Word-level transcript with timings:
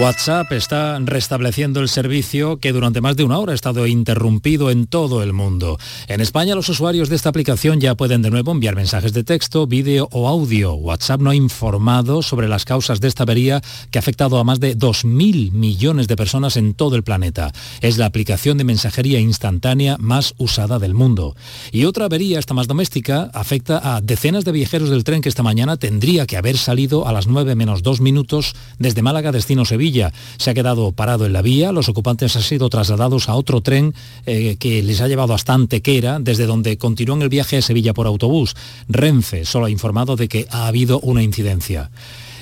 WhatsApp 0.00 0.50
está 0.52 0.98
restableciendo 0.98 1.80
el 1.80 1.90
servicio 1.90 2.56
que 2.56 2.72
durante 2.72 3.02
más 3.02 3.16
de 3.16 3.24
una 3.24 3.38
hora 3.38 3.52
ha 3.52 3.54
estado 3.54 3.86
interrumpido 3.86 4.70
en 4.70 4.86
todo 4.86 5.22
el 5.22 5.34
mundo. 5.34 5.78
En 6.08 6.22
España 6.22 6.54
los 6.54 6.70
usuarios 6.70 7.10
de 7.10 7.16
esta 7.16 7.28
aplicación 7.28 7.80
ya 7.80 7.94
pueden 7.94 8.22
de 8.22 8.30
nuevo 8.30 8.50
enviar 8.50 8.76
mensajes 8.76 9.12
de 9.12 9.24
texto, 9.24 9.66
vídeo 9.66 10.08
o 10.10 10.26
audio. 10.26 10.72
WhatsApp 10.72 11.20
no 11.20 11.28
ha 11.28 11.34
informado 11.34 12.22
sobre 12.22 12.48
las 12.48 12.64
causas 12.64 13.02
de 13.02 13.08
esta 13.08 13.24
avería 13.24 13.60
que 13.90 13.98
ha 13.98 14.00
afectado 14.00 14.38
a 14.38 14.44
más 14.44 14.58
de 14.58 14.74
2.000 14.74 15.52
millones 15.52 16.08
de 16.08 16.16
personas 16.16 16.56
en 16.56 16.72
todo 16.72 16.96
el 16.96 17.02
planeta. 17.02 17.52
Es 17.82 17.98
la 17.98 18.06
aplicación 18.06 18.56
de 18.56 18.64
mensajería 18.64 19.20
instantánea 19.20 19.98
más 19.98 20.32
usada 20.38 20.78
del 20.78 20.94
mundo. 20.94 21.36
Y 21.72 21.84
otra 21.84 22.06
avería, 22.06 22.38
esta 22.38 22.54
más 22.54 22.68
doméstica, 22.68 23.30
afecta 23.34 23.96
a 23.96 24.00
decenas 24.00 24.46
de 24.46 24.52
viajeros 24.52 24.88
del 24.88 25.04
tren 25.04 25.20
que 25.20 25.28
esta 25.28 25.42
mañana 25.42 25.76
tendría 25.76 26.24
que 26.24 26.38
haber 26.38 26.56
salido 26.56 27.06
a 27.06 27.12
las 27.12 27.26
9 27.26 27.54
menos 27.54 27.82
2 27.82 28.00
minutos 28.00 28.54
desde 28.78 29.02
Málaga 29.02 29.30
destino 29.30 29.66
Sevilla 29.66 29.89
se 30.38 30.50
ha 30.50 30.54
quedado 30.54 30.92
parado 30.92 31.26
en 31.26 31.32
la 31.32 31.42
vía, 31.42 31.72
los 31.72 31.88
ocupantes 31.88 32.36
han 32.36 32.42
sido 32.42 32.68
trasladados 32.68 33.28
a 33.28 33.34
otro 33.34 33.60
tren 33.60 33.94
eh, 34.26 34.56
que 34.58 34.82
les 34.82 35.00
ha 35.00 35.08
llevado 35.08 35.34
hasta 35.34 35.54
Antequera, 35.54 36.18
desde 36.20 36.46
donde 36.46 36.78
continúan 36.78 37.22
el 37.22 37.28
viaje 37.28 37.56
a 37.56 37.62
Sevilla 37.62 37.94
por 37.94 38.06
autobús. 38.06 38.54
Renfe 38.88 39.44
solo 39.44 39.66
ha 39.66 39.70
informado 39.70 40.16
de 40.16 40.28
que 40.28 40.46
ha 40.50 40.66
habido 40.66 41.00
una 41.00 41.22
incidencia. 41.22 41.90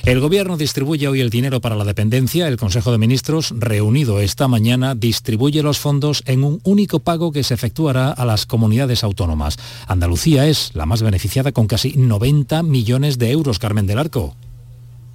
El 0.05 0.21
Gobierno 0.21 0.57
distribuye 0.57 1.07
hoy 1.07 1.21
el 1.21 1.29
dinero 1.29 1.61
para 1.61 1.77
la 1.77 1.84
dependencia. 1.84 2.48
El 2.48 2.57
Consejo 2.57 2.93
de 2.93 2.98
Ministros, 2.98 3.52
reunido 3.59 4.21
esta 4.21 4.49
mañana, 4.49 4.95
distribuye 4.95 5.62
los 5.62 5.79
fondos 5.79 6.23
en 6.24 6.45
un 6.45 6.60
único 6.65 7.01
pago 7.01 7.30
que 7.30 7.45
se 7.45 7.55
efectuará 7.55 8.10
a 8.10 8.24
las 8.24 8.46
comunidades 8.46 9.05
autónomas. 9.05 9.59
Andalucía 9.87 10.46
es 10.46 10.71
la 10.74 10.87
más 10.87 11.02
beneficiada 11.02 11.52
con 11.52 11.66
casi 11.66 11.93
90 11.96 12.62
millones 12.62 13.19
de 13.19 13.33
euros, 13.33 13.59
Carmen 13.59 13.87
del 13.87 13.99
Arco. 13.99 14.35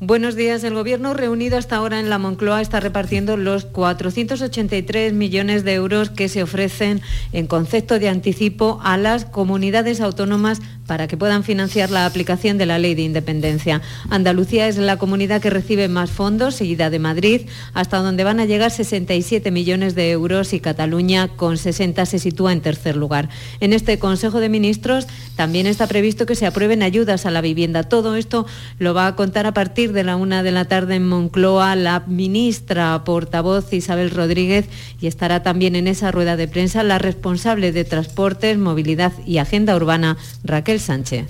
Buenos 0.06 0.36
días. 0.36 0.66
El 0.66 0.74
Gobierno 0.74 1.14
reunido 1.14 1.58
hasta 1.58 1.78
ahora 1.78 1.98
en 1.98 2.10
la 2.10 2.18
Moncloa 2.18 2.60
está 2.60 2.82
repartiendo 2.82 3.38
los 3.38 3.64
483 3.64 5.14
millones 5.14 5.64
de 5.64 5.76
euros 5.76 6.10
que 6.10 6.28
se 6.28 6.44
ofrecen 6.44 7.02
en 7.32 7.48
concepto 7.48 8.00
de 8.00 8.10
anticipo 8.10 8.82
a 8.84 8.98
las 8.98 9.24
comunidades 9.24 10.02
autónomas 10.02 10.62
para 10.88 11.08
que 11.08 11.18
puedan 11.18 11.44
financiar 11.44 11.90
la 11.90 12.06
aplicación 12.06 12.58
de 12.58 12.66
la 12.66 12.80
ley 12.80 12.96
de 12.96 13.04
independencia. 13.04 13.82
Andalucía 14.10 14.68
es 14.68 14.78
la 14.78 14.98
comunidad 14.98 15.42
que 15.42 15.50
recibe 15.50 15.88
más 15.88 16.12
fondos, 16.12 16.56
seguida 16.56 16.90
de 16.90 17.00
Madrid, 17.00 17.42
hasta 17.74 17.98
donde 17.98 18.24
van 18.24 18.40
a 18.40 18.46
llegar 18.46 18.72
67 18.72 19.52
millones 19.52 19.96
de 19.96 20.12
euros 20.12 20.54
y 20.54 20.60
Cataluña 20.60 21.30
con 21.30 21.58
60 21.58 22.06
se 22.06 22.20
sitúa 22.20 22.52
en 22.52 22.62
tercer 22.62 22.96
lugar. 22.96 23.30
En 23.60 23.74
este 23.74 24.00
Consejo 24.00 24.40
de 24.40 24.50
Ministros 24.50 25.08
también 25.36 25.68
está 25.68 25.88
previsto 25.88 26.26
que 26.26 26.36
se 26.36 26.46
aprueben 26.46 26.84
ayudas 26.84 27.26
a 27.26 27.32
la 27.32 27.42
vivienda. 27.42 27.84
Todo 27.84 28.16
esto 28.16 28.46
lo 28.80 28.94
va 28.94 29.08
a 29.08 29.16
contar 29.16 29.46
a 29.46 29.54
partir 29.54 29.94
de 29.94 30.04
la 30.04 30.16
una 30.16 30.44
de 30.44 30.52
la 30.52 30.66
tarde 30.66 30.96
en 30.96 31.08
Moncloa 31.08 31.76
la 31.76 32.04
ministra 32.08 33.04
portavoz 33.04 33.72
Isabel 33.74 34.12
Rodríguez 34.12 34.66
y 35.00 35.08
estará 35.08 35.44
también 35.44 35.76
en 35.76 35.88
esa 35.88 36.12
rueda 36.12 36.36
de 36.36 36.48
prensa 36.48 36.84
la 36.84 37.00
responsable 37.00 37.72
de 37.72 37.86
Transportes, 37.86 38.58
Movilidad 38.58 39.14
y 39.26 39.38
Agenda 39.38 39.76
Urbana, 39.76 40.18
Raquel 40.44 40.73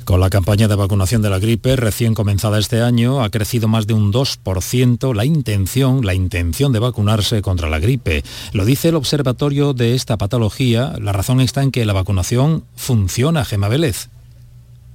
Con 0.05 0.19
la 0.19 0.29
campaña 0.29 0.67
de 0.67 0.75
vacunación 0.75 1.21
de 1.21 1.29
la 1.29 1.39
gripe 1.39 1.75
recién 1.75 2.13
comenzada 2.13 2.59
este 2.59 2.81
año 2.81 3.23
ha 3.23 3.29
crecido 3.29 3.67
más 3.67 3.87
de 3.87 3.93
un 3.93 4.13
2% 4.13 5.13
la 5.13 5.25
intención, 5.25 6.05
la 6.05 6.13
intención 6.13 6.71
de 6.71 6.79
vacunarse 6.79 7.41
contra 7.41 7.69
la 7.69 7.79
gripe. 7.79 8.23
Lo 8.53 8.63
dice 8.63 8.89
el 8.89 8.95
observatorio 8.95 9.73
de 9.73 9.95
esta 9.95 10.17
patología. 10.17 10.93
La 10.99 11.11
razón 11.11 11.41
está 11.41 11.61
en 11.61 11.71
que 11.71 11.85
la 11.85 11.93
vacunación 11.93 12.63
funciona, 12.75 13.43
Gema 13.43 13.67
Vélez. 13.67 14.09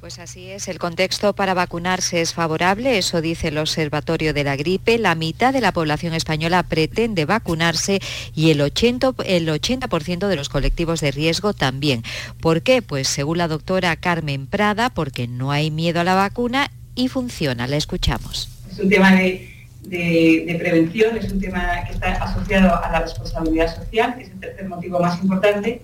Pues 0.01 0.21
así 0.21 0.49
es, 0.49 0.69
el 0.69 0.79
contexto 0.79 1.33
para 1.33 1.55
vacunarse 1.55 2.21
es 2.21 2.33
favorable, 2.33 2.99
eso 2.99 3.21
dice 3.21 3.49
el 3.49 3.59
Observatorio 3.59 4.33
de 4.33 4.45
la 4.45 4.55
Gripe. 4.55 4.97
La 4.97 5.17
mitad 5.17 5.53
de 5.53 5.61
la 5.61 5.73
población 5.73 6.15
española 6.15 6.63
pretende 6.63 7.25
vacunarse 7.25 7.99
y 8.33 8.51
el 8.51 8.61
80%, 8.61 9.25
el 9.27 9.51
80 9.51 10.29
de 10.29 10.37
los 10.37 10.49
colectivos 10.49 11.01
de 11.01 11.11
riesgo 11.11 11.53
también. 11.53 12.05
¿Por 12.41 12.63
qué? 12.63 12.81
Pues 12.81 13.09
según 13.09 13.39
la 13.39 13.49
doctora 13.49 13.97
Carmen 13.97 14.47
Prada, 14.47 14.91
porque 14.91 15.27
no 15.27 15.51
hay 15.51 15.73
miedo 15.73 16.01
a 16.01 16.05
la 16.05 16.15
vacuna 16.15 16.71
y 16.95 17.09
funciona. 17.09 17.67
La 17.67 17.77
escuchamos. 17.77 18.49
Es 18.71 18.79
un 18.79 18.89
tema 18.89 19.17
de, 19.17 20.57
prevención, 20.61 21.17
es 21.17 21.33
un 21.33 21.41
tema 21.41 21.85
que 21.87 21.95
está 21.95 22.13
asociado 22.13 22.85
a 22.85 22.89
la 22.93 23.01
responsabilidad 23.01 23.75
social, 23.75 24.15
que 24.17 24.23
es 24.23 24.31
el 24.31 24.39
tercer 24.39 24.69
motivo 24.69 25.01
más 25.01 25.21
importante, 25.21 25.83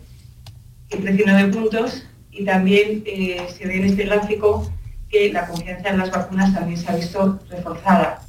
presiona 0.88 1.36
de 1.36 1.52
puntos 1.52 2.04
y 2.34 2.44
también 2.44 3.02
eh, 3.06 3.46
se 3.56 3.66
ve 3.66 3.76
en 3.76 3.84
este 3.84 4.04
gráfico 4.04 4.70
que 5.08 5.32
la 5.32 5.46
confianza 5.46 5.90
en 5.90 5.98
las 5.98 6.10
vacunas 6.10 6.52
también 6.52 6.78
se 6.78 6.90
ha 6.90 6.96
visto 6.96 7.38
reforzada. 7.48 8.22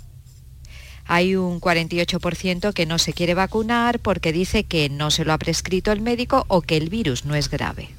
Hay 1.07 1.35
un 1.35 1.61
48% 1.61 2.73
que 2.73 2.85
no 2.85 2.97
se 2.97 3.13
quiere 3.13 3.33
vacunar 3.33 3.99
porque 3.99 4.33
dice 4.33 4.63
que 4.63 4.89
no 4.89 5.11
se 5.11 5.25
lo 5.25 5.33
ha 5.33 5.38
prescrito 5.38 5.91
el 5.91 6.01
médico 6.01 6.45
o 6.47 6.61
que 6.61 6.77
el 6.77 6.89
virus 6.89 7.25
no 7.25 7.35
es 7.35 7.49
grave. 7.49 7.89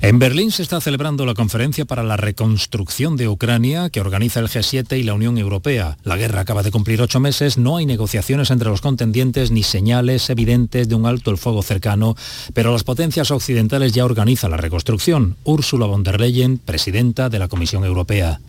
En 0.00 0.18
Berlín 0.18 0.50
se 0.50 0.62
está 0.62 0.80
celebrando 0.80 1.24
la 1.26 1.34
conferencia 1.34 1.84
para 1.84 2.02
la 2.02 2.16
reconstrucción 2.16 3.16
de 3.16 3.28
Ucrania 3.28 3.90
que 3.90 4.00
organiza 4.00 4.40
el 4.40 4.48
G7 4.48 4.98
y 4.98 5.02
la 5.02 5.14
Unión 5.14 5.38
Europea. 5.38 5.96
La 6.02 6.16
guerra 6.16 6.42
acaba 6.42 6.62
de 6.62 6.70
cumplir 6.70 7.00
ocho 7.00 7.20
meses, 7.20 7.58
no 7.58 7.76
hay 7.76 7.86
negociaciones 7.86 8.50
entre 8.50 8.68
los 8.68 8.80
contendientes 8.80 9.50
ni 9.50 9.62
señales 9.62 10.28
evidentes 10.30 10.88
de 10.88 10.94
un 10.94 11.06
alto 11.06 11.30
el 11.30 11.38
fuego 11.38 11.62
cercano, 11.62 12.16
pero 12.52 12.72
las 12.72 12.84
potencias 12.84 13.30
occidentales 13.30 13.92
ya 13.92 14.04
organizan 14.04 14.50
la 14.50 14.56
reconstrucción. 14.56 15.36
Ursula 15.44 15.86
von 15.86 16.02
der 16.02 16.20
Leyen, 16.20 16.58
presidenta 16.58 17.28
de 17.28 17.38
la 17.38 17.48
Comisión 17.48 17.84
Europea. 17.84 18.40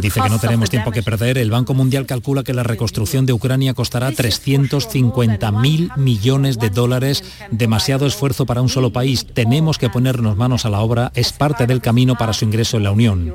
Dice 0.00 0.20
que 0.20 0.28
no 0.28 0.38
tenemos 0.38 0.70
tiempo 0.70 0.90
que 0.90 1.02
perder. 1.02 1.38
El 1.38 1.50
Banco 1.50 1.74
Mundial 1.74 2.06
calcula 2.06 2.42
que 2.44 2.54
la 2.54 2.62
reconstrucción 2.62 3.26
de 3.26 3.32
Ucrania 3.32 3.74
costará 3.74 4.10
350.000 4.10 5.96
millones 5.96 6.58
de 6.58 6.70
dólares. 6.70 7.24
Demasiado 7.50 8.06
esfuerzo 8.06 8.46
para 8.46 8.62
un 8.62 8.68
solo 8.68 8.92
país. 8.92 9.26
Tenemos 9.32 9.78
que 9.78 9.90
ponernos 9.90 10.36
manos 10.36 10.64
a 10.64 10.70
la 10.70 10.80
obra. 10.80 11.10
Es 11.14 11.32
parte 11.32 11.66
del 11.66 11.80
camino 11.80 12.16
para 12.16 12.32
su 12.32 12.44
ingreso 12.44 12.76
en 12.76 12.84
la 12.84 12.92
Unión. 12.92 13.34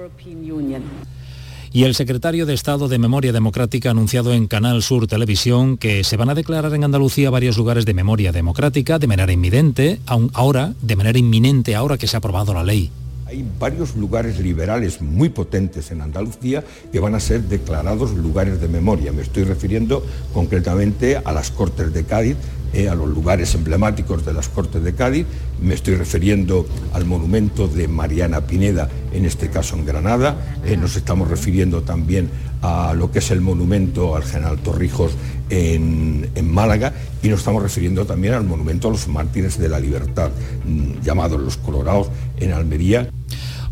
Y 1.73 1.85
el 1.85 1.95
secretario 1.95 2.45
de 2.45 2.53
Estado 2.53 2.87
de 2.87 2.99
Memoria 2.99 3.33
Democrática 3.33 3.89
ha 3.89 3.91
anunciado 3.93 4.31
en 4.31 4.47
Canal 4.47 4.83
Sur 4.83 5.07
Televisión 5.07 5.77
que 5.77 6.03
se 6.03 6.17
van 6.17 6.29
a 6.29 6.35
declarar 6.35 6.73
en 6.75 6.83
Andalucía 6.83 7.31
varios 7.31 7.57
lugares 7.57 7.85
de 7.85 7.95
memoria 7.95 8.31
democrática 8.31 8.99
de 8.99 9.07
manera 9.07 9.33
inminente, 9.33 9.99
ahora, 10.33 10.73
de 10.81 10.95
manera 10.95 11.17
inminente, 11.17 11.75
ahora 11.75 11.97
que 11.97 12.05
se 12.05 12.15
ha 12.15 12.19
aprobado 12.19 12.53
la 12.53 12.63
ley. 12.63 12.91
Hay 13.33 13.43
varios 13.59 13.95
lugares 13.95 14.37
liberales 14.37 15.01
muy 15.01 15.29
potentes 15.29 15.89
en 15.89 16.01
Andalucía 16.01 16.63
que 16.91 16.99
van 16.99 17.15
a 17.15 17.19
ser 17.19 17.41
declarados 17.41 18.13
lugares 18.13 18.61
de 18.61 18.67
memoria. 18.67 19.11
Me 19.11 19.23
estoy 19.23 19.43
refiriendo 19.43 20.05
concretamente 20.35 21.17
a 21.17 21.31
las 21.31 21.49
Cortes 21.49 21.91
de 21.91 22.03
Cádiz, 22.03 22.37
eh, 22.73 22.89
a 22.89 22.93
los 22.93 23.09
lugares 23.09 23.55
emblemáticos 23.55 24.23
de 24.23 24.33
las 24.33 24.49
Cortes 24.49 24.83
de 24.83 24.93
Cádiz. 24.93 25.25
Me 25.59 25.73
estoy 25.73 25.95
refiriendo 25.95 26.67
al 26.93 27.05
monumento 27.05 27.67
de 27.67 27.87
Mariana 27.87 28.41
Pineda, 28.41 28.87
en 29.11 29.25
este 29.25 29.49
caso 29.49 29.75
en 29.77 29.87
Granada. 29.87 30.59
Eh, 30.63 30.77
nos 30.77 30.95
estamos 30.95 31.27
refiriendo 31.27 31.81
también 31.81 32.29
a 32.61 32.93
lo 32.93 33.11
que 33.11 33.17
es 33.17 33.31
el 33.31 33.41
monumento 33.41 34.15
al 34.15 34.25
general 34.25 34.59
Torrijos 34.59 35.13
en, 35.49 36.29
en, 36.35 36.53
Málaga 36.53 36.93
y 37.23 37.29
nos 37.29 37.39
estamos 37.39 37.63
refiriendo 37.63 38.05
también 38.05 38.33
al 38.33 38.43
monumento 38.43 38.89
a 38.89 38.91
los 38.91 39.07
mártires 39.07 39.57
de 39.57 39.69
la 39.69 39.79
libertad, 39.79 40.29
mm, 40.65 41.01
llamados 41.01 41.41
los 41.41 41.57
Colorados, 41.57 42.09
en 42.37 42.51
Almería. 42.51 43.09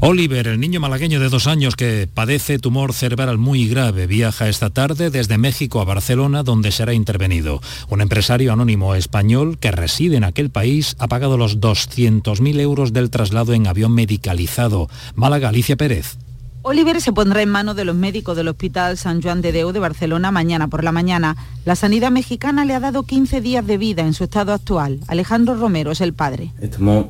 Oliver, 0.04 0.48
el 0.48 0.60
niño 0.60 0.80
malagueño 0.80 1.20
de 1.20 1.30
dos 1.30 1.46
años 1.46 1.76
que 1.76 2.10
padece 2.12 2.58
tumor 2.58 2.92
cerebral 2.94 3.38
muy 3.38 3.68
grave, 3.68 4.08
viaja 4.08 4.50
esta 4.50 4.72
tarde 4.72 5.12
desde 5.12 5.38
México 5.38 5.80
a 5.80 5.86
Barcelona, 5.86 6.42
donde 6.42 6.72
será 6.72 6.96
intervenido. 6.96 7.62
Un 7.88 8.02
empresario 8.02 8.52
anónimo 8.52 8.96
español 8.96 9.60
que 9.60 9.70
reside 9.70 10.18
en 10.18 10.24
aquel 10.24 10.50
país 10.50 10.96
ha 10.98 11.08
pagado 11.08 11.38
los 11.38 11.60
200.000 11.60 12.60
euros 12.62 12.94
del 12.94 13.12
traslado 13.12 13.54
en 13.54 13.68
avión 13.68 13.94
medicalizado. 13.94 14.90
Málaga, 15.14 15.50
Alicia 15.50 15.76
Pérez. 15.76 16.18
Oliver 16.64 17.02
se 17.02 17.12
pondrá 17.12 17.42
en 17.42 17.50
manos 17.50 17.76
de 17.76 17.86
los 17.86 17.96
médicos 17.96 18.38
del 18.38 18.48
Hospital 18.48 18.96
San 18.96 19.20
Juan 19.20 19.42
de 19.42 19.52
Deu 19.52 19.72
de 19.72 19.80
Barcelona 19.80 20.30
mañana 20.30 20.68
por 20.68 20.84
la 20.84 20.92
mañana. 20.92 21.36
La 21.66 21.76
sanidad 21.76 22.12
mexicana 22.12 22.66
le 22.66 22.76
ha 22.76 22.80
dado 22.80 23.02
15 23.02 23.42
días 23.42 23.66
de 23.66 23.80
vida 23.80 24.04
en 24.04 24.14
su 24.14 24.26
estado 24.26 24.54
actual. 24.54 25.00
Alejandro 25.08 25.56
Romero 25.56 25.90
es 25.90 26.02
el 26.02 26.14
padre. 26.14 26.52
Estamos 26.62 27.08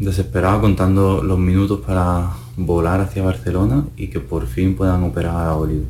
desesperado 0.00 0.60
contando 0.60 1.22
los 1.22 1.38
minutos 1.38 1.80
para 1.86 2.30
volar 2.56 3.00
hacia 3.00 3.22
Barcelona 3.22 3.84
y 3.96 4.08
que 4.08 4.18
por 4.18 4.48
fin 4.48 4.74
puedan 4.74 5.04
operar 5.04 5.46
a 5.46 5.54
Oliver. 5.54 5.86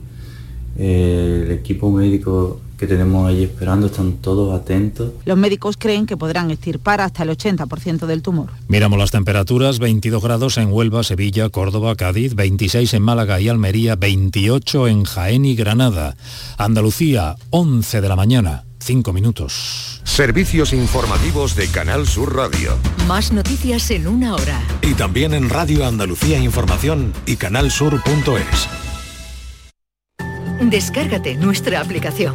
El 0.76 1.50
equipo 1.50 1.90
médico 1.90 2.60
que 2.82 2.88
tenemos 2.88 3.28
allí 3.28 3.44
esperando 3.44 3.86
están 3.86 4.14
todos 4.14 4.52
atentos. 4.60 5.12
Los 5.24 5.38
médicos 5.38 5.76
creen 5.78 6.04
que 6.04 6.16
podrán 6.16 6.50
extirpar 6.50 7.00
hasta 7.00 7.22
el 7.22 7.30
80% 7.30 8.06
del 8.06 8.22
tumor. 8.22 8.48
Miramos 8.66 8.98
las 8.98 9.12
temperaturas, 9.12 9.78
22 9.78 10.20
grados 10.20 10.58
en 10.58 10.72
Huelva, 10.72 11.04
Sevilla, 11.04 11.48
Córdoba, 11.48 11.94
Cádiz, 11.94 12.34
26 12.34 12.92
en 12.94 13.02
Málaga 13.02 13.40
y 13.40 13.48
Almería, 13.48 13.94
28 13.94 14.88
en 14.88 15.04
Jaén 15.04 15.44
y 15.44 15.54
Granada. 15.54 16.16
Andalucía, 16.58 17.36
11 17.50 18.00
de 18.00 18.08
la 18.08 18.16
mañana. 18.16 18.64
cinco 18.80 19.12
minutos. 19.12 20.00
Servicios 20.02 20.72
informativos 20.72 21.54
de 21.54 21.68
Canal 21.68 22.08
Sur 22.08 22.34
Radio. 22.34 22.76
Más 23.06 23.32
noticias 23.32 23.88
en 23.92 24.08
una 24.08 24.34
hora. 24.34 24.60
Y 24.82 24.94
también 24.94 25.34
en 25.34 25.48
Radio 25.48 25.86
Andalucía 25.86 26.40
Información 26.40 27.12
y 27.24 27.36
canalsur.es. 27.36 28.68
Descárgate 30.68 31.34
nuestra 31.34 31.80
aplicación. 31.80 32.34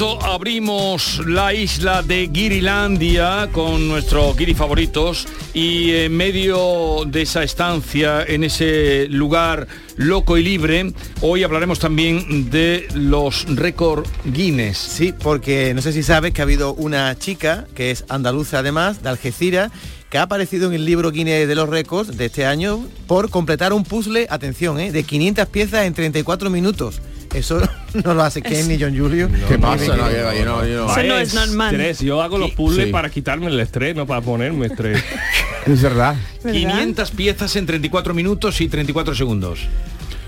Abrimos 0.00 1.20
la 1.26 1.52
isla 1.52 2.02
de 2.02 2.30
Girilandia 2.32 3.50
con 3.52 3.88
nuestros 3.88 4.34
guiri 4.38 4.54
favoritos 4.54 5.28
y 5.52 5.90
en 5.90 6.16
medio 6.16 7.04
de 7.06 7.22
esa 7.22 7.42
estancia, 7.42 8.24
en 8.26 8.42
ese 8.42 9.06
lugar 9.10 9.68
loco 9.96 10.38
y 10.38 10.42
libre, 10.42 10.94
hoy 11.20 11.42
hablaremos 11.42 11.78
también 11.78 12.48
de 12.50 12.88
los 12.94 13.44
récord 13.54 14.06
Guinness. 14.24 14.78
Sí, 14.78 15.12
porque 15.12 15.74
no 15.74 15.82
sé 15.82 15.92
si 15.92 16.02
sabes 16.02 16.32
que 16.32 16.40
ha 16.40 16.44
habido 16.44 16.72
una 16.72 17.14
chica 17.18 17.66
que 17.74 17.90
es 17.90 18.06
andaluza 18.08 18.60
además, 18.60 19.02
de 19.02 19.10
Algeciras, 19.10 19.72
que 20.08 20.16
ha 20.16 20.22
aparecido 20.22 20.68
en 20.68 20.74
el 20.74 20.86
libro 20.86 21.10
Guinness 21.10 21.46
de 21.46 21.54
los 21.54 21.68
récords 21.68 22.16
de 22.16 22.26
este 22.26 22.46
año 22.46 22.82
por 23.06 23.28
completar 23.28 23.74
un 23.74 23.84
puzzle, 23.84 24.26
atención, 24.30 24.80
¿eh? 24.80 24.90
de 24.90 25.02
500 25.02 25.46
piezas 25.48 25.84
en 25.84 25.92
34 25.92 26.48
minutos. 26.48 27.02
Eso 27.34 27.60
no 28.04 28.14
lo 28.14 28.22
hace 28.22 28.42
Ken 28.42 28.68
ni 28.68 28.78
John 28.80 28.96
Julio. 28.96 29.28
¿Qué 29.48 29.58
pasa? 29.58 29.96
No, 29.96 30.10
yo- 30.10 30.32
yo 30.34 30.44
no- 30.44 30.66
yo 30.66 30.86
no. 30.86 30.92
Eso 30.92 31.02
no 31.02 31.16
es 31.18 31.34
normal. 31.34 31.74
Estrés. 31.74 32.00
Yo 32.00 32.20
hago 32.22 32.38
los 32.38 32.50
puzzles 32.52 32.86
Sí. 32.86 32.92
para 32.92 33.08
quitarme 33.10 33.46
el 33.46 33.58
estrés, 33.60 33.96
no 33.96 34.06
para 34.06 34.20
ponerme 34.20 34.66
estrés. 34.66 35.02
Es 35.66 35.80
verdad. 35.80 36.16
500 36.42 37.12
piezas 37.12 37.54
en 37.54 37.66
34 37.66 38.14
minutos 38.14 38.60
y 38.60 38.68
34 38.68 39.14
segundos. 39.14 39.60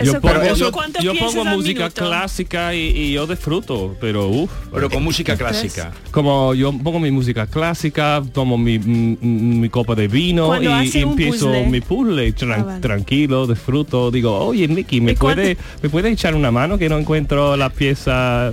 Yo 0.03 0.11
Eso 0.11 0.21
pongo, 0.21 0.55
yo- 0.57 0.73
¿cuánto 0.73 1.01
yo 1.01 1.13
piensas 1.13 1.35
pongo 1.35 1.57
música 1.57 1.83
minuto? 1.85 2.05
clásica 2.07 2.75
y, 2.75 2.79
y 2.89 3.13
yo 3.13 3.27
disfruto, 3.29 3.97
pero 4.01 4.29
uff. 4.29 4.51
Pero 4.73 4.91
con 4.91 5.05
música 5.05 5.37
clásica. 5.37 5.93
Como 6.11 6.53
yo 6.55 6.73
pongo 6.73 6.99
mi 6.99 7.13
música 7.13 7.47
clásica, 7.47 8.21
tomo 8.33 8.59
mi, 8.59 8.79
mi- 8.81 9.17
mi 9.21 9.69
copa 9.69 9.95
de 9.95 10.09
vino 10.09 10.47
Cuando 10.47 10.83
y, 10.83 10.91
empiezo 10.99 11.47
puzzle. 11.47 11.67
mi 11.69 11.81
puzzle 11.81 12.35
tran- 12.35 12.61
Ah, 12.61 12.65
vale. 12.65 12.81
tranquilo, 12.81 13.47
disfruto. 13.47 14.11
Digo, 14.11 14.37
oye 14.39 14.67
Nicky, 14.67 15.01
¿me 15.01 15.13
¿Y 15.13 15.17
cuánto- 15.17 15.43
puede, 15.43 15.57
¿me 15.83 15.89
puede 15.89 16.11
echar 16.11 16.35
una 16.35 16.51
mano 16.51 16.77
que 16.77 16.89
no 16.89 16.99
encuentro 16.99 17.57
la 17.57 17.71
pieza 17.71 18.53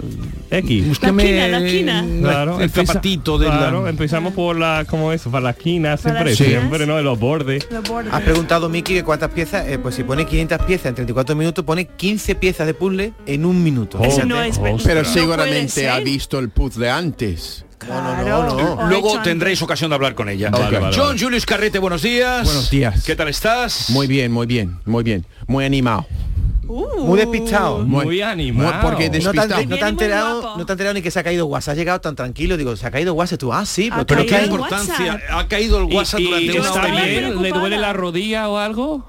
X? 0.51 0.87
Búscame 0.87 1.23
quina, 1.25 1.47
la 1.47 1.65
quina. 1.65 2.05
Claro, 2.21 2.57
el 2.57 2.63
empieza- 2.65 2.93
zapatito 2.93 3.37
de 3.39 3.47
claro, 3.47 3.83
la... 3.83 3.89
empezamos 3.89 4.33
por 4.33 4.57
la, 4.59 4.85
¿cómo 4.87 5.11
es? 5.11 5.23
Para 5.23 5.41
la 5.41 5.49
esquina, 5.51 5.97
siempre, 5.97 6.23
las 6.25 6.33
esquinas. 6.33 6.61
siempre, 6.61 6.85
¿no? 6.85 6.99
En 6.99 7.05
los 7.05 7.19
bordes. 7.19 7.67
Los 7.71 7.83
bordes. 7.89 8.13
Has 8.13 8.21
preguntado, 8.21 8.69
Miki, 8.69 8.93
que 8.93 9.03
cuántas 9.03 9.31
piezas, 9.31 9.67
eh, 9.67 9.79
pues 9.79 9.95
si 9.95 10.03
pone 10.03 10.25
500 10.25 10.59
piezas 10.67 10.85
en 10.87 10.95
34 10.95 11.30
minutos, 11.35 11.63
pone 11.65 11.85
15 11.87 12.35
piezas 12.35 12.67
de 12.67 12.73
puzzle 12.73 13.13
en 13.25 13.45
un 13.45 13.63
minuto. 13.63 13.97
Oh, 13.99 14.05
Eso 14.05 14.25
no 14.25 14.41
es 14.41 14.57
oh, 14.57 14.61
ver- 14.63 14.75
pero 14.83 15.05
seguramente 15.05 15.89
ha 15.89 15.99
visto 15.99 16.39
el 16.39 16.49
puzzle 16.49 16.89
antes. 16.89 17.65
Claro. 17.77 18.77
Luego 18.87 19.19
tendréis 19.23 19.61
ocasión 19.61 19.89
de 19.89 19.95
hablar 19.95 20.13
con 20.15 20.29
ella. 20.29 20.49
Vale, 20.51 20.77
vale, 20.79 20.95
John. 20.95 21.17
Julius 21.17 21.45
Carrete, 21.45 21.79
buenos 21.79 22.01
días. 22.03 22.45
Buenos 22.45 22.69
días. 22.69 23.03
¿Qué 23.03 23.15
tal 23.15 23.27
estás? 23.27 23.89
Muy 23.89 24.05
bien, 24.07 24.31
muy 24.31 24.45
bien, 24.45 24.77
muy 24.85 25.03
bien. 25.03 25.25
Muy 25.47 25.65
animado. 25.65 26.05
Uh. 26.67 27.03
Muy 27.05 27.17
despistado. 27.17 27.79
Muy, 27.79 28.05
Muy- 28.05 28.21
animado. 28.21 28.71
muy- 28.71 28.81
porque 28.81 29.09
No 29.09 29.31
te, 29.31 29.65
no 29.65 29.77
te 29.77 29.83
han 29.83 29.89
enterado, 29.89 30.41
no 30.57 30.65
te 30.65 30.71
han 30.71 30.75
enterado 30.75 30.93
ni 30.93 31.01
que 31.01 31.11
se 31.11 31.19
ha 31.19 31.23
caído 31.23 31.47
WhatsApp. 31.47 31.71
Has 31.73 31.77
llegado 31.79 31.99
tan 32.01 32.15
tranquilo, 32.15 32.55
digo, 32.55 32.75
se 32.77 32.85
ha 32.87 32.91
caído 32.91 33.13
WhatsApp. 33.13 33.39
Tú, 33.39 33.51
ah, 33.51 33.65
sí, 33.65 33.89
pero, 33.89 34.01
Ha 34.01 34.05
Pero 34.05 34.25
¿qué 34.25 34.43
importancia. 34.45 34.95
WhatsApp. 35.13 35.21
¿Ha 35.31 35.47
caído 35.47 35.79
el 35.79 35.93
WhatsApp 35.93 36.19
y- 36.21 36.23
durante 36.25 36.45
y 36.45 36.49
una 36.59 36.71
hora 36.71 36.87
y 36.87 36.91
estaba 36.91 37.05
media? 37.05 37.19
bien? 37.29 37.41
¿Le 37.41 37.49
duele 37.49 37.77
la 37.77 37.93
rodilla 37.93 38.47
o 38.47 38.57
algo? 38.57 39.05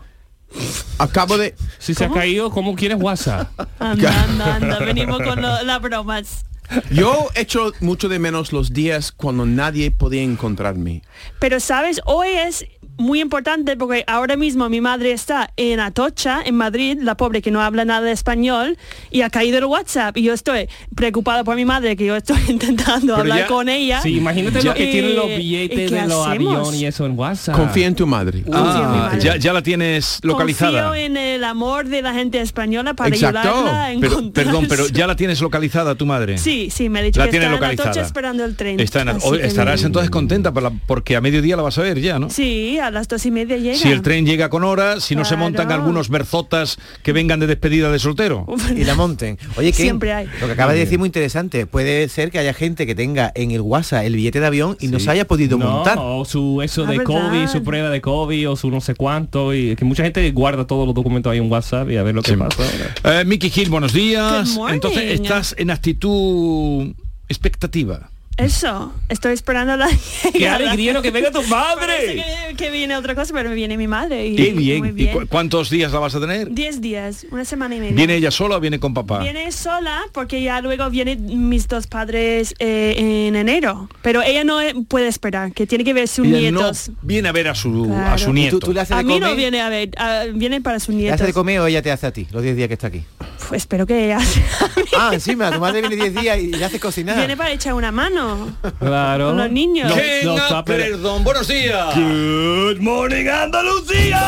Acabo 0.99 1.39
de... 1.39 1.55
Si 1.79 1.95
se 1.95 2.05
ha 2.05 2.11
caído, 2.11 2.51
¿cómo 2.51 2.75
quieres 2.77 2.99
WhatsApp? 3.01 3.49
Anda, 3.79 4.23
anda, 4.25 4.55
anda. 4.57 4.79
Venimos 4.81 5.21
con 5.23 5.41
lo- 5.43 5.63
las 5.63 5.81
bromas. 5.83 6.45
Yo 6.91 7.29
echo 7.35 7.73
mucho 7.81 8.09
de 8.09 8.19
menos 8.19 8.53
los 8.53 8.73
días 8.73 9.13
cuando 9.13 9.45
nadie 9.45 9.91
podía 9.91 10.23
encontrarme. 10.23 11.03
Pero 11.39 11.61
sabes, 11.61 12.01
hoy 12.07 12.29
es 12.29 12.65
muy 12.99 13.21
importante 13.21 13.77
porque 13.77 14.05
ahora 14.07 14.37
mismo 14.37 14.69
mi 14.69 14.81
madre 14.81 15.13
está 15.13 15.51
en 15.57 15.81
Atocha, 15.81 16.41
en 16.45 16.55
Madrid, 16.57 16.99
la 17.03 17.17
pobre 17.17 17.43
que 17.43 17.51
no 17.51 17.61
habla 17.61 17.85
nada 17.85 18.03
de 18.03 18.13
español, 18.13 18.77
y 19.11 19.23
ha 19.23 19.31
caído 19.31 19.59
el 19.59 19.65
WhatsApp. 19.65 20.17
Y 20.17 20.23
yo 20.25 20.33
estoy 20.35 20.69
preocupada 20.95 21.43
por 21.43 21.57
mi 21.57 21.65
madre, 21.65 21.97
que 21.97 22.05
yo 22.07 22.15
estoy 22.17 22.39
intentando 22.49 23.15
Pero 23.15 23.17
hablar 23.17 23.39
ya- 23.41 23.47
con 23.47 23.69
ella. 23.69 24.01
Sí, 24.03 24.17
imagínate 24.19 24.61
Ya- 24.61 24.71
lo 24.71 24.75
que 24.75 24.87
tienen 24.87 25.17
los 25.17 25.27
¿Y- 25.27 25.33
y 25.33 25.37
billetes 25.39 25.91
de 25.91 26.07
los 26.07 26.27
aviones 26.27 26.75
y 26.75 26.87
eso 26.87 27.07
en 27.07 27.19
WhatsApp. 27.19 27.57
Confía 27.57 27.87
en 27.87 27.95
tu 27.95 28.07
madre. 28.07 28.45
Ah, 28.53 29.09
madre. 29.11 29.21
ya, 29.21 29.37
ya 29.37 29.53
la 29.53 29.63
tienes 29.63 30.21
localizada. 30.23 30.85
Confío 30.89 31.05
en 31.05 31.17
el 31.17 31.45
amor 31.45 31.87
de 31.89 32.03
la 32.03 32.13
gente 32.15 32.41
española 32.41 32.95
para 32.95 33.09
Exacto. 33.11 33.39
ayudarla 33.41 33.87
a 33.87 33.89
Pero, 33.89 34.07
encontrar 34.13 34.45
perdón, 34.47 34.67
pero 34.69 34.87
ya 34.89 35.07
la 35.07 35.17
tienes 35.17 35.41
localizada 35.41 35.95
tu 35.95 36.07
madre. 36.07 36.39
Sí, 36.39 36.69
sí, 36.71 36.89
me 36.89 37.01
ha 37.01 37.03
dicho 37.03 37.19
La 37.21 37.27
que 37.27 37.31
tiene 37.33 37.47
está 37.47 37.55
en 37.55 37.61
localizada. 37.61 37.91
Atocha 37.91 38.07
esperando 38.07 38.45
el 38.45 38.55
tren. 38.57 38.79
Está 38.81 39.01
en- 39.03 39.09
estarás 39.43 39.83
entonces 39.83 40.11
contenta 40.11 40.53
por 40.53 40.63
la- 40.63 40.73
porque 40.87 41.17
a 41.17 41.21
mediodía 41.21 41.57
la 41.57 41.63
vas 41.63 41.79
a 41.79 41.83
ver 41.83 42.01
ya, 42.01 42.19
¿no? 42.19 42.31
Sí, 42.31 42.79
a 42.83 42.91
las 42.91 43.09
dos 43.09 43.25
y 43.27 43.31
media 43.31 43.57
llega. 43.57 43.77
Si 43.77 43.89
el 43.91 44.03
tren 44.03 44.27
llega 44.27 44.49
con 44.51 44.65
hora, 44.65 45.01
si 45.01 45.15
no 45.17 45.25
se 45.25 45.37
montan 45.37 45.71
algunos 45.73 46.09
berzotas 46.09 46.79
que 47.03 47.13
vengan 47.13 47.41
de 47.41 47.47
despedida 47.47 47.91
de 47.91 47.99
soltero. 47.99 48.47
y 48.77 48.85
la 48.85 48.95
monten. 48.95 49.39
Oye, 49.57 49.73
Ken, 49.73 49.87
Siempre 49.87 50.13
hay. 50.13 50.27
lo 50.41 50.47
que 50.47 50.53
acabas 50.53 50.75
de 50.75 50.81
decir 50.81 50.99
muy 50.99 51.07
interesante. 51.07 51.67
Puede 51.67 52.09
ser 52.09 52.31
que 52.31 52.39
haya 52.39 52.55
gente 52.55 52.87
que 52.87 52.95
tenga 52.95 53.33
en 53.35 53.51
el 53.53 53.61
WhatsApp 53.61 54.05
el 54.05 54.17
billete 54.17 54.41
de 54.41 54.47
avión 54.47 54.77
y 54.81 54.89
no 54.89 54.99
se 55.01 55.11
haya 55.11 55.27
podido 55.27 55.59
no, 55.59 55.69
montar. 55.71 55.99
o 56.01 56.25
su 56.25 56.63
eso 56.63 56.85
Ah, 56.87 56.91
de. 56.91 57.03
COVID, 57.05 57.47
su 57.49 57.63
prueba 57.63 57.91
de 57.91 58.01
COVID 58.01 58.51
o 58.51 58.57
su 58.57 58.71
no 58.71 58.81
sé 58.81 58.95
cuánto 58.95 59.55
y 59.55 59.77
que 59.77 59.85
mucha 59.85 60.03
gente 60.03 60.29
guarda 60.33 60.67
todos 60.67 60.87
los 60.87 60.95
documentos 60.95 61.31
ahí 61.33 61.39
en 61.39 61.51
WhatsApp 61.51 61.91
y 61.91 61.97
a 61.97 62.03
ver 62.03 62.15
lo 62.15 62.23
que 62.23 62.37
pasa. 62.37 62.63
Eh, 63.05 63.25
Mickey 63.25 63.53
Hill, 63.55 63.71
buenos 63.71 63.93
días. 63.93 64.59
Entonces 64.71 65.21
estás 65.21 65.55
en 65.59 65.71
actitud 65.71 66.93
expectativa. 67.29 68.11
Eso, 68.39 68.93
estoy 69.11 69.35
esperando 69.35 69.77
la 69.77 69.89
¡Qué 70.33 70.49
alegría 70.49 70.93
lo 70.95 71.03
que 71.03 71.11
venga 71.11 71.31
tu 71.31 71.43
madre! 71.45 72.25
que, 72.49 72.57
que 72.57 72.71
viene 72.71 72.97
otra 72.97 73.15
cosa, 73.15 73.33
pero 73.35 73.51
viene 73.53 73.77
mi 73.77 73.87
madre. 73.87 74.27
Y, 74.27 74.37
Qué 74.37 74.53
bien. 74.53 74.79
Muy 74.79 74.89
¿Y 74.89 74.93
bien. 74.93 75.13
cu- 75.13 75.27
cuántos 75.29 75.69
días 75.71 75.93
la 75.93 75.99
vas 75.99 76.15
a 76.15 76.21
tener? 76.21 76.51
Diez 76.51 76.81
días, 76.81 77.27
una 77.31 77.45
semana 77.45 77.77
y 77.77 77.81
media. 77.81 77.95
¿Viene 77.95 78.15
ella 78.17 78.31
sola 78.31 78.57
o 78.57 78.61
viene 78.61 78.81
con 78.81 78.95
papá? 78.95 79.19
Viene 79.21 79.53
sola 79.53 80.01
porque 80.13 80.43
ya 80.43 80.61
luego 80.63 80.89
vienen 80.91 81.49
mis 81.51 81.69
dos 81.69 81.87
padres 81.87 82.55
eh, 82.59 82.95
en 83.29 83.37
enero. 83.37 83.89
Pero 84.03 84.23
ella 84.23 84.45
no 84.45 84.61
eh, 84.63 84.75
puede 84.89 85.09
esperar, 85.09 85.53
que 85.53 85.67
tiene 85.67 85.85
que 85.85 85.93
ver 85.93 86.09
sus 86.09 86.27
Ella 86.27 86.39
nietos. 86.51 86.89
no 86.89 86.95
viene 87.03 87.29
a 87.29 87.33
ver 87.33 87.49
a 87.49 87.55
su, 87.55 87.93
a 87.95 88.17
su 88.17 88.31
¿Y 88.31 88.33
nieto. 88.33 88.59
tú- 88.59 88.67
tú 88.69 88.73
le 88.73 88.81
haces 88.81 88.95
A 88.97 88.99
de 88.99 89.05
mí 89.05 89.21
no 89.21 89.37
viene 89.37 89.61
a 89.61 89.69
ver, 89.69 89.91
a- 89.99 90.25
viene 90.33 90.61
para 90.63 90.81
sus 90.81 90.95
¿Le 90.95 91.03
nietos. 91.03 91.17
hace 91.17 91.27
de 91.27 91.33
comer 91.35 91.61
o 91.61 91.67
ella 91.67 91.83
te 91.83 91.91
hace 91.93 92.07
a 92.07 92.13
ti 92.13 92.27
los 92.33 92.43
10 92.43 92.57
días 92.57 92.69
que 92.69 92.75
está 92.75 92.87
aquí? 92.89 93.03
Pues 93.49 93.63
espero 93.63 93.87
que 93.87 94.05
ella 94.07 94.19
Ah, 94.99 95.11
encima, 95.13 95.51
tu 95.51 95.61
madre 95.61 95.81
viene 95.81 95.97
10 95.97 96.15
días 96.15 96.39
y 96.39 96.47
le 96.49 96.65
hace 96.65 96.79
cocinar. 96.81 97.17
viene 97.17 97.37
para 97.37 97.51
echar 97.53 97.75
una 97.75 97.91
mano. 97.93 98.55
Claro. 98.79 99.29
Con 99.29 99.39
los 99.39 99.51
niños. 99.51 99.91
No, 100.25 100.37
no, 100.51 100.65
pero- 100.65 100.85
Perdón, 100.85 101.25
buenos 101.25 101.49
días. 101.49 101.95
Good 101.95 102.79
morning 102.81 103.27
Andalucía. 103.29 104.21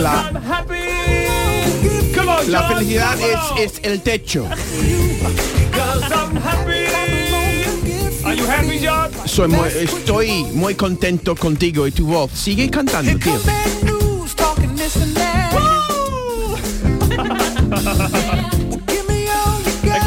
La, 0.00 0.30
la 2.46 2.68
felicidad 2.68 3.16
es, 3.20 3.72
es 3.74 3.80
el 3.84 4.00
techo. 4.02 4.46
Soy 9.26 9.48
muy- 9.48 9.68
estoy 9.68 10.44
muy 10.54 10.74
contento 10.74 11.36
contigo 11.36 11.86
y 11.86 11.92
tu 11.92 12.06
voz. 12.06 12.30
Sigue 12.32 12.70
cantando, 12.70 13.18
tío. 13.18 13.38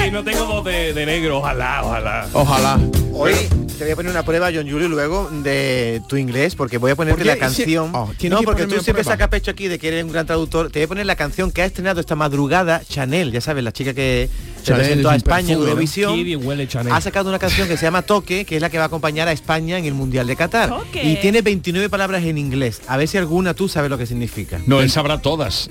Que 0.03 0.11
no 0.11 0.23
tengo 0.23 0.45
voz 0.45 0.65
de, 0.65 0.93
negro, 1.05 1.37
ojalá, 1.37 1.81
ojalá. 1.83 2.27
Ojalá. 2.33 2.79
Hoy 3.13 3.33
te 3.77 3.83
voy 3.85 3.91
a 3.91 3.95
poner 3.95 4.11
una 4.11 4.23
prueba, 4.23 4.49
John 4.53 4.69
Julio, 4.69 4.89
luego 4.89 5.29
de 5.31 6.01
tu 6.09 6.17
inglés, 6.17 6.55
porque 6.55 6.77
voy 6.77 6.91
a 6.91 6.95
ponerte 6.95 7.23
la 7.23 7.37
canción. 7.37 7.91
Oh, 7.93 8.11
no, 8.29 8.39
que 8.39 8.45
porque 8.45 8.65
tú 8.65 8.81
siempre 8.81 9.03
sacas 9.05 9.29
pecho 9.29 9.51
aquí 9.51 9.67
de 9.69 9.79
que 9.79 9.87
eres 9.87 10.03
un 10.03 10.11
gran 10.11 10.25
traductor. 10.25 10.69
Te 10.69 10.79
voy 10.79 10.85
a 10.85 10.87
poner 10.89 11.05
la 11.05 11.15
canción 11.15 11.51
que 11.51 11.61
ha 11.61 11.65
estrenado 11.65 12.01
esta 12.01 12.15
madrugada 12.15 12.81
Chanel, 12.87 13.31
ya 13.31 13.39
sabes, 13.39 13.63
la 13.63 13.71
chica 13.71 13.93
que 13.93 14.29
se 14.63 14.73
presentó 14.73 15.09
es 15.09 15.13
a 15.13 15.15
España 15.17 15.53
en. 15.53 15.59
Eurovisión. 15.59 16.91
Ha 16.91 17.01
sacado 17.01 17.29
una 17.29 17.39
canción 17.39 17.67
que 17.67 17.77
se 17.77 17.85
llama 17.85 18.01
Toque, 18.01 18.45
que 18.45 18.55
es 18.55 18.61
la 18.61 18.69
que 18.69 18.77
va 18.77 18.85
a 18.85 18.87
acompañar 18.87 19.27
a 19.27 19.31
España 19.31 19.77
en 19.77 19.85
el 19.85 19.93
Mundial 19.93 20.27
de 20.27 20.35
Qatar. 20.35 20.69
Toque. 20.69 21.03
Y 21.03 21.17
tiene 21.17 21.41
29 21.41 21.89
palabras 21.89 22.23
en 22.23 22.37
inglés. 22.37 22.81
A 22.87 22.97
ver 22.97 23.07
si 23.07 23.17
alguna 23.17 23.53
tú 23.53 23.67
sabes 23.67 23.89
lo 23.89 23.97
que 23.97 24.05
significa. 24.05 24.59
No, 24.65 24.81
él 24.81 24.89
sabrá 24.89 25.21
todas. 25.21 25.69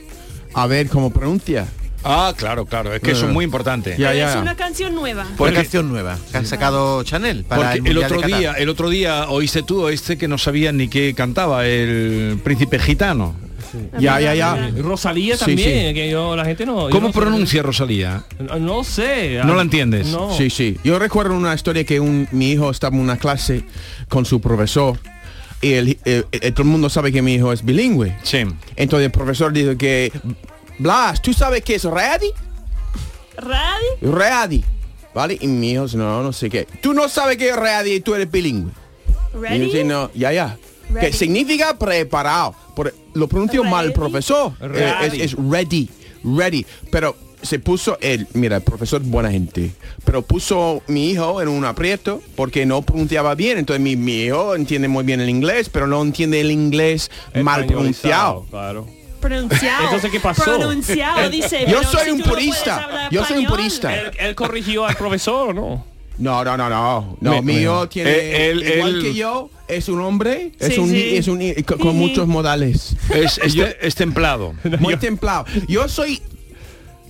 A 0.55 0.67
ver 0.67 0.89
cómo 0.89 1.11
pronuncia. 1.11 1.67
Ah, 2.05 2.35
claro, 2.37 2.67
claro, 2.67 2.93
es 2.93 3.01
que 3.01 3.13
eso 3.13 3.27
es 3.27 3.33
muy 3.33 3.45
importante. 3.45 3.95
Ya, 3.97 4.13
Es 4.13 4.35
ya. 4.35 4.41
una 4.41 4.57
canción 4.57 4.95
nueva. 4.95 5.23
Una 5.23 5.37
Porque- 5.37 5.55
canción 5.55 5.89
nueva 5.89 6.19
que 6.31 6.37
han 6.37 6.47
sacado 6.47 7.03
Chanel 7.05 7.45
para 7.45 7.75
Porque 7.75 7.91
el, 7.91 7.99
otro 7.99 8.21
de 8.21 8.27
día, 8.27 8.53
el 8.55 8.69
otro 8.69 8.91
día 8.91 9.29
oíste 9.29 9.63
tú 9.63 9.89
este 9.89 10.19
que 10.19 10.27
no 10.27 10.37
sabía 10.37 10.73
ni 10.73 10.89
qué 10.89 11.15
cantaba, 11.15 11.65
el 11.67 12.41
príncipe 12.43 12.79
gitano. 12.81 13.37
Ya, 13.99 14.21
ya, 14.21 14.35
ya. 14.35 14.71
Rosalía 14.79 15.37
también, 15.37 15.89
sí. 15.89 15.95
que 15.95 16.11
yo 16.11 16.35
la 16.37 16.45
gente 16.45 16.67
no. 16.67 16.89
¿Cómo 16.91 17.09
no 17.09 17.13
sé- 17.13 17.19
pronuncia 17.21 17.63
Rosalía? 17.63 18.25
No, 18.39 18.59
no 18.59 18.85
sé. 18.85 19.41
¿No 19.45 19.55
la 19.55 19.63
entiendes? 19.63 20.09
No. 20.09 20.33
Sí, 20.37 20.51
sí. 20.51 20.79
Yo 20.85 20.99
recuerdo 20.99 21.35
una 21.35 21.55
historia 21.55 21.85
que 21.85 21.99
un, 22.01 22.29
mi 22.33 22.51
hijo 22.53 22.71
estaba 22.71 22.95
en 22.97 23.03
una 23.03 23.17
clase 23.17 23.65
con 24.09 24.25
su 24.25 24.41
profesor 24.41 24.99
y 25.61 25.73
el, 25.75 25.89
eh, 26.05 26.25
eh, 26.33 26.51
todo 26.53 26.63
el 26.65 26.69
mundo 26.69 26.91
sabe 26.91 27.13
que 27.13 27.23
mi 27.23 27.35
hijo 27.35 27.53
es 27.53 27.65
bilingüe. 27.65 28.17
Sí. 28.23 28.39
Entonces 28.77 29.07
el 29.07 29.13
profesor 29.13 29.53
dijo 29.53 29.77
que, 29.79 30.13
Blas, 30.79 31.23
¿tú 31.23 31.33
sabes 31.33 31.63
qué 31.63 31.77
es 31.77 31.85
ready? 31.85 32.31
¿Ready? 33.37 34.13
Ready. 34.15 34.65
¿Vale? 35.15 35.37
Y 35.41 35.47
mi 35.47 35.73
hijo, 35.73 35.87
no, 35.95 36.23
no 36.23 36.33
sé 36.33 36.49
qué. 36.49 36.67
Tú 36.81 36.93
no 36.95 37.09
sabes 37.09 37.37
qué 37.37 37.51
es 37.51 37.57
ready 37.57 37.95
y 37.95 38.01
tú 38.01 38.15
eres 38.15 38.31
bilingüe. 38.31 38.71
Y 38.71 39.35
yo, 39.35 39.41
¿Ready? 39.41 39.85
no, 39.85 40.11
ya, 40.15 40.33
ya. 40.33 40.57
Que 41.01 41.13
significa 41.13 41.79
preparado. 41.79 42.55
Por- 42.75 42.95
lo 43.15 43.29
pronunció 43.29 43.65
mal 43.65 43.87
el 43.87 43.91
Ready. 43.93 43.99
profesor. 44.01 44.53
Eh, 44.61 44.95
es, 45.03 45.11
Ready. 45.11 45.21
es 45.23 45.37
ready, 45.37 45.89
ready. 46.25 46.67
Pero 46.91 47.17
se 47.43 47.59
puso 47.59 47.99
él, 48.01 48.27
mira, 48.35 48.57
el 48.57 48.63
profesor 48.63 49.03
buena 49.03 49.31
gente, 49.31 49.73
pero 50.05 50.23
puso 50.23 50.81
mi 50.87 51.11
hijo 51.11 51.43
en 51.43 51.49
un 51.49 51.65
aprieto 51.65 52.23
porque 52.37 52.65
no 52.67 52.83
pronunciaba 52.83 53.35
bien. 53.35 53.59
Entonces 53.59 53.83
mi, 53.83 53.97
mi 53.97 54.23
hijo 54.23 54.55
entiende 54.55 54.87
muy 54.89 55.05
bien 55.05 55.21
el 55.21 55.29
inglés, 55.29 55.69
pero 55.69 55.87
no 55.87 56.01
entiende 56.03 56.41
el 56.41 56.51
inglés 56.51 57.11
mal 57.43 57.67
pronunciado. 57.67 58.47
Claro. 58.51 58.87
Pronunciado. 59.21 59.85
Entonces, 59.85 60.11
¿qué 60.11 60.19
pasó? 60.19 60.43
Pronunciado, 60.45 61.31
dice. 61.31 61.65
Yo 61.69 61.83
soy 61.85 62.07
si 62.07 62.11
un 62.11 62.19
no 62.19 62.25
purista. 62.25 63.09
Yo 63.13 63.25
soy 63.25 63.39
un 63.39 63.47
purista. 63.47 63.95
Él, 63.97 64.11
él 64.19 64.35
corrigió 64.35 64.85
al 64.85 64.97
profesor, 64.97 65.51
¿o 65.51 65.53
¿no? 65.53 65.92
No, 66.23 66.45
no, 66.45 66.57
no, 66.57 66.69
no. 66.71 67.17
No, 67.21 67.43
Me- 67.43 67.61
hijo 67.61 67.89
tiene 67.89 68.11
Eh, 68.11 68.51
él- 68.51 68.63
igual 68.77 68.95
él- 68.97 69.03
que 69.03 69.15
yo, 69.15 69.51
es 69.67 69.89
un 69.89 70.01
hombre, 70.01 70.53
es 70.59 70.79
un 70.79 70.89
sí. 70.91 71.17
es 71.17 71.27
un 71.29 71.41
con, 71.65 71.79
con 71.79 71.97
muchos 71.97 72.27
modales. 72.29 72.95
Es, 73.13 73.39
es, 73.39 73.57
es 73.81 73.95
templado. 73.95 74.55
Muy 74.79 74.97
templado. 74.97 75.45
Yo 75.67 75.89
soy 75.89 76.23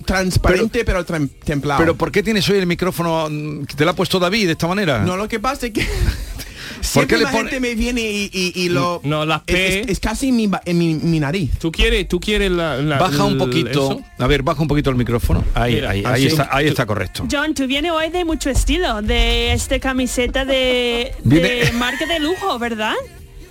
transparente 0.05 0.83
pero, 0.83 1.05
tran- 1.05 1.29
templado. 1.45 1.79
Pero 1.79 1.95
¿por 1.95 2.11
qué 2.11 2.23
tienes 2.23 2.47
hoy 2.49 2.57
el 2.57 2.65
micrófono 2.67 3.27
mm, 3.29 3.65
que 3.65 3.75
te 3.75 3.85
lo 3.85 3.91
ha 3.91 3.95
puesto 3.95 4.19
David 4.19 4.47
de 4.47 4.51
esta 4.53 4.67
manera? 4.67 4.99
no, 5.03 5.15
lo 5.15 5.27
que 5.27 5.39
pasa 5.39 5.67
es 5.67 5.73
que 5.73 5.81
¿Por 6.93 7.07
qué 7.07 7.15
siempre 7.15 7.17
le 7.19 7.25
pone- 7.25 7.49
gente 7.51 7.59
me 7.59 7.75
viene 7.75 8.01
y, 8.01 8.29
y- 8.33 8.53
y 8.55 8.69
lo 8.69 9.01
No, 9.03 9.25
la 9.25 9.43
es, 9.47 9.55
P- 9.55 9.79
es- 9.81 9.87
es 9.89 9.99
casi 9.99 10.29
en 10.29 10.35
mi, 10.35 10.49
en 10.65 10.77
mi, 10.77 10.95
mi 10.95 11.19
nariz. 11.19 11.51
¿Tú 11.59 11.71
quieres, 11.71 12.07
tú 12.07 12.19
quieres 12.19 12.51
la, 12.51 12.77
la- 12.77 12.97
Baja 12.97 13.23
un 13.23 13.37
poquito. 13.37 13.69
eso? 13.69 14.01
A 14.17 14.27
ver, 14.27 14.43
baja 14.43 14.61
un 14.61 14.67
poquito 14.67 14.89
el 14.89 14.95
micrófono. 14.95 15.43
Ahí, 15.53 15.75
Mira, 15.75 15.89
ahí, 15.91 16.03
ahí 16.05 16.25
está, 16.27 16.49
ahí 16.51 16.67
está 16.67 16.85
correcto. 16.85 17.25
John, 17.31 17.53
tú 17.53 17.65
vienes 17.67 17.91
hoy 17.91 18.09
de 18.09 18.25
mucho 18.25 18.49
estilo, 18.49 19.01
de 19.01 19.53
este 19.53 19.79
camiseta 19.79 20.45
de, 20.45 21.13
marca 21.75 22.05
de 22.05 22.19
lujo, 22.19 22.59
¿verdad? 22.59 22.93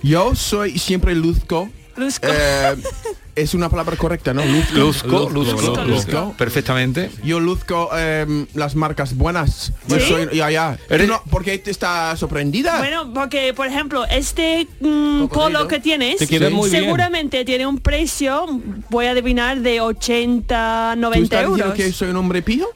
Yo 0.01 0.35
soy 0.35 0.77
siempre 0.77 1.15
luzco. 1.15 1.69
Luzco. 1.95 2.27
Eh, 2.29 2.75
es 3.35 3.53
una 3.53 3.69
palabra 3.69 3.95
correcta, 3.97 4.33
¿no? 4.33 4.43
Luzco. 4.45 4.77
Luzco, 4.77 5.07
Luzco, 5.29 5.33
luzco, 5.33 5.55
Luzco. 5.69 5.83
luzco, 5.85 6.35
perfectamente. 6.37 7.09
Yo 7.23 7.39
luzco 7.39 7.89
em, 7.97 8.45
las 8.53 8.75
marcas 8.75 9.15
buenas. 9.15 9.73
Yo 9.87 9.99
¿Sí? 9.99 10.05
soy, 10.07 10.27
ya, 10.37 10.51
ya. 10.51 10.77
¿Tú 10.87 10.93
Eres- 10.93 11.07
no- 11.07 11.23
¿Por 11.29 11.43
qué 11.43 11.57
te 11.57 11.71
está 11.71 12.15
sorprendida? 12.17 12.77
Bueno, 12.77 13.11
porque 13.13 13.53
por 13.53 13.67
ejemplo, 13.67 14.05
este 14.05 14.67
mm, 14.79 15.27
polo 15.27 15.67
que 15.67 15.79
tienes 15.79 16.17
Te 16.17 16.27
queda 16.27 16.49
muy 16.49 16.69
bien. 16.69 16.83
seguramente 16.83 17.43
tiene 17.45 17.65
un 17.65 17.79
precio, 17.79 18.45
voy 18.89 19.07
a 19.07 19.11
adivinar, 19.11 19.59
de 19.61 19.81
80, 19.81 20.91
¿Tú 20.95 20.99
90 21.01 21.23
estás 21.23 21.39
diciendo 21.41 21.63
euros. 21.65 21.73
que 21.77 21.91
soy 21.91 22.09
un 22.09 22.17
hombre 22.17 22.41
pijo? 22.41 22.67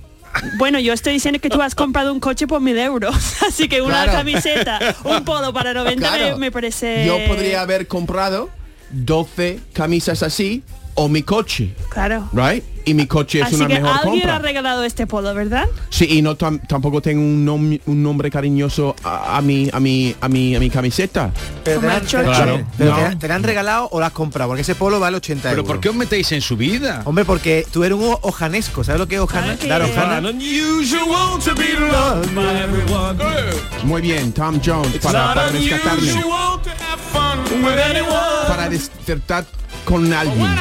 Bueno, 0.57 0.79
yo 0.79 0.93
estoy 0.93 1.13
diciendo 1.13 1.39
que 1.39 1.49
tú 1.49 1.61
has 1.61 1.73
comprado 1.75 2.11
un 2.13 2.19
coche 2.19 2.47
por 2.47 2.61
mil 2.61 2.77
euros, 2.77 3.15
así 3.47 3.67
que 3.67 3.81
una 3.81 4.03
Claro. 4.03 4.11
camiseta, 4.19 4.79
un 5.03 5.23
polo 5.25 5.51
para 5.53 5.73
90 5.73 6.11
me- 6.11 6.17
Claro. 6.17 6.37
me, 6.37 6.51
parece... 6.51 7.05
Yo 7.05 7.17
podría 7.27 7.61
haber 7.61 7.87
comprado 7.87 8.49
12 8.91 9.59
camisas 9.73 10.23
así 10.23 10.63
o 10.95 11.07
mi 11.07 11.21
coche, 11.23 11.73
Claro. 11.89 12.27
right? 12.33 12.63
Y 12.87 12.93
mi 12.93 13.05
coche 13.05 13.41
es 13.41 13.47
Así 13.47 13.55
una 13.55 13.67
que 13.67 13.73
mejor 13.75 13.89
alguien 13.97 14.13
compra. 14.21 14.35
ha 14.37 14.39
regalado 14.39 14.83
este 14.83 15.05
polo, 15.07 15.33
¿verdad? 15.35 15.65
Sí, 15.89 16.07
y 16.09 16.21
no 16.21 16.37
tam- 16.37 16.59
tampoco 16.67 17.01
tengo 17.01 17.21
un, 17.21 17.45
nom- 17.45 17.81
un 17.85 18.01
nombre 18.01 18.31
cariñoso 18.31 18.95
a, 19.03 19.37
a 19.37 19.41
mi 19.41 19.69
a 19.73 19.79
mi 19.79 20.15
a 20.21 20.29
mi 20.29 20.55
a 20.55 20.59
mi 20.59 20.69
camiseta. 20.69 21.31
Pero 21.65 21.81
te. 21.81 21.87
Claro. 22.07 22.65
pero 22.77 22.91
No. 22.97 22.97
la 23.27 23.35
han 23.35 23.43
regalado 23.43 23.89
o 23.91 23.99
la 23.99 24.07
has 24.07 24.13
comprado, 24.13 24.49
porque 24.51 24.61
ese 24.61 24.73
polo 24.75 24.99
vale 25.01 25.17
80 25.17 25.43
Pero 25.49 25.51
euros. 25.61 25.67
¿por 25.67 25.81
qué 25.81 25.89
os 25.89 25.95
metéis 25.95 26.31
en 26.31 26.39
su 26.41 26.55
vida? 26.55 27.01
Hombre, 27.05 27.25
porque 27.25 27.67
tú 27.71 27.83
eres 27.83 27.97
un 27.97 28.15
ojanesco, 28.21 28.83
¿sabes 28.85 28.99
lo 28.99 29.07
que 29.07 29.15
es 29.15 29.21
ojana? 29.21 29.57
Claro 29.57 29.85
ojana. 29.85 30.21
Muy 33.83 34.01
bien, 34.01 34.31
Tom 34.31 34.59
Jones 34.65 34.97
para, 35.03 35.33
para 35.33 35.49
rescatarme, 35.49 36.13
para 38.47 38.69
despertar 38.69 39.45
con 39.87 40.11
alguien, 40.13 40.53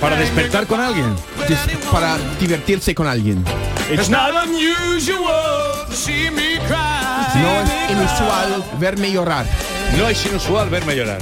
¿Para 0.00 0.14
despertar 0.14 0.64
con 0.68 0.80
alguien? 0.80 1.12
Des- 1.48 1.58
para 1.90 2.16
divertirse 2.38 2.94
con 2.94 3.08
alguien. 3.08 3.44
It's 3.92 4.08
not 4.08 4.30
unusual 4.46 5.84
to 5.88 5.92
see 5.92 6.30
me 6.30 6.60
cry. 6.68 7.42
No 7.42 7.60
es 7.62 7.90
inusual 7.90 8.64
verme 8.78 9.10
llorar. 9.10 9.44
No 9.96 10.08
es 10.08 10.24
inusual 10.24 10.70
verme 10.70 10.94
llorar. 10.94 11.18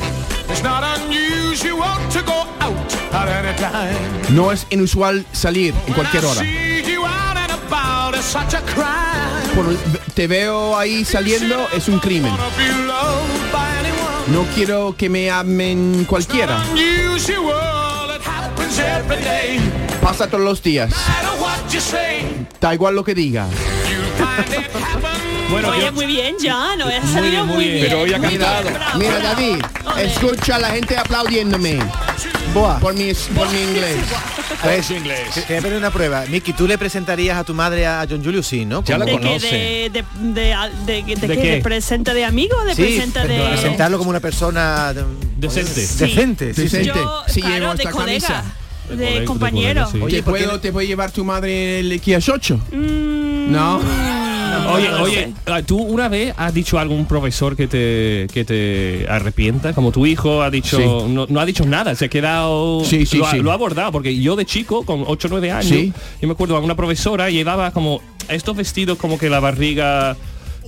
It's 0.50 0.62
not 0.62 0.84
unusual 0.98 1.96
to 2.12 2.22
go 2.22 2.46
out 2.60 2.92
at 3.14 3.28
any 3.28 3.56
time. 3.56 3.96
No 4.36 4.52
es 4.52 4.66
inusual 4.68 5.24
salir 5.32 5.72
en 5.86 5.94
cualquier 5.94 6.22
hora. 6.26 6.42
Por- 9.54 9.74
te 10.14 10.26
veo 10.26 10.76
ahí 10.78 11.02
saliendo 11.04 11.66
es 11.74 11.88
un 11.88 11.98
crimen. 11.98 12.32
No 14.28 14.42
quiero 14.54 14.94
que 14.96 15.08
me 15.08 15.30
amen 15.30 16.04
cualquiera. 16.08 16.58
Unusual, 16.72 18.16
it 18.16 18.22
happens 18.26 18.78
every 18.78 19.22
day. 19.22 19.60
Pasa 20.02 20.26
todos 20.26 20.44
los 20.44 20.62
días. 20.62 20.90
No 20.90 20.96
matter 20.96 21.40
what 21.40 21.72
you 21.72 21.80
say, 21.80 22.46
Da 22.60 22.74
igual 22.74 22.94
lo 22.96 23.04
que 23.04 23.14
diga. 23.14 23.46
Bueno, 25.48 25.68
Oye, 25.68 25.90
muy 25.92 26.06
bien, 26.06 26.34
John, 26.42 26.82
hoy 26.82 26.92
ha 26.94 27.06
salido 27.06 27.46
muy 27.46 27.68
bien. 27.68 27.86
Pero 27.88 28.00
hoy 28.00 28.12
ha 28.12 28.18
Muy 28.18 28.28
cantado. 28.36 28.68
Mira, 28.98 29.18
bravo. 29.18 29.34
David, 29.36 29.64
escucha 29.98 30.56
a 30.56 30.58
la 30.58 30.70
gente 30.70 30.96
aplaudiéndome 30.98 31.78
Boa. 32.52 32.80
por 32.80 32.94
mi, 32.94 33.12
por 33.14 33.48
mi 33.50 33.60
inglés. 33.62 33.96
Su 34.82 34.94
inglés. 34.94 35.20
Te 35.34 35.40
te 35.42 35.46
voy 35.54 35.56
a 35.58 35.62
poner 35.62 35.78
una 35.78 35.90
prueba. 35.90 36.24
Miki, 36.28 36.52
¿tú 36.52 36.66
le 36.66 36.76
presentarías 36.78 37.36
a 37.38 37.44
tu 37.44 37.54
madre 37.54 37.86
a 37.86 38.06
John 38.08 38.22
Julius? 38.24 38.46
Sí, 38.46 38.64
¿no? 38.64 38.82
Ya 38.84 38.98
la 38.98 39.06
conoce. 39.06 39.46
¿De, 39.48 39.90
de, 39.90 40.04
de, 40.22 40.56
de, 40.86 41.02
de, 41.04 41.16
¿De 41.16 41.34
qué? 41.36 41.42
qué? 41.42 41.50
¿De 41.52 41.60
presenta 41.62 42.12
de 42.14 42.24
amigo 42.24 42.62
de 42.64 42.74
Sí, 42.74 42.82
presenta 42.82 43.24
de...? 43.26 43.38
presentarlo 43.48 43.98
como 43.98 44.10
una 44.10 44.20
persona 44.20 44.92
de- 44.92 45.04
Decente. 45.36 45.80
decente. 45.80 46.52
Decente. 46.52 46.90
Claro, 46.92 47.24
llevo 47.34 47.74
de 47.74 47.82
esta 47.82 47.90
colega, 47.90 48.26
camisa. 48.28 48.44
de, 48.90 49.20
de 49.20 49.24
compañero. 49.24 49.84
colega, 49.84 49.92
sí. 49.92 49.98
Oye, 50.04 50.22
¿por 50.22 50.34
qué 50.34 50.40
¿puedo, 50.40 50.52
no- 50.54 50.60
¿te 50.60 50.72
puede 50.72 50.86
llevar 50.86 51.10
tu 51.10 51.24
madre 51.24 51.80
el 51.80 52.00
Kia 52.00 52.18
8? 52.18 52.60
Mm, 52.72 53.52
No. 53.52 53.80
Oye, 54.72 54.88
oye, 54.94 55.32
ah, 55.46 55.62
¿tú 55.62 55.78
una 55.78 56.08
vez 56.08 56.34
has 56.36 56.52
dicho 56.52 56.78
a 56.78 56.82
algún 56.82 57.06
profesor 57.06 57.56
que 57.56 57.66
te, 57.66 58.26
que 58.32 58.44
te 58.44 59.06
arrepienta? 59.08 59.72
Como 59.72 59.92
tu 59.92 60.06
hijo 60.06 60.42
ha 60.42 60.50
dicho, 60.50 60.76
Sí. 60.78 60.84
no, 61.12 61.26
no 61.28 61.40
ha 61.40 61.46
dicho 61.46 61.64
nada, 61.64 61.94
se 61.94 62.06
ha 62.06 62.08
quedado, 62.08 62.84
Sí, 62.84 63.06
sí, 63.06 63.18
lo, 63.18 63.26
ha, 63.26 63.30
sí. 63.32 63.38
lo 63.38 63.50
ha 63.50 63.54
abordado, 63.54 63.92
porque 63.92 64.18
yo 64.20 64.36
de 64.36 64.44
chico, 64.44 64.84
con 64.84 65.04
8 65.06 65.28
o 65.28 65.30
9 65.30 65.50
años, 65.52 65.94
yo 66.20 66.28
me 66.28 66.32
acuerdo 66.32 66.56
a 66.56 66.60
una 66.60 66.74
profesora 66.74 67.30
llevaba 67.30 67.70
como 67.70 68.00
estos 68.28 68.56
vestidos 68.56 68.98
como 68.98 69.18
que 69.18 69.30
la 69.30 69.40
barriga 69.40 70.16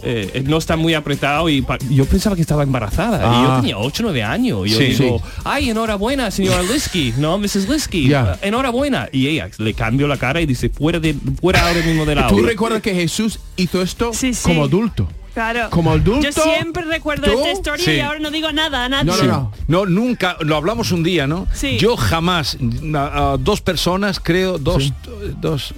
eh, 0.03 0.43
no 0.47 0.59
está 0.59 0.77
muy 0.77 0.95
apretado 0.95 1.49
y 1.49 1.65
yo 1.91 2.05
pensaba 2.05 2.37
que 2.37 2.43
estaba 2.43 2.63
embarazada 2.63 3.19
y 3.19 3.43
yo 3.45 3.53
Ah. 3.53 3.59
tenía 3.61 3.79
8 3.79 4.03
o 4.03 4.07
9 4.07 4.23
años 4.23 4.67
y 4.67 4.71
yo 4.71 4.79
Sí. 4.79 4.85
digo, 5.03 5.23
Sí. 5.25 5.33
ay, 5.45 5.71
enhorabuena, 5.71 6.31
señora 6.31 6.63
Linsky, 6.63 7.15
no, 7.19 7.39
Mrs. 7.39 7.69
Linsky, 7.69 8.09
Ya. 8.09 8.35
eh, 8.43 8.49
enhorabuena. 8.49 9.09
Y 9.13 9.27
ella 9.29 9.49
le 9.59 9.75
cambió 9.75 10.07
la 10.07 10.17
cara 10.17 10.41
y 10.41 10.47
dice, 10.47 10.69
fuera, 10.69 11.01
de, 11.01 11.15
fuera 11.41 11.67
ahora 11.67 11.83
mismo 11.85 12.05
de 12.05 12.15
la 12.15 12.29
¿Tú 12.29 12.37
aula". 12.37 12.49
recuerdas 12.49 12.83
que 12.83 12.95
Jesús 12.95 13.41
hizo 13.57 13.83
esto 13.83 14.13
sí. 14.13 14.33
como 14.43 14.65
adulto? 14.65 15.09
Claro. 15.39 15.71
Como 15.71 15.93
adulto, 15.93 16.21
Yo 16.21 16.33
siempre 16.33 16.83
recuerdo 16.85 17.31
¿tú? 17.31 17.39
esta 17.39 17.53
historia 17.53 17.85
Sí. 17.85 17.93
y 17.93 18.01
ahora 18.01 18.19
no 18.19 18.33
digo 18.33 18.51
nada 18.51 18.87
a 18.87 18.89
nadie. 18.89 19.13
Sí. 19.13 19.27
No, 19.69 19.87
nunca, 19.87 20.37
lo 20.41 20.57
hablamos 20.57 20.91
un 20.91 21.05
día, 21.05 21.29
¿no? 21.29 21.47
Sí. 21.53 21.79
Yo 21.79 21.97
jamás, 21.97 22.59
a, 22.95 23.33
a 23.33 23.37
dos 23.37 23.61
personas, 23.61 24.19
creo, 24.19 24.59
dos, 24.59 24.93
dos, 25.41 25.75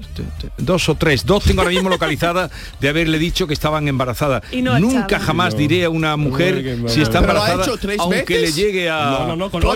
dos 0.56 0.88
o 0.88 0.94
tres, 0.94 1.26
dos 1.26 1.44
tengo 1.44 1.60
ahora 1.60 1.72
mismo 1.74 1.88
localizadas 1.90 2.50
de 2.80 2.88
haberle 2.88 3.18
dicho 3.18 3.46
que 3.46 3.52
estaban 3.52 3.86
embarazadas. 3.86 4.44
Y 4.50 4.62
no 4.62 4.78
nunca 4.80 5.18
jamás 5.20 5.52
No. 5.52 5.58
diré 5.60 5.84
a 5.84 5.90
una 5.90 6.16
mujer 6.16 6.78
si 6.88 7.02
está 7.02 7.20
¿Pero 7.20 7.34
lo 7.34 7.42
ha 7.42 7.50
embarazada, 7.50 7.62
hecho 7.64 7.76
tres 7.76 7.98
aunque 8.00 8.22
veces? 8.38 8.56
le 8.56 8.62
llegue 8.62 8.88
a, 8.88 9.10
No, 9.10 9.26
no, 9.26 9.36
no, 9.36 9.50
con 9.50 9.60
la 9.60 9.68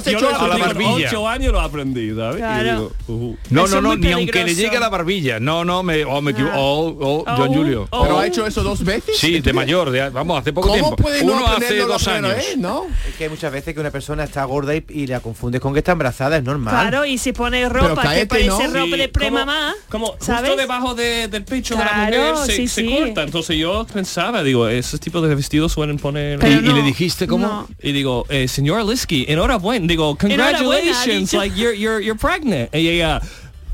barbilla. 0.56 1.08
ocho 1.08 1.28
años 1.28 1.52
lo 1.52 1.60
aprendí, 1.60 2.14
¿sabes? 2.14 2.36
Y 2.36 2.38
Claro. 2.38 2.70
digo, 2.72 2.92
ujú. 3.08 3.36
No, 3.50 3.64
Eso 3.66 3.82
no, 3.82 3.88
no, 3.90 3.96
ni 3.96 4.12
aunque 4.12 4.44
le 4.44 4.54
llegue 4.54 4.78
a 4.78 4.80
la 4.80 4.88
barbilla. 4.88 5.38
No, 5.40 5.62
no, 5.62 5.82
me, 5.82 6.04
Ah. 6.04 6.06
o- 6.06 7.20
o 7.20 7.24
John 7.36 7.48
Oh, 7.50 7.52
Julio. 7.52 7.86
oh. 7.90 8.02
¿Pero 8.02 8.18
ha 8.18 8.26
hecho 8.26 8.46
eso 8.46 8.62
dos 8.62 8.82
veces? 8.82 9.18
Sí, 9.18 9.40
de 9.40 9.52
mayor, 9.52 9.73
de- 9.90 10.10
vamos, 10.10 10.40
hace 10.40 10.52
poco 10.52 10.68
¿Cómo 10.68 10.80
tiempo. 10.80 10.96
puede 10.96 11.24
no 11.24 11.32
Uno 11.32 11.46
hace 11.46 11.54
aprenderlo 11.56 11.86
la 11.88 11.92
dos 11.94 12.08
años. 12.08 12.28
vez, 12.36 12.56
no? 12.58 12.86
Es 13.08 13.14
que 13.16 13.24
hay 13.24 13.30
muchas 13.30 13.52
veces 13.52 13.74
que 13.74 13.80
una 13.80 13.90
persona 13.90 14.24
está 14.24 14.44
gorda 14.44 14.74
y, 14.76 14.84
y 14.88 15.06
la 15.06 15.20
confundes 15.20 15.60
con 15.60 15.72
que 15.72 15.80
está 15.80 15.92
embarazada, 15.92 16.36
es 16.36 16.44
normal. 16.44 16.72
Claro, 16.74 17.04
y 17.04 17.18
si 17.18 17.32
pone 17.32 17.68
ropa 17.68 18.02
que 18.02 18.08
cállate, 18.08 18.26
parece 18.26 18.48
¿no? 18.48 18.58
ropa 18.58 18.84
Sí, 18.84 18.90
de 18.90 18.96
como- 19.10 19.12
premamá, 19.12 19.74
Como 19.88 20.06
justo 20.08 20.24
¿sabes? 20.26 20.56
debajo 20.56 20.94
de- 20.94 21.28
del 21.28 21.44
pecho 21.44 21.74
de 21.76 21.84
la 21.84 21.90
Claro, 21.90 22.32
mujer 22.34 22.46
se, 22.46 22.56
sí, 22.56 22.68
se 22.68 22.80
sí. 22.82 22.96
corta. 22.98 23.22
Entonces 23.22 23.56
yo 23.56 23.86
pensaba, 23.92 24.42
digo, 24.42 24.68
esos 24.68 25.00
tipos 25.00 25.26
de 25.28 25.34
vestidos 25.34 25.72
suelen 25.72 25.98
poner... 25.98 26.38
¿Y, 26.44 26.52
y 26.52 26.60
no, 26.62 26.74
le 26.76 26.82
dijiste 26.82 27.26
cómo? 27.26 27.46
no. 27.46 27.68
Y 27.82 27.92
digo, 27.92 28.26
eh, 28.28 28.48
señor 28.48 28.84
Liski, 28.84 29.24
enhorabuena. 29.28 29.86
Digo, 29.86 30.16
Enhorabuena, 30.20 30.52
congratulations, 30.58 31.30
dicho. 31.30 31.42
like 31.42 31.56
you're, 31.56 31.76
you're, 31.78 32.04
you're 32.04 32.18
pregnant. 32.18 32.74
Y 32.74 32.88
ella, 32.88 33.20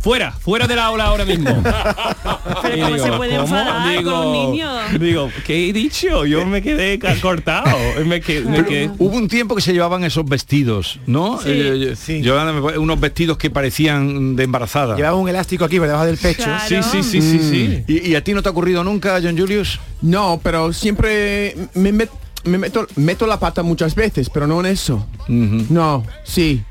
fuera, 0.00 0.32
fuera 0.32 0.66
del 0.66 0.78
aula 0.78 1.04
ahora 1.04 1.24
mismo. 1.24 1.62
Pero 2.62 2.76
Y 2.76 2.80
¿cómo 2.80 2.98
se 2.98 3.12
puede 3.12 3.30
¿cómo? 3.36 3.42
enfadar 3.44 4.02
con 4.02 4.14
un 4.26 4.32
niño? 4.52 4.68
Digo, 4.98 5.30
¿qué 5.46 5.68
he 5.68 5.72
dicho? 5.72 6.24
Yo 6.26 6.44
me 6.46 6.62
quedé 6.62 6.98
cortado. 7.20 7.76
Y 8.00 8.04
me 8.04 8.20
quedé, 8.20 8.40
me 8.48 8.64
quedé- 8.64 8.90
Hubo 8.98 9.16
un 9.16 9.28
tiempo 9.28 9.54
que 9.54 9.60
se 9.62 9.72
llevaban 9.72 10.04
esos 10.04 10.24
vestidos, 10.24 10.98
¿no? 11.06 11.38
Sí. 11.38 11.48
Eh, 11.50 11.94
Sí. 11.96 12.22
llevaban 12.22 12.62
unos 12.78 13.00
vestidos 13.00 13.36
que 13.38 13.50
parecían 13.50 14.36
de 14.36 14.44
embarazada. 14.44 14.96
Llevaba 14.96 15.16
un 15.16 15.28
elástico 15.28 15.64
aquí 15.64 15.78
por 15.78 15.86
debajo 15.86 16.06
del 16.06 16.16
pecho. 16.18 16.44
Claro. 16.44 16.64
Sí, 16.68 16.76
sí, 16.82 17.02
sí, 17.02 17.20
sí, 17.22 17.38
sí. 17.38 17.84
¿Y, 17.86 18.10
y 18.10 18.14
a 18.14 18.24
ti 18.24 18.32
no 18.34 18.42
te 18.42 18.48
ha 18.48 18.52
ocurrido 18.52 18.82
nunca, 18.84 19.18
John 19.22 19.36
Julius? 19.38 19.78
No, 20.02 20.40
pero 20.42 20.72
siempre 20.72 21.56
me, 21.74 21.92
met- 21.92 22.10
me 22.44 22.58
meto, 22.58 22.86
meto 22.96 23.26
la 23.26 23.38
pata 23.38 23.62
muchas 23.62 23.94
veces, 23.94 24.30
pero 24.30 24.46
no 24.46 24.60
en 24.60 24.66
eso. 24.66 25.06
No, 25.28 26.04
sí. 26.24 26.62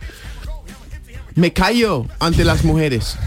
Me 1.36 1.54
callo 1.54 2.06
ante 2.20 2.44
las 2.44 2.64
mujeres. 2.64 3.18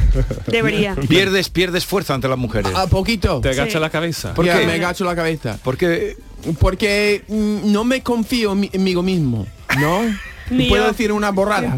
Debería. 0.47 0.95
Pierdes, 0.97 1.49
pierdes 1.49 1.87
fuerza 1.87 2.15
ante 2.15 2.29
las 2.29 2.39
mujeres. 2.39 2.73
A 2.75 2.87
poquito. 2.87 3.41
Te 3.41 3.51
agacha 3.51 3.73
Sí. 3.73 3.79
la 3.79 3.91
cabeza. 3.91 4.35
¿Por 4.35 4.45
Ya, 4.45 4.59
qué? 4.59 4.67
Me 4.67 4.75
agacho 4.75 5.05
la 5.05 5.15
cabeza. 5.17 5.59
Porque 5.63 6.17
Porque 6.59 7.25
mm, 7.29 7.71
no 7.73 7.85
me 7.85 8.03
confío 8.03 8.53
en 8.53 8.61
mí- 8.61 8.71
mismo, 9.03 9.47
¿no? 9.79 10.01
Ni 10.51 10.69
Puedo 10.69 10.85
yo. 10.85 10.91
decir 10.91 11.13
una 11.13 11.31
borrada. 11.31 11.75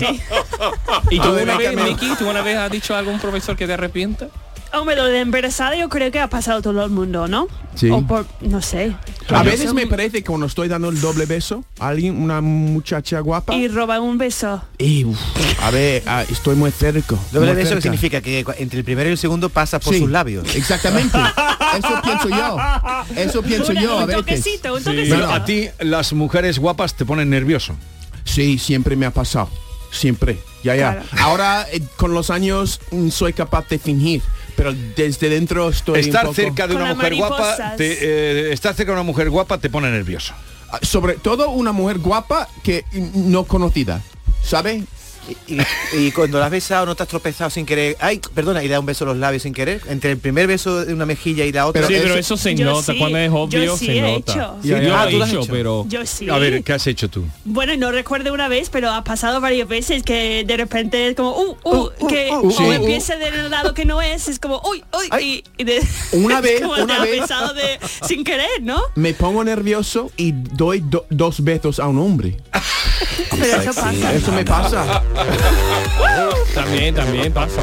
¿Y 1.11 1.21
tú 1.21 1.29
una 1.29 1.57
vez, 1.59 1.77
Miki, 1.77 2.09
tú 2.19 2.29
una 2.29 2.41
vez 2.43 2.57
has 2.57 2.71
dicho 2.71 2.95
a 2.95 2.99
algún 2.99 3.21
profesor 3.21 3.57
que 3.57 3.67
te 3.67 3.75
arrepienta? 3.75 4.29
Hombre, 4.77 4.97
lo 4.97 5.05
de 5.05 5.21
embarazada 5.21 5.77
yo 5.77 5.89
creo 5.89 6.11
que 6.11 6.19
ha 6.21 6.29
pasado 6.29 6.61
todo 6.63 6.85
el 6.85 6.91
mundo, 6.91 7.29
¿no? 7.29 7.47
Sí. 7.75 7.91
O 7.91 8.03
por, 8.07 8.27
no 8.41 8.61
sé. 8.63 8.95
A 9.29 9.43
veces 9.43 9.73
me 9.75 9.87
parece 9.87 10.19
que 10.19 10.25
cuando 10.25 10.47
estoy 10.47 10.69
dando 10.69 10.89
el 10.91 11.01
doble 11.01 11.27
beso 11.27 11.65
a 11.79 11.89
alguien, 11.89 12.21
una 12.21 12.41
muchacha 12.41 13.21
guapa, 13.21 13.55
Y 13.55 13.69
roba 13.69 14.01
un 14.01 14.19
beso. 14.19 14.63
y, 14.79 15.05
uf, 15.05 15.19
a 15.63 15.71
ver, 15.71 16.03
ah, 16.07 16.25
estoy 16.29 16.57
muy 16.57 16.71
cerca. 16.71 17.17
Doble 17.33 17.49
muy 17.49 17.57
beso 17.57 17.69
cerca. 17.71 17.83
significa 17.83 18.21
que 18.21 18.45
entre 18.59 18.79
el 18.81 18.85
primero 18.85 19.09
y 19.09 19.13
el 19.13 19.19
segundo 19.19 19.49
pasas 19.49 19.83
por 19.83 19.95
Sí, 19.95 20.01
sus 20.01 20.11
labios. 20.11 20.55
Exactamente. 20.55 21.19
Eso 21.79 22.01
pienso 22.03 22.29
yo. 22.29 22.57
Eso 23.17 23.43
pienso 23.43 23.73
Una- 23.73 23.81
yo 23.83 23.93
a 23.93 24.01
un 24.03 24.07
veces. 24.07 24.23
toquecito, 24.25 24.73
un 24.75 24.79
Sí. 24.81 24.85
toquecito. 24.85 25.15
pero 25.17 25.31
a 25.33 25.45
ti 25.45 25.69
las 25.81 26.13
mujeres 26.13 26.59
guapas 26.59 26.95
te 26.95 27.05
ponen 27.05 27.31
nervioso. 27.31 27.75
Sí, 28.25 28.59
siempre 28.59 28.95
me 28.97 29.07
ha 29.07 29.11
pasado. 29.11 29.49
Siempre. 29.91 30.39
Ya, 30.65 30.75
ya. 30.75 31.03
Claro. 31.11 31.25
Ahora, 31.25 31.67
eh, 31.73 31.81
con 31.97 32.15
los 32.15 32.31
años, 32.31 32.81
mm, 32.91 33.11
soy 33.11 33.33
capaz 33.33 33.69
de 33.69 33.79
fingir. 33.79 34.23
Pero 34.57 34.73
desde 34.97 35.29
dentro 35.29 35.69
estoy 35.69 36.01
un 36.01 36.07
Estar 36.07 36.23
poco- 36.23 36.35
cerca 36.35 36.67
de 36.69 36.75
Con 36.75 36.83
una 36.83 36.95
mujer 36.95 37.15
guapa, 37.17 37.75
te, 37.77 37.99
eh, 38.49 38.53
estar 38.53 38.75
cerca 38.75 38.93
de 38.93 38.97
una 38.97 39.03
mujer 39.03 39.31
guapa 39.31 39.59
te 39.59 39.69
pone 39.71 39.91
nervioso. 39.91 40.33
Ah, 40.71 40.79
Sobre 40.83 41.15
todo 41.15 41.51
una 41.51 41.73
mujer 41.73 41.99
guapa 41.99 42.49
que 42.63 42.85
no 43.15 43.45
conocida. 43.45 44.01
¿Sabe? 44.43 44.85
Y, 45.47 45.59
y 45.99 46.11
cuando 46.13 46.39
la 46.39 46.47
has 46.47 46.51
besado 46.51 46.87
no 46.87 46.95
te 46.95 47.03
has 47.03 47.09
tropezado 47.09 47.49
sin 47.51 47.65
querer. 47.67 47.97
Ay, 48.01 48.21
perdona, 48.35 48.63
y 48.63 48.69
le 48.69 48.75
da 48.75 48.81
un 48.81 48.87
beso 48.87 49.05
a 49.05 49.09
los 49.09 49.17
labios 49.17 49.43
sin 49.43 49.55
querer. 49.55 49.81
Entre 49.89 50.11
el 50.11 50.19
primer 50.19 50.47
beso 50.47 50.85
de 50.85 50.93
una 50.93 51.07
mejilla 51.07 51.45
y 51.45 51.53
la 51.53 51.67
otra. 51.67 51.87
sí, 51.87 51.95
pero 51.97 52.11
eso- 52.15 52.35
eso 52.35 52.37
se 52.37 52.55
Yo 52.55 52.67
nota. 52.67 52.93
sí, 52.93 52.99
Cuando 52.99 53.19
es 53.19 53.31
obvio, 53.33 53.65
yo 53.65 53.77
sí 53.77 53.87
se 53.87 53.99
he 53.99 54.01
nota. 54.03 54.33
hecho. 54.33 54.57
Yo 54.63 54.79
Sí. 54.79 54.85
lo 54.85 54.97
Ah, 54.97 55.07
he 55.09 55.11
¿tú 55.13 55.19
lo 55.19 55.25
has 55.25 55.31
hecho, 55.31 55.41
hecho? 55.43 55.53
pero... 55.53 55.85
Yo 55.89 56.07
sí. 56.07 56.29
A 56.29 56.39
ver, 56.39 56.63
¿qué 56.63 56.73
has 56.73 56.87
hecho 56.87 57.09
tú? 57.09 57.25
Bueno, 57.45 57.77
no 57.77 57.91
recuerdo 57.93 58.33
una 58.35 58.49
vez, 58.49 58.69
pero 58.71 58.91
ha 58.91 59.03
pasado 59.05 59.41
varias 59.41 59.67
veces 59.69 60.03
que 60.03 60.45
de 60.47 60.57
repente 60.57 61.09
es 61.09 61.17
como, 61.17 61.31
uh, 61.37 61.57
uh, 61.65 62.07
que 62.09 62.31
uh, 62.31 62.47
o 62.49 62.51
sí. 62.51 62.65
empieza 62.65 63.17
del 63.17 63.51
lado 63.51 63.75
que 63.75 63.85
no 63.85 64.03
es, 64.03 64.29
es 64.29 64.39
como, 64.39 64.61
uy, 64.69 64.83
uy, 64.93 65.23
y, 65.23 65.45
y 65.59 65.65
de, 65.65 65.83
Una 66.13 66.41
vez, 66.43 66.61
como 66.61 66.75
una 66.75 66.87
te 66.87 66.93
ha 66.93 67.03
vez. 67.03 67.21
besado 67.21 67.55
de, 67.55 67.79
sin 68.07 68.25
querer, 68.25 68.63
¿no? 68.63 68.81
Me 68.95 69.15
pongo 69.15 69.43
nervioso 69.45 70.11
y 70.17 70.33
doy 70.33 70.81
do- 70.81 71.07
dos 71.11 71.43
besos 71.43 71.79
a 71.81 71.87
un 71.89 71.99
hombre. 71.99 72.37
Pero 73.31 73.45
eso 73.63 73.75
pasa. 73.75 74.15
Eso 74.15 74.33
me 74.33 74.45
pasa. 74.45 75.03
También, 76.55 76.95
también 76.95 77.33
pasa. 77.33 77.61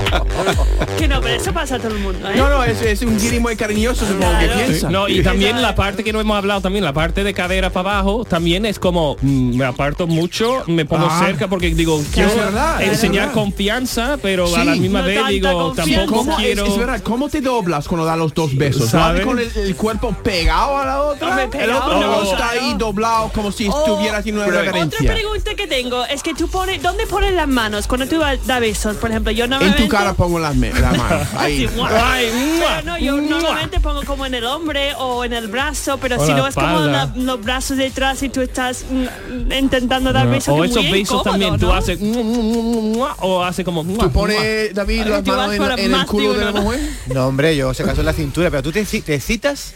Que 0.97 1.07
no, 1.07 1.21
pero 1.21 1.35
eso 1.35 1.53
pasa 1.53 1.75
a 1.75 1.79
todo 1.79 1.93
el 1.93 1.99
mundo, 1.99 2.29
¿eh? 2.29 2.33
No, 2.35 2.49
no, 2.49 2.63
es, 2.63 2.81
es 2.81 3.01
un 3.03 3.17
guiri 3.17 3.39
muy 3.39 3.55
cariñoso, 3.55 4.05
supongo 4.05 4.37
que 4.39 4.45
Claro. 4.47 4.65
piensa. 4.65 4.89
No, 4.89 5.07
y 5.07 5.23
también 5.23 5.61
la 5.61 5.75
parte 5.75 6.03
que 6.03 6.11
no 6.11 6.19
hemos 6.19 6.37
hablado 6.37 6.61
también, 6.61 6.83
la 6.83 6.91
parte 6.93 7.23
de 7.23 7.33
cadera 7.33 7.69
para 7.69 7.91
abajo, 7.91 8.25
también 8.25 8.65
es 8.65 8.79
como 8.79 9.15
mm, 9.21 9.55
me 9.57 9.65
aparto 9.65 10.07
mucho, 10.07 10.63
me 10.67 10.85
pongo 10.85 11.07
Ah. 11.09 11.23
cerca 11.25 11.47
porque 11.47 11.69
digo, 11.73 12.01
quiero 12.13 12.35
verdad, 12.35 12.81
es 12.81 12.89
enseñar 12.89 13.27
verdad. 13.27 13.33
confianza, 13.33 14.17
pero 14.21 14.45
a 14.45 14.59
Sí. 14.61 14.65
la 14.65 14.75
misma 14.75 14.99
No 15.01 15.05
vez 15.07 15.27
digo, 15.27 15.51
confianza. 15.75 15.95
tampoco 15.95 16.17
¿Cómo, 16.19 16.31
es, 16.33 16.37
quiero... 16.37 16.65
es 16.65 16.77
verdad, 16.77 17.01
¿cómo 17.01 17.29
te 17.29 17.41
doblas 17.41 17.87
cuando 17.87 18.05
da 18.05 18.15
los 18.17 18.33
dos 18.33 18.55
besos? 18.55 18.89
¿Sabe? 18.89 19.21
¿Sabes? 19.21 19.25
Con 19.25 19.39
el, 19.39 19.49
el 19.55 19.75
cuerpo 19.75 20.13
pegado 20.23 20.77
a 20.77 20.85
la 20.85 21.01
otra. 21.03 21.29
Hombre, 21.29 21.63
el 21.63 21.71
otro 21.71 21.99
no, 21.99 22.23
está 22.23 22.49
ahí 22.49 22.75
doblado 22.77 23.29
como 23.33 23.51
si 23.51 23.69
Oh, 23.69 23.77
estuviera 23.79 24.17
haciendo 24.17 24.41
una 24.41 24.49
pero- 24.49 24.59
Otra 24.61 24.71
reverencia. 24.73 25.11
pregunta 25.13 25.55
que 25.55 25.67
tengo 25.67 26.05
es 26.05 26.21
que 26.23 26.33
tú 26.33 26.49
pones, 26.49 26.81
¿dónde 26.81 27.05
pones 27.07 27.33
las 27.41 27.49
manos 27.49 27.87
cuando 27.87 28.07
tú 28.07 28.19
das 28.19 28.59
besos? 28.59 28.97
Por 28.97 29.09
ejemplo, 29.09 29.31
yo 29.31 29.45
En 29.45 29.49
normalmente... 29.51 29.83
tu 29.83 29.89
cara 29.89 30.13
pongo 30.13 30.39
las 30.39 30.55
la 30.55 30.91
mano. 30.91 31.19
Ahí. 31.37 31.65
Así, 31.65 31.75
¡mua! 31.75 32.13
Ay, 32.13 32.27
¡mua! 32.57 32.67
Pero 32.77 32.91
no, 32.91 32.97
yo 32.99 33.17
normalmente 33.21 33.79
pongo 33.79 34.03
como 34.03 34.25
en 34.25 34.33
el 34.35 34.45
hombre 34.45 34.93
o 34.97 35.23
en 35.25 35.33
el 35.33 35.47
brazo, 35.47 35.97
pero 35.99 36.21
O 36.21 36.25
si 36.25 36.33
no 36.33 36.45
es 36.47 36.55
como 36.55 36.79
la- 36.81 37.11
los 37.15 37.41
brazos 37.41 37.77
detrás 37.77 38.21
y 38.23 38.29
tú 38.29 38.41
estás 38.41 38.85
mm, 38.89 39.51
intentando 39.53 40.13
dar 40.13 40.25
No, 40.25 40.31
besos. 40.31 40.53
o 40.57 40.63
esos 40.63 40.83
muy 40.83 40.91
besos 40.91 41.15
incómodo, 41.19 41.23
también, 41.31 41.57
tú 41.59 41.71
haces 41.71 41.99
o 43.19 43.43
hace 43.43 43.63
como 43.63 43.83
Tú 43.83 44.11
pones, 44.11 44.73
David, 44.73 45.05
las 45.05 45.25
manos 45.25 45.53
en, 45.79 45.85
en 45.85 45.93
el 45.95 46.05
culo 46.05 46.33
de 46.33 46.45
la 46.45 46.51
mujer. 46.51 46.79
No, 47.07 47.27
hombre, 47.27 47.55
yo 47.55 47.73
se 47.73 47.83
acaso 47.83 48.01
en 48.01 48.05
la 48.05 48.13
cintura, 48.13 48.49
pero 48.49 48.63
tú 48.63 48.71
te, 48.71 48.83
te 48.85 49.19
citas. 49.19 49.73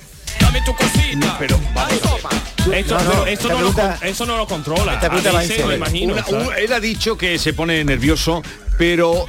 Pero 1.40 1.60
Esto, 2.74 2.98
No, 2.98 3.04
no, 3.04 3.10
pero 3.12 3.26
esto 3.28 3.48
no, 3.48 3.54
lo, 3.54 3.58
pregunta- 3.60 3.98
con- 4.00 4.08
eso 4.08 4.26
no 4.26 4.38
lo 4.38 4.48
controla. 4.48 4.94
esta 4.96 5.08
pregunta 5.08 5.30
A 5.30 5.34
va 5.34 5.44
en 5.44 5.48
veces, 5.50 5.66
me 5.66 5.72
serio. 5.72 5.78
imagino. 5.78 6.14
Una- 6.14 6.26
¿sabes? 6.26 6.48
un- 6.48 6.54
él 6.56 6.74
ha 6.74 6.80
dicho 6.80 7.18
que 7.18 7.38
se 7.38 7.54
pone 7.54 7.84
nervioso, 7.84 8.42
pero 8.78 9.26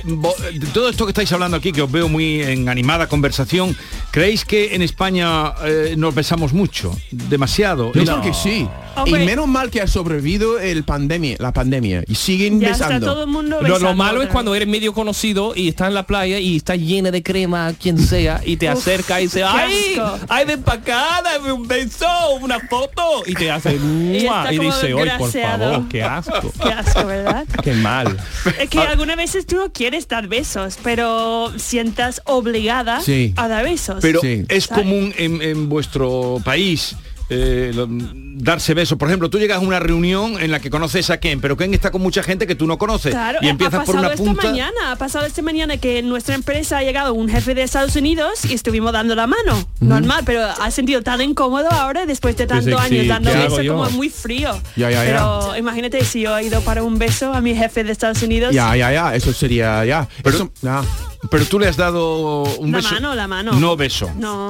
todo 0.73 0.89
esto 0.89 1.07
que 1.07 1.11
estáis 1.11 1.31
hablando 1.33 1.57
aquí, 1.57 1.73
que 1.73 1.83
os 1.83 1.91
veo 1.91 2.09
muy 2.09 2.43
en 2.43 2.69
animada 2.69 3.07
conversación, 3.09 3.77
¿creéis 4.11 4.45
que 4.45 4.75
en 4.75 4.83
España 4.83 5.53
eh, 5.65 5.95
nos 5.97 6.15
besamos 6.15 6.53
mucho? 6.53 6.97
Demasiado. 7.11 7.93
Yo 7.93 8.03
Es- 8.03 8.09
creo 8.09 8.23
que 8.23 8.35
sí. 8.35 8.69
Y 9.05 9.11
menos 9.13 9.47
mal 9.47 9.71
que 9.71 9.83
ha 9.83 9.87
sobrevivido 9.87 10.59
el 10.59 10.83
pandemia, 10.83 11.37
la 11.39 11.53
pandemia. 11.53 12.03
Y 12.09 12.15
siguen 12.15 12.59
Ya 12.61 12.71
está 12.71 12.87
besando. 12.87 13.07
todo 13.13 13.25
el 13.25 13.29
mundo 13.31 13.61
Lo, 13.61 13.95
malo 13.95 14.23
es 14.23 14.31
cuando 14.31 14.55
eres 14.55 14.67
medio 14.67 14.95
conocido 14.95 15.53
y 15.55 15.69
está 15.69 15.87
en 15.87 15.93
la 15.95 16.07
playa 16.07 16.39
y 16.39 16.57
está 16.57 16.77
llena 16.77 17.11
de 17.11 17.23
crema, 17.23 17.75
quien 17.79 17.99
sea, 17.99 18.41
y 18.45 18.57
te 18.57 18.71
Uf, 18.73 18.79
acerca 18.79 19.21
y 19.21 19.25
dice, 19.25 19.45
¡ay! 19.45 20.01
¡Ay, 20.29 20.47
ven 20.47 20.63
para 20.63 20.81
acá! 20.81 21.07
¡Dame 21.23 21.53
un 21.53 21.69
beso! 21.69 22.07
¡Una 22.41 22.59
foto! 22.61 23.23
Y 23.27 23.35
te 23.35 23.51
hace 23.51 23.75
y, 23.77 23.79
como 24.27 24.51
dice, 24.51 24.87
¡ay, 24.87 24.93
por 24.95 25.05
graseado". 25.05 25.73
favor! 25.73 25.89
¡Qué 25.91 26.03
asco! 26.03 26.33
vez. 26.43 26.53
Qué 26.63 26.73
asco, 26.73 27.07
¿verdad? 27.07 27.47
¡Qué 27.63 27.73
mal! 27.75 28.17
Es 28.59 28.71
que 28.71 28.81
algunas 28.81 29.17
veces 29.37 29.47
tú 29.47 29.57
no 29.57 29.73
quieres 29.73 30.09
dar 30.09 30.29
besos, 30.29 30.79
pero 30.83 31.53
sientas 31.59 32.21
obligada 32.25 33.01
Sí. 33.01 33.33
a 33.37 33.49
dar 33.49 33.65
besos. 33.65 33.99
Pero 34.03 34.21
Sí. 34.21 34.45
es 34.49 34.65
¿Sabes? 34.65 34.85
común 34.85 35.15
en, 35.17 35.43
en 35.43 35.69
vuestro 35.69 36.41
país 36.45 36.97
eh, 37.29 37.73
lo- 37.75 37.89
darse 37.91 38.75
besos. 38.75 38.99
Por 38.99 39.09
ejemplo, 39.09 39.29
tú 39.31 39.39
llegas 39.39 39.59
a 39.59 39.61
una 39.61 39.81
reunión 39.81 40.41
en 40.41 40.51
la 40.51 40.61
que 40.61 40.71
conoces 40.71 41.11
a 41.11 41.19
Ken, 41.19 41.41
pero 41.41 41.57
Ken 41.57 41.73
está 41.75 41.91
con 41.91 42.03
mucha 42.03 42.23
gente 42.23 42.47
que 42.47 42.55
tú 42.55 42.67
no 42.67 42.79
conoces. 42.79 43.13
Claro, 43.13 43.39
y 43.43 43.47
ha 43.47 43.51
empiezas 43.51 43.81
pasado 43.81 43.93
por 43.93 43.97
una 44.01 44.09
esta 44.15 44.25
punta. 44.25 44.43
mañana, 44.47 44.93
ha 44.93 44.97
pasado 44.97 45.27
esta 45.27 45.43
mañana 45.43 45.77
que 45.79 45.99
en 45.99 46.09
nuestra 46.09 46.35
empresa 46.35 46.79
ha 46.79 46.83
llegado 46.83 47.15
un 47.15 47.29
jefe 47.29 47.55
de 47.55 47.63
Estados 47.63 47.97
Unidos 47.97 48.45
y 48.45 48.55
estuvimos 48.55 48.93
dando 48.93 49.15
la 49.15 49.27
mano. 49.27 49.67
Normal, 49.81 50.23
pero 50.25 50.43
ha 50.45 50.71
sentido 50.71 51.03
tan 51.03 51.21
incómodo 51.21 51.71
ahora 51.73 52.07
después 52.07 52.37
de 52.37 52.47
tantos 52.47 52.81
años 52.81 53.03
sí, 53.03 53.09
dando 53.09 53.31
¿qué 53.31 53.37
hago 53.39 53.57
besos 53.57 53.73
como 53.75 53.91
muy 53.91 54.09
frío. 54.11 54.53
Ya, 54.77 54.91
ya, 54.91 55.05
ya. 55.05 55.11
pero 55.11 55.57
imagínate 55.57 56.05
si 56.05 56.21
yo 56.23 56.37
he 56.39 56.45
ido 56.45 56.61
para 56.61 56.83
un 56.83 56.99
beso 56.99 57.33
a 57.33 57.41
mi 57.41 57.55
jefe 57.55 57.83
de 57.85 57.93
Estados 57.93 58.23
Unidos. 58.23 58.55
Ya, 58.55 58.77
ya, 58.77 58.93
ya. 58.93 59.15
Eso 59.17 59.33
sería, 59.33 59.85
ya. 59.85 60.07
Pero- 60.23 60.37
Eso- 60.37 60.53
ya. 60.63 60.83
Pero 61.31 61.45
tú 61.47 61.59
le 61.59 61.67
has 61.69 61.77
dado 61.77 62.43
un 62.59 62.71
la 62.73 62.79
beso. 62.79 62.91
mano, 62.95 63.15
la 63.15 63.27
mano. 63.27 63.53
No 63.53 63.77
beso. 63.77 64.11
No, 64.17 64.49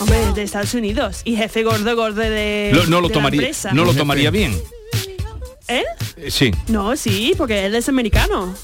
hombre, 0.00 0.32
de 0.34 0.42
Estados 0.42 0.74
Unidos. 0.74 1.22
Y 1.24 1.36
jefe 1.36 1.62
gordo, 1.64 1.94
gordo 1.96 2.20
de. 2.20 2.70
Lo- 2.74 2.86
no 2.86 3.00
lo 3.00 3.08
de 3.08 3.14
tomaría, 3.14 3.50
no 3.72 3.84
lo 3.84 3.94
tomaría 3.94 4.30
bien. 4.30 4.60
¿Él? 5.68 5.84
Eh, 6.16 6.30
Sí. 6.30 6.50
No, 6.68 6.96
sí, 6.96 7.34
porque 7.36 7.66
él 7.66 7.74
es 7.74 7.88
americano. 7.88 8.54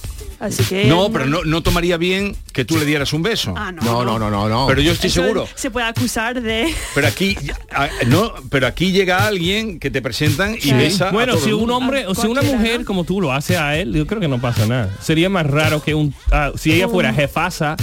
Así 0.44 0.62
que. 0.64 0.84
No, 0.86 1.10
pero 1.10 1.26
no, 1.26 1.44
no 1.44 1.62
tomaría 1.62 1.96
bien 1.96 2.36
que 2.52 2.64
tú 2.64 2.76
le 2.78 2.84
dieras 2.84 3.12
un 3.12 3.22
beso. 3.22 3.54
Ah, 3.56 3.72
no, 3.72 3.82
No, 3.82 4.04
no, 4.04 4.18
no, 4.18 4.30
no, 4.30 4.48
no. 4.48 4.66
Pero 4.66 4.80
yo 4.80 4.92
estoy 4.92 5.08
Eso 5.08 5.22
seguro. 5.22 5.48
Se 5.54 5.70
puede 5.70 5.86
acusar 5.86 6.40
de. 6.40 6.74
Pero 6.94 7.06
aquí 7.06 7.36
a- 7.70 7.88
no, 8.06 8.32
pero 8.50 8.66
aquí 8.66 8.92
llega 8.92 9.26
alguien 9.26 9.78
que 9.80 9.90
te 9.90 10.02
presentan 10.02 10.54
y 10.54 10.60
Sí. 10.60 10.72
besa. 10.72 11.08
a 11.08 11.12
Bueno, 11.12 11.34
todo 11.34 11.44
si 11.44 11.52
un 11.52 11.70
hombre 11.70 12.06
o 12.06 12.14
si 12.14 12.26
una 12.26 12.42
mujer 12.42 12.84
como 12.84 13.04
tú 13.04 13.20
lo 13.20 13.32
hace 13.32 13.56
a 13.56 13.76
él, 13.78 13.92
yo 13.94 14.06
creo 14.06 14.20
que 14.20 14.28
no 14.28 14.40
pasa 14.40 14.66
nada. 14.66 14.90
Sería 15.00 15.28
más 15.28 15.46
raro 15.46 15.82
que 15.82 15.94
un 15.94 16.14
ah, 16.30 16.52
si 16.56 16.72
ella 16.72 16.88
fuera 16.88 17.12
jefasa 17.12 17.76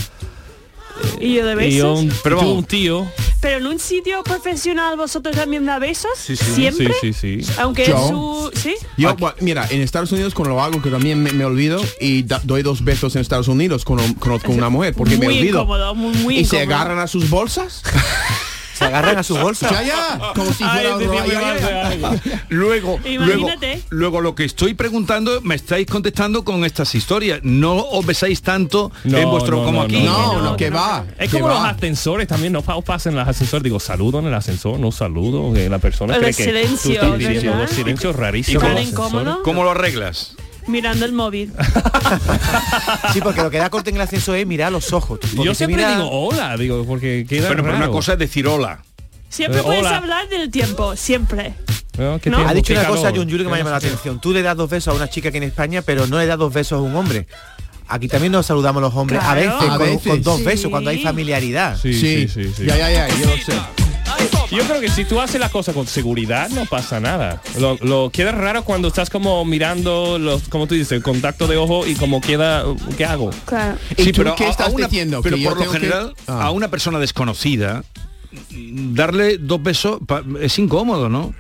Y 1.20 1.34
yo 1.36 1.46
de 1.46 1.68
y 1.68 1.76
yo 1.78 1.94
besos. 1.94 2.00
un, 2.00 2.14
Pero 2.24 2.38
vamos. 2.38 2.58
un 2.58 2.64
tío. 2.66 3.08
Pero 3.42 3.58
en 3.58 3.66
un 3.68 3.80
sitio 3.80 4.24
profesional 4.24 4.98
vosotros 4.98 5.36
también 5.36 5.66
da 5.66 5.80
besos. 5.80 6.12
Sí, 6.16 6.36
sí. 6.36 6.46
Siempre. 6.56 6.94
Sí, 7.02 7.14
sí, 7.14 7.42
sí. 7.42 7.52
Aunque 7.58 7.86
Yo- 7.88 7.98
es 7.98 8.08
su. 8.10 8.52
¿Sí? 8.62 8.76
Yo, 8.98 9.16
bueno, 9.16 9.36
mira, 9.40 9.68
en 9.72 9.82
Estados 9.82 10.12
Unidos 10.12 10.34
cuando 10.36 10.54
lo 10.56 10.62
hago, 10.62 10.82
que 10.82 10.90
también 10.92 11.22
me, 11.24 11.32
me 11.32 11.44
olvido 11.46 11.82
y 12.00 12.22
da- 12.24 12.42
doy 12.44 12.62
dos 12.62 12.84
besos 12.84 13.16
en 13.16 13.22
Estados 13.22 13.48
Unidos 13.48 13.84
con, 13.84 13.98
con, 14.16 14.38
con 14.40 14.56
una 14.56 14.70
mujer 14.70 14.94
porque 14.94 15.18
me 15.18 15.26
olvido. 15.28 15.60
incómodo, 15.62 15.96
muy, 15.96 16.14
muy 16.18 16.38
y 16.38 16.46
se 16.46 16.60
agarran 16.62 17.00
a 17.00 17.08
sus 17.08 17.30
bolsas. 17.30 17.82
Se 18.82 18.86
agarran 18.88 19.18
a 19.20 19.24
su 19.24 19.38
bolsa. 19.38 19.70
Ya, 19.84 20.20
como 20.36 20.52
si 20.54 20.64
fuera 20.64 20.96
Ay. 20.96 22.22
Luego, 22.50 23.00
luego, 23.00 23.00
Imagínate. 23.06 23.82
luego 23.90 24.22
lo 24.22 24.34
que 24.36 24.44
estoy 24.46 24.74
preguntando 24.74 25.40
me 25.42 25.56
estáis 25.56 25.86
contestando 25.88 26.44
con 26.44 26.66
estas 26.66 26.96
historias. 26.96 27.40
No 27.44 27.76
os 27.78 28.06
besáis 28.06 28.42
tanto 28.42 28.92
No, 29.04 29.18
en 29.18 29.30
vuestro 29.30 29.58
no, 29.58 29.64
como 29.66 29.80
no, 29.80 29.86
aquí. 29.86 30.02
No, 30.04 30.34
no, 30.34 30.42
no, 30.42 30.58
que 30.58 30.70
no. 30.72 30.78
va. 30.78 31.06
Es 31.18 31.30
que 31.30 31.40
como 31.40 31.54
los 31.54 31.64
ascensores 31.64 32.28
también, 32.28 32.54
no 32.54 32.62
pa- 32.62 32.80
pasan 32.82 33.16
los 33.16 33.28
ascensores, 33.28 33.64
digo, 33.64 33.80
saludo 33.80 34.20
en 34.20 34.26
el 34.28 34.34
ascensor, 34.34 34.80
no 34.80 34.92
saludo, 34.92 35.54
que 35.54 35.70
la 35.70 35.80
persona 35.80 36.16
El 36.16 36.22
cree 36.22 36.34
que 36.34 36.44
tú 36.44 36.50
silencio, 36.50 36.94
estás 36.94 37.12
pidiendo 37.18 37.42
¿verdad? 37.52 37.62
los 37.62 37.72
silencios 37.72 38.16
¿Y 38.16 38.20
rarísimos. 38.20 38.64
cómo- 38.64 38.72
en 38.72 38.78
el 38.78 38.84
Tan 38.92 38.94
ascensor. 38.96 39.22
incómodo. 39.22 39.44
¿Cómo 39.44 39.64
lo 39.64 39.72
arreglas? 39.72 40.36
Mirando 40.68 41.06
el 41.06 41.12
móvil. 41.14 41.52
Sí, 43.14 43.20
porque 43.22 43.42
lo 43.42 43.50
que 43.50 43.58
da 43.58 43.70
corte 43.70 43.90
en 43.90 43.96
el 43.98 44.02
ascenso 44.02 44.34
es 44.36 44.46
mirar 44.46 44.72
los 44.72 44.92
ojos. 44.94 45.20
Porque 45.20 45.36
Yo 45.38 45.54
si 45.54 45.60
siempre 45.60 45.78
mira- 45.78 45.96
digo 45.98 46.10
hola, 46.10 46.58
digo, 46.58 46.86
porque 46.86 47.26
queda 47.28 47.50
Pero, 47.50 47.64
pero 47.64 47.76
una 47.78 47.90
cosa 47.90 48.14
es 48.14 48.20
decir 48.20 48.48
hola. 48.48 48.84
Siempre 49.30 49.60
Eh, 49.62 49.64
puedes 49.64 49.82
hola. 49.82 49.98
hablar 49.98 50.28
del 50.30 50.50
tiempo, 50.52 50.96
siempre. 50.96 51.54
Ha 51.98 52.54
dicho 52.54 52.74
¿Qué 52.74 52.80
una 52.80 52.88
cosa? 52.88 53.10
John 53.16 53.30
Julio, 53.30 53.38
que 53.40 53.44
me 53.46 53.52
ha 53.52 53.54
¿Qué 53.54 53.58
llamado 53.60 53.72
la 53.72 53.78
atención. 53.78 54.20
Tú 54.20 54.34
le 54.34 54.42
das 54.42 54.58
dos 54.58 54.70
besos 54.70 54.94
a 54.94 54.98
una 54.98 55.10
chica 55.10 55.30
aquí 55.30 55.38
en 55.38 55.44
España, 55.44 55.82
pero 55.82 56.08
no 56.08 56.18
le 56.18 56.26
das 56.26 56.38
dos 56.38 56.54
besos 56.54 56.80
a 56.80 56.82
un 56.82 56.96
hombre. 56.96 57.28
Aquí 57.88 58.08
también 58.08 58.32
nos 58.32 58.46
saludamos 58.46 58.82
los 58.82 58.94
hombres 58.96 59.22
a 59.22 59.34
veces, 59.36 59.52
A 59.54 59.78
con, 59.78 59.80
veces. 59.80 60.08
con 60.08 60.22
dos 60.22 60.38
Sí. 60.40 60.44
besos, 60.44 60.72
cuando 60.72 60.90
hay 60.90 61.02
familiaridad. 61.04 61.78
Sí, 61.82 61.94
sí, 61.94 62.28
sí, 62.28 62.52
sí. 62.56 62.66
Ya, 62.66 62.78
ya, 62.78 62.90
ya, 62.92 63.08
yo 63.10 63.26
lo 63.28 63.38
sé. 63.38 63.54
Yo 64.52 64.64
creo 64.66 64.82
que 64.82 64.90
si 64.90 65.06
tú 65.06 65.20
haces 65.22 65.40
la 65.40 65.50
cosa 65.50 65.74
con 65.74 65.88
seguridad 65.88 66.50
no 66.50 66.66
pasa 66.66 67.00
nada. 67.00 67.42
Lo, 67.60 67.78
lo 67.82 68.10
queda 68.12 68.32
raro 68.32 68.64
cuando 68.64 68.88
estás 68.90 69.10
como 69.10 69.44
mirando 69.46 70.18
los, 70.20 70.50
como 70.50 70.68
tú 70.68 70.76
dices, 70.76 70.92
el 70.94 71.04
contacto 71.04 71.48
de 71.48 71.58
ojo 71.58 71.88
y 71.88 71.96
como 71.96 72.20
queda, 72.22 72.64
¿qué 72.98 73.06
hago? 73.06 73.30
Claro. 73.46 73.78
¿Y 73.98 74.12
tú 74.12 74.24
pero 74.24 74.36
qué 74.36 74.44
a- 74.46 74.48
a 74.48 74.52
estás 74.52 74.74
una- 74.74 74.88
diciendo? 74.88 75.22
Pero 75.22 75.36
¿Que 75.38 75.42
yo 75.44 75.50
por 75.50 75.60
lo 75.60 75.66
que- 75.72 75.80
general, 75.80 76.14
Ah. 76.28 76.44
a 76.48 76.52
una 76.52 76.68
persona 76.70 77.00
desconocida, 77.00 77.84
darle 78.52 79.38
dos 79.38 79.62
besos 79.62 80.00
es 80.40 80.58
incómodo, 80.60 81.10
¿no? 81.10 81.34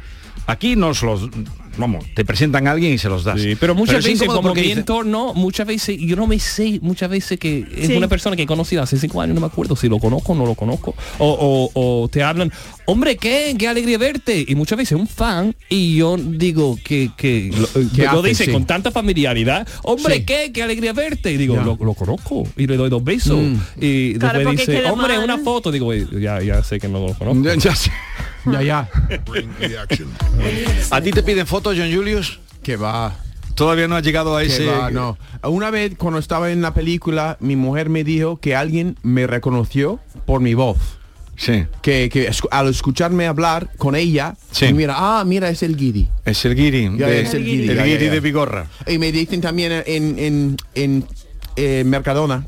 Aquí 0.48 0.76
nos 0.76 1.02
los 1.04 1.30
vamos, 1.78 2.06
te 2.14 2.26
presentan 2.26 2.68
a 2.68 2.72
alguien 2.72 2.94
y 2.94 2.98
se 2.98 3.10
los 3.10 3.24
das. 3.24 3.42
Sí, 3.42 3.56
pero 3.60 3.76
muchas 3.76 4.00
es 4.00 4.06
veces, 4.06 4.28
como 4.28 4.42
porque 4.42 4.62
mi 4.62 4.68
dice- 4.68 4.80
entorno, 4.80 5.34
muchas 5.34 5.68
veces, 5.68 5.98
yo 6.00 6.16
no 6.16 6.28
me 6.28 6.40
sé, 6.40 6.80
muchas 6.82 7.10
veces 7.10 7.40
que 7.40 7.66
es 7.76 7.88
Sí. 7.88 7.96
una 7.96 8.08
persona 8.08 8.36
que 8.36 8.44
he 8.44 8.48
conocido 8.48 8.82
hace 8.84 8.98
cinco 8.98 9.22
años, 9.22 9.36
no 9.36 9.42
me 9.42 9.48
acuerdo 9.48 9.76
si 9.76 9.88
lo 9.90 10.00
conozco 10.00 10.34
o 10.34 10.36
no 10.36 10.46
lo 10.46 10.56
conozco. 10.56 10.96
O, 11.20 11.70
o- 11.74 12.02
o 12.04 12.08
te 12.10 12.24
hablan, 12.24 12.52
hombre, 12.86 13.18
¿qué? 13.18 13.56
Qué 13.58 13.68
alegría 13.68 13.98
verte. 13.98 14.46
Y 14.48 14.56
muchas 14.56 14.78
veces 14.78 14.98
un 14.98 15.08
fan, 15.08 15.56
y 15.70 15.96
yo 15.98 16.18
digo 16.18 16.78
que, 16.84 17.10
que 17.16 17.52
lo, 17.56 17.68
¿Qué 17.96 18.04
lo 18.04 18.20
hace? 18.20 18.30
dice 18.30 18.46
Sí. 18.46 18.52
con 18.52 18.66
tanta 18.66 18.92
familiaridad, 18.92 19.68
hombre, 19.84 20.16
Sí. 20.16 20.24
¿qué? 20.26 20.52
Qué 20.54 20.64
alegría 20.64 20.94
verte. 20.94 21.32
Y 21.32 21.38
digo, 21.38 21.56
lo, 21.58 21.78
lo 21.82 21.94
conozco. 21.94 22.44
Y 22.58 22.68
le 22.68 22.78
doy 22.78 22.90
dos 22.90 23.04
besos. 23.04 23.38
Mm. 23.42 23.56
Y 23.80 24.14
Claro, 24.16 24.40
después 24.40 24.58
dice, 24.58 24.86
hombre, 24.90 25.16
mal. 25.18 25.24
una 25.24 25.38
foto. 25.40 25.72
Digo, 25.72 25.94
"Eh, 25.94 26.06
ya, 26.20 26.42
ya 26.42 26.64
sé 26.64 26.80
que 26.80 26.88
no 26.88 27.06
lo 27.08 27.14
conozco. 27.14 27.44
Ya- 27.44 27.56
ya 27.56 27.76
sé. 27.76 27.92
Ya, 28.46 28.62
ya. 28.62 28.90
¿A 30.92 31.02
ti 31.02 31.12
te 31.12 31.24
piden 31.24 31.48
fotos, 31.48 31.76
John 31.78 31.94
Julius? 31.94 32.40
Que 32.64 32.76
va. 32.76 33.16
Todavía 33.56 33.88
no 33.88 33.96
has 33.96 34.04
llegado 34.04 34.36
a 34.38 34.42
Que 34.42 34.48
ese. 34.48 34.66
va, 34.66 34.90
no. 34.92 35.18
Una 35.44 35.70
vez 35.72 35.94
cuando 35.98 36.20
estaba 36.20 36.52
en 36.52 36.62
la 36.62 36.74
película, 36.74 37.38
mi 37.40 37.56
mujer 37.56 37.90
me 37.90 38.04
dijo 38.04 38.38
que 38.38 38.56
alguien 38.56 38.98
me 39.04 39.28
reconoció 39.28 40.00
por 40.26 40.42
mi 40.42 40.54
voz. 40.54 40.78
Sí. 41.36 41.66
Que, 41.82 42.10
que 42.10 42.30
al 42.52 42.68
escucharme 42.70 43.26
hablar 43.28 43.70
con 43.78 43.96
ella, 43.96 44.36
Sí. 44.52 44.74
mira, 44.74 44.96
ah, 44.98 45.24
mira, 45.26 45.50
es 45.50 45.64
el 45.64 45.76
guiri. 45.76 46.08
Es 46.24 46.46
el 46.46 46.56
guiri. 46.56 46.90
De- 46.90 47.22
es 47.22 47.34
el 47.34 47.44
guiri, 47.44 47.64
el 47.70 47.76
ya, 47.76 47.76
ya, 47.78 47.84
guiri 47.86 48.06
ya. 48.06 48.12
de 48.12 48.20
Vigorra. 48.20 48.68
Y 48.88 48.98
me 49.00 49.12
dicen 49.12 49.42
también 49.42 49.84
en, 49.86 50.20
en, 50.20 50.58
en 50.76 51.06
eh, 51.56 51.84
Mercadona, 51.86 52.46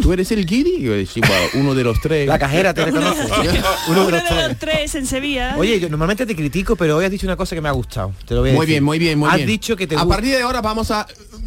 ¿tú 0.00 0.12
eres 0.12 0.30
el 0.32 0.44
guiri? 0.46 0.76
Y 0.78 0.82
yo 0.82 0.92
decía, 0.92 1.22
"Bueno, 1.26 1.46
uno 1.54 1.74
de 1.74 1.84
los 1.84 2.00
tres. 2.00 2.26
La 2.28 2.38
cajera 2.38 2.74
te 2.74 2.84
reconoce. 2.86 3.22
Uno 3.24 3.42
de 3.42 3.58
Uno 3.88 4.10
los 4.10 4.12
de 4.12 4.20
tres. 4.28 4.48
los 4.48 4.58
tres 4.58 4.94
en 4.94 5.06
Sevilla. 5.06 5.54
Oye, 5.56 5.78
yo 5.80 5.88
normalmente 5.88 6.26
te 6.26 6.34
critico, 6.36 6.76
pero 6.76 6.96
hoy 6.96 7.04
has 7.04 7.10
dicho 7.10 7.26
una 7.26 7.36
cosa 7.36 7.54
que 7.54 7.60
me 7.60 7.68
ha 7.68 7.72
gustado. 7.72 8.12
Te 8.26 8.34
lo 8.34 8.40
voy 8.40 8.50
a 8.50 8.52
Muy 8.54 8.60
decir. 8.66 8.72
bien, 8.74 8.84
muy 8.84 8.98
bien, 8.98 9.18
muy 9.18 9.28
has 9.30 9.36
bien. 9.36 9.48
dicho 9.48 9.76
que 9.76 9.86
te 9.86 9.96
A 9.96 10.04
partir 10.06 10.30
de 10.32 10.42
ahora 10.42 10.60
vamos 10.60 10.90
a 10.90 11.06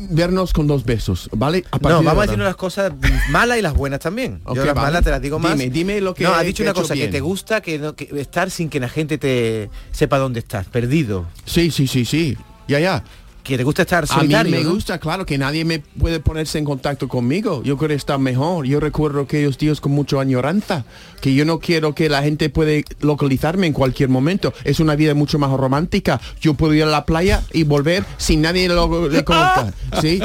vernos 0.10 0.54
con 0.54 0.68
dos 0.68 0.86
besos, 0.86 1.30
¿vale? 1.34 1.64
A 1.72 1.80
partir 1.80 1.90
No, 1.90 2.00
de 2.00 2.06
vamos 2.06 2.08
a 2.08 2.12
ahora. 2.12 2.26
decir 2.32 2.44
las 2.44 2.56
cosas 2.56 2.92
malas 3.30 3.58
y 3.58 3.62
las 3.62 3.74
buenas 3.74 4.00
también. 4.00 4.42
Ok, 4.46 4.56
Yo 4.58 4.66
las 4.66 4.76
vale. 4.76 4.88
malas 4.88 5.04
te 5.04 5.10
las 5.12 5.22
digo 5.22 5.40
más. 5.40 5.58
Dime, 5.58 5.70
dime 5.72 6.02
lo 6.02 6.14
que 6.14 6.24
No, 6.24 6.34
has 6.34 6.46
dicho 6.46 6.64
una 6.64 6.74
cosa, 6.74 6.94
que 6.94 7.08
te 7.08 7.20
gusta 7.20 7.62
que, 7.62 7.80
no- 7.80 7.96
que 7.96 8.10
estar 8.20 8.50
sin 8.52 8.70
que 8.70 8.80
la 8.80 8.90
gente 8.90 9.18
te 9.18 9.70
sepa 9.92 10.18
dónde 10.18 10.40
estás, 10.40 10.68
perdido. 10.68 11.26
Sí, 11.46 11.72
sí, 11.72 11.88
sí, 11.88 12.06
sí. 12.06 12.38
Ya, 12.68 12.80
ya. 12.80 13.04
Que 13.48 13.58
te 13.58 13.64
gusta 13.64 13.84
estar 13.84 14.04
A 14.10 14.24
mí 14.24 14.28
me 14.52 14.62
¿no? 14.62 14.72
gusta, 14.74 15.00
claro, 15.00 15.26
que 15.26 15.38
nadie 15.38 15.64
me 15.64 15.80
puede 15.80 16.20
ponerse 16.20 16.58
en 16.58 16.66
contacto 16.66 17.08
conmigo. 17.08 17.64
Yo 17.64 17.78
quiero 17.78 17.94
estar 17.94 18.20
mejor. 18.20 18.66
Yo 18.66 18.82
recuerdo 18.82 19.22
aquellos 19.22 19.58
días 19.58 19.80
con 19.80 19.94
mucha 19.94 20.20
añoranza, 20.20 20.84
que 21.22 21.34
yo 21.34 21.46
no 21.46 21.60
quiero 21.60 21.96
que 21.96 22.10
la 22.10 22.22
gente 22.24 22.50
puede 22.50 22.84
localizarme 23.00 23.66
en 23.66 23.72
cualquier 23.72 24.10
momento. 24.10 24.54
Es 24.66 24.82
una 24.82 24.96
vida 24.98 25.14
mucho 25.14 25.40
más 25.40 25.50
romántica. 25.52 26.20
Yo 26.42 26.56
puedo 26.56 26.74
ir 26.74 26.84
a 26.84 26.88
la 26.88 27.06
playa 27.06 27.42
y 27.54 27.64
volver 27.64 28.04
sin 28.18 28.42
nadie 28.42 28.68
lo 28.68 29.08
le 29.08 29.24
conozca. 29.24 29.74
¿Sí? 30.02 30.20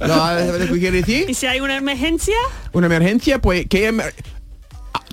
¿Lo 0.00 0.58
¿Lo 0.58 0.66
que 0.74 0.78
quiere 0.78 0.98
decir? 0.98 1.30
¿Y 1.30 1.34
si 1.34 1.46
hay 1.46 1.60
una 1.60 1.78
emergencia? 1.78 2.36
Una 2.74 2.86
emergencia, 2.88 3.40
pues, 3.40 3.64
¿qué 3.70 3.88
emer- 3.90 4.12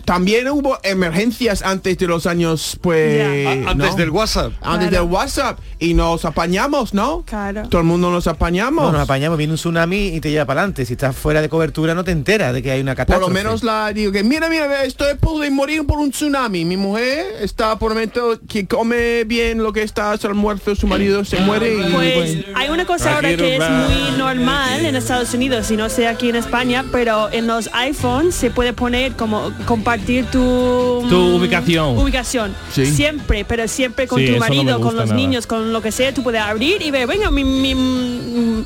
También 0.05 0.47
hubo 0.49 0.77
emergencias 0.83 1.61
antes 1.61 1.97
de 1.97 2.07
los 2.07 2.25
años, 2.27 2.77
pues... 2.81 3.17
Ya. 3.17 3.49
A- 3.49 3.71
antes 3.71 3.91
¿no? 3.91 3.95
del 3.95 4.09
WhatsApp. 4.09 4.51
Antes 4.61 4.89
Claro. 4.89 5.05
del 5.05 5.13
WhatsApp. 5.13 5.59
Y 5.79 5.93
nos 5.93 6.25
apañamos, 6.25 6.93
¿no? 6.93 7.23
Claro. 7.25 7.67
Todo 7.69 7.81
el 7.81 7.87
mundo 7.87 8.09
nos 8.11 8.27
apañamos. 8.27 8.85
No, 8.85 8.91
nos 8.91 9.01
apañamos, 9.01 9.37
viene 9.37 9.53
un 9.53 9.57
tsunami 9.57 10.07
y 10.07 10.19
te 10.21 10.29
lleva 10.31 10.45
para 10.45 10.61
adelante. 10.61 10.85
Si 10.85 10.93
estás 10.93 11.15
fuera 11.15 11.41
de 11.41 11.49
cobertura 11.49 11.93
no 11.95 12.03
te 12.03 12.11
enteras 12.11 12.53
de 12.53 12.61
que 12.61 12.71
hay 12.71 12.81
una 12.81 12.91
Por 12.93 12.97
catástrofe. 13.05 13.29
lo 13.29 13.33
menos 13.33 13.63
la 13.63 13.91
digo 13.93 14.11
que 14.11 14.23
mira, 14.23 14.49
mira, 14.49 14.83
estoy 14.83 15.11
a 15.11 15.15
punto 15.15 15.39
de 15.39 15.51
morir 15.51 15.85
por 15.85 15.99
un 15.99 16.11
tsunami. 16.11 16.65
Mi 16.65 16.77
mujer 16.77 17.25
está 17.41 17.77
por 17.79 17.93
momento 17.93 18.39
que 18.47 18.65
come 18.67 19.23
bien 19.25 19.61
lo 19.63 19.71
que 19.73 19.83
está 19.83 20.17
su 20.17 20.27
almuerzo, 20.27 20.75
su 20.75 20.87
marido 20.87 21.23
se 21.25 21.39
muere 21.41 21.75
y 21.75 21.93
Pues 21.93 22.37
hay 22.55 22.69
una 22.69 22.85
cosa 22.85 23.15
ahora 23.15 23.35
que 23.35 23.55
es 23.55 23.61
muy 23.69 24.17
normal 24.17 24.85
en 24.85 24.95
Estados 24.95 25.33
Unidos 25.33 25.69
y 25.71 25.77
no 25.77 25.89
sé 25.89 26.07
aquí 26.07 26.29
en 26.29 26.35
España, 26.35 26.83
pero 26.91 27.31
en 27.31 27.47
los 27.47 27.69
iPhones 27.73 28.35
se 28.35 28.49
puede 28.51 28.73
poner 28.73 29.13
como 29.13 29.51
compartir 29.65 29.92
tu 30.01 31.05
Tu 31.09 31.15
mm, 31.15 31.35
ubicación. 31.35 31.97
ubicación. 31.97 32.55
Sí. 32.71 32.85
Siempre, 32.85 33.45
pero 33.45 33.67
siempre 33.67 34.07
con 34.07 34.19
Sí, 34.19 34.27
tu 34.27 34.31
no 34.33 34.39
marido, 34.39 34.79
con 34.81 34.95
los 34.95 35.05
nada. 35.09 35.15
niños, 35.15 35.47
con 35.47 35.71
lo 35.73 35.81
que 35.81 35.91
sea, 35.91 36.13
tú 36.13 36.23
puedes 36.23 36.41
abrir 36.41 36.81
y 36.81 36.91
ver, 36.91 37.07
venga, 37.07 37.29
mi, 37.31 37.43
mi, 37.43 37.75
mm, 37.75 38.65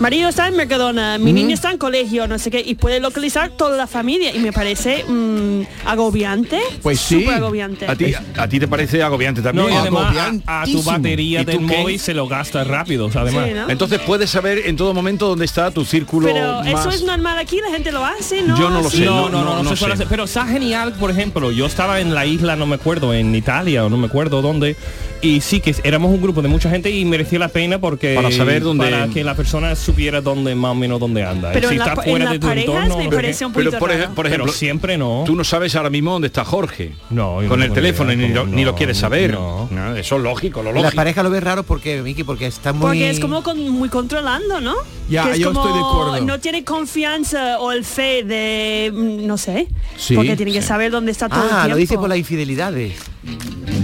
marido 0.00 0.28
está 0.28 0.48
en 0.48 0.56
Mercadona, 0.56 1.18
mi 1.18 1.32
niño 1.32 1.54
está 1.54 1.70
en 1.70 1.78
colegio, 1.78 2.26
no 2.26 2.38
sé 2.38 2.50
qué, 2.50 2.60
y 2.64 2.74
puede 2.74 3.00
localizar 3.00 3.50
toda 3.50 3.76
la 3.76 3.86
familia 3.86 4.34
y 4.34 4.38
me 4.38 4.52
parece 4.52 5.04
mm, 5.06 5.62
agobiante. 5.86 6.58
Pues 6.82 7.00
sí. 7.00 7.20
súper 7.20 7.34
agobiante. 7.36 7.86
¿A 7.86 7.94
ti, 7.94 8.12
¿A 8.36 8.48
ti 8.48 8.58
te 8.60 8.66
parece 8.68 9.02
agobiante 9.02 9.42
también? 9.42 9.66
No, 9.68 9.72
y 9.72 9.76
además 9.76 10.16
a, 10.46 10.62
a 10.62 10.64
tu 10.64 10.82
batería 10.82 11.42
¿Y 11.42 11.44
tú 11.44 11.50
del 11.52 11.60
móvil 11.60 11.98
se 12.00 12.14
lo 12.14 12.26
gasta 12.26 12.64
rápido, 12.64 13.06
o 13.06 13.12
sea, 13.12 13.22
además. 13.22 13.46
Sí, 13.48 13.54
¿no? 13.54 13.70
Entonces 13.70 14.00
puedes 14.00 14.30
saber 14.30 14.62
en 14.66 14.76
todo 14.76 14.94
momento 14.94 15.28
dónde 15.28 15.44
está 15.44 15.70
tu 15.70 15.84
círculo 15.84 16.26
Pero 16.26 16.62
eso 16.62 16.88
es 16.90 17.02
normal 17.02 17.38
aquí, 17.38 17.60
la 17.60 17.70
gente 17.70 17.92
lo 17.92 18.04
hace, 18.04 18.42
¿no? 18.42 18.58
Yo 18.58 18.70
no 18.70 18.80
lo 18.82 18.90
Sí. 18.90 18.98
sé, 18.98 19.04
No, 19.04 19.28
no, 19.28 19.38
no, 19.38 19.44
no, 19.44 19.54
no, 19.56 19.62
no 19.62 19.70
se 19.70 19.76
suele 19.76 19.94
sé. 19.96 20.02
hacer. 20.02 20.08
Pero 20.08 20.24
está 20.24 20.46
genial, 20.46 20.94
por 20.94 21.10
ejemplo, 21.10 21.52
yo 21.52 21.66
estaba 21.66 22.00
en 22.00 22.14
la 22.14 22.26
isla, 22.26 22.56
no 22.56 22.66
me 22.66 22.74
acuerdo, 22.76 23.12
en 23.14 23.34
Italia 23.34 23.84
o 23.84 23.88
no 23.90 23.96
me 23.96 24.06
acuerdo 24.06 24.42
dónde, 24.42 24.76
y 25.22 25.40
sí 25.40 25.60
que 25.60 25.74
éramos 25.84 26.10
un 26.12 26.20
grupo 26.22 26.40
de 26.42 26.48
mucha 26.48 26.70
gente 26.70 26.90
y 26.90 27.04
merecía 27.04 27.38
la 27.38 27.48
pena 27.48 27.78
porque 27.78 28.14
Para 28.14 28.30
saber 28.30 28.62
dónde- 28.62 28.84
para 28.90 29.08
que 29.08 29.22
la 29.22 29.34
persona 29.34 29.76
supiera 29.76 30.20
dónde 30.20 30.54
más 30.54 30.72
o 30.72 30.74
menos 30.74 30.98
dónde 31.00 31.24
anda. 31.24 31.50
Pero 31.52 31.68
si 31.68 31.74
en 31.74 31.78
la- 31.80 31.86
está 31.86 32.02
en 32.04 32.10
fuera 32.10 32.24
las 32.24 32.32
de 32.34 32.38
tu 32.38 32.46
parejas 32.46 32.74
entorno, 32.74 32.96
me 32.96 33.04
porque- 33.04 33.16
parece 33.16 33.46
un 33.46 33.52
Pero 33.52 33.70
por, 33.72 33.90
ej- 33.90 34.00
raro. 34.00 34.14
por 34.14 34.26
ejemplo, 34.26 34.46
Pero 34.46 34.56
siempre 34.56 34.96
no. 34.98 35.24
Tú 35.26 35.34
no 35.36 35.44
sabes 35.44 35.74
ahora 35.76 35.90
mismo 35.90 36.12
dónde 36.12 36.28
está 36.28 36.44
Jorge. 36.44 36.92
No, 37.10 37.36
con 37.48 37.58
no 37.60 37.64
el 37.66 37.72
teléfono 37.72 38.12
idea, 38.12 38.28
ni, 38.28 38.34
lo, 38.34 38.46
no, 38.46 38.56
ni 38.56 38.64
lo 38.64 38.74
quieres 38.74 38.96
saber. 38.98 39.32
no. 39.32 39.68
No, 39.70 39.94
eso 39.96 40.16
es 40.16 40.22
lógico, 40.22 40.62
lo 40.62 40.72
La 40.72 40.80
lógico. 40.82 40.96
pareja 40.96 41.22
lo 41.22 41.30
ve 41.30 41.40
raro 41.40 41.62
porque, 41.64 42.00
Miki, 42.02 42.24
porque 42.24 42.46
está 42.46 42.72
muy... 42.72 42.80
Porque 42.80 43.10
es 43.10 43.20
como 43.20 43.42
con- 43.42 43.68
muy 43.70 43.88
controlando, 43.88 44.60
¿no? 44.60 44.74
Ya, 45.08 45.24
Que 45.24 45.32
es 45.32 45.38
yo 45.38 45.52
como 45.52 45.66
estoy 45.66 45.78
de 45.80 45.84
acuerdo. 45.86 46.26
no 46.26 46.38
tiene 46.40 46.64
confianza 46.64 47.58
o 47.58 47.72
el 47.72 47.84
fe 47.84 48.22
de, 48.24 48.90
mm, 48.94 49.26
no 49.26 49.36
sé, 49.36 49.66
Sí, 49.96 50.14
porque 50.14 50.36
tiene 50.36 50.52
que 50.52 50.62
saber 50.62 50.90
dónde 50.90 51.12
está 51.12 51.28
todo 51.28 51.40
el 51.42 51.46
Ah, 51.46 51.62
tiempo. 51.62 51.68
lo 51.70 51.76
dice 51.76 51.94
por 51.96 52.08
las 52.08 52.18
infidelidades. 52.18 52.94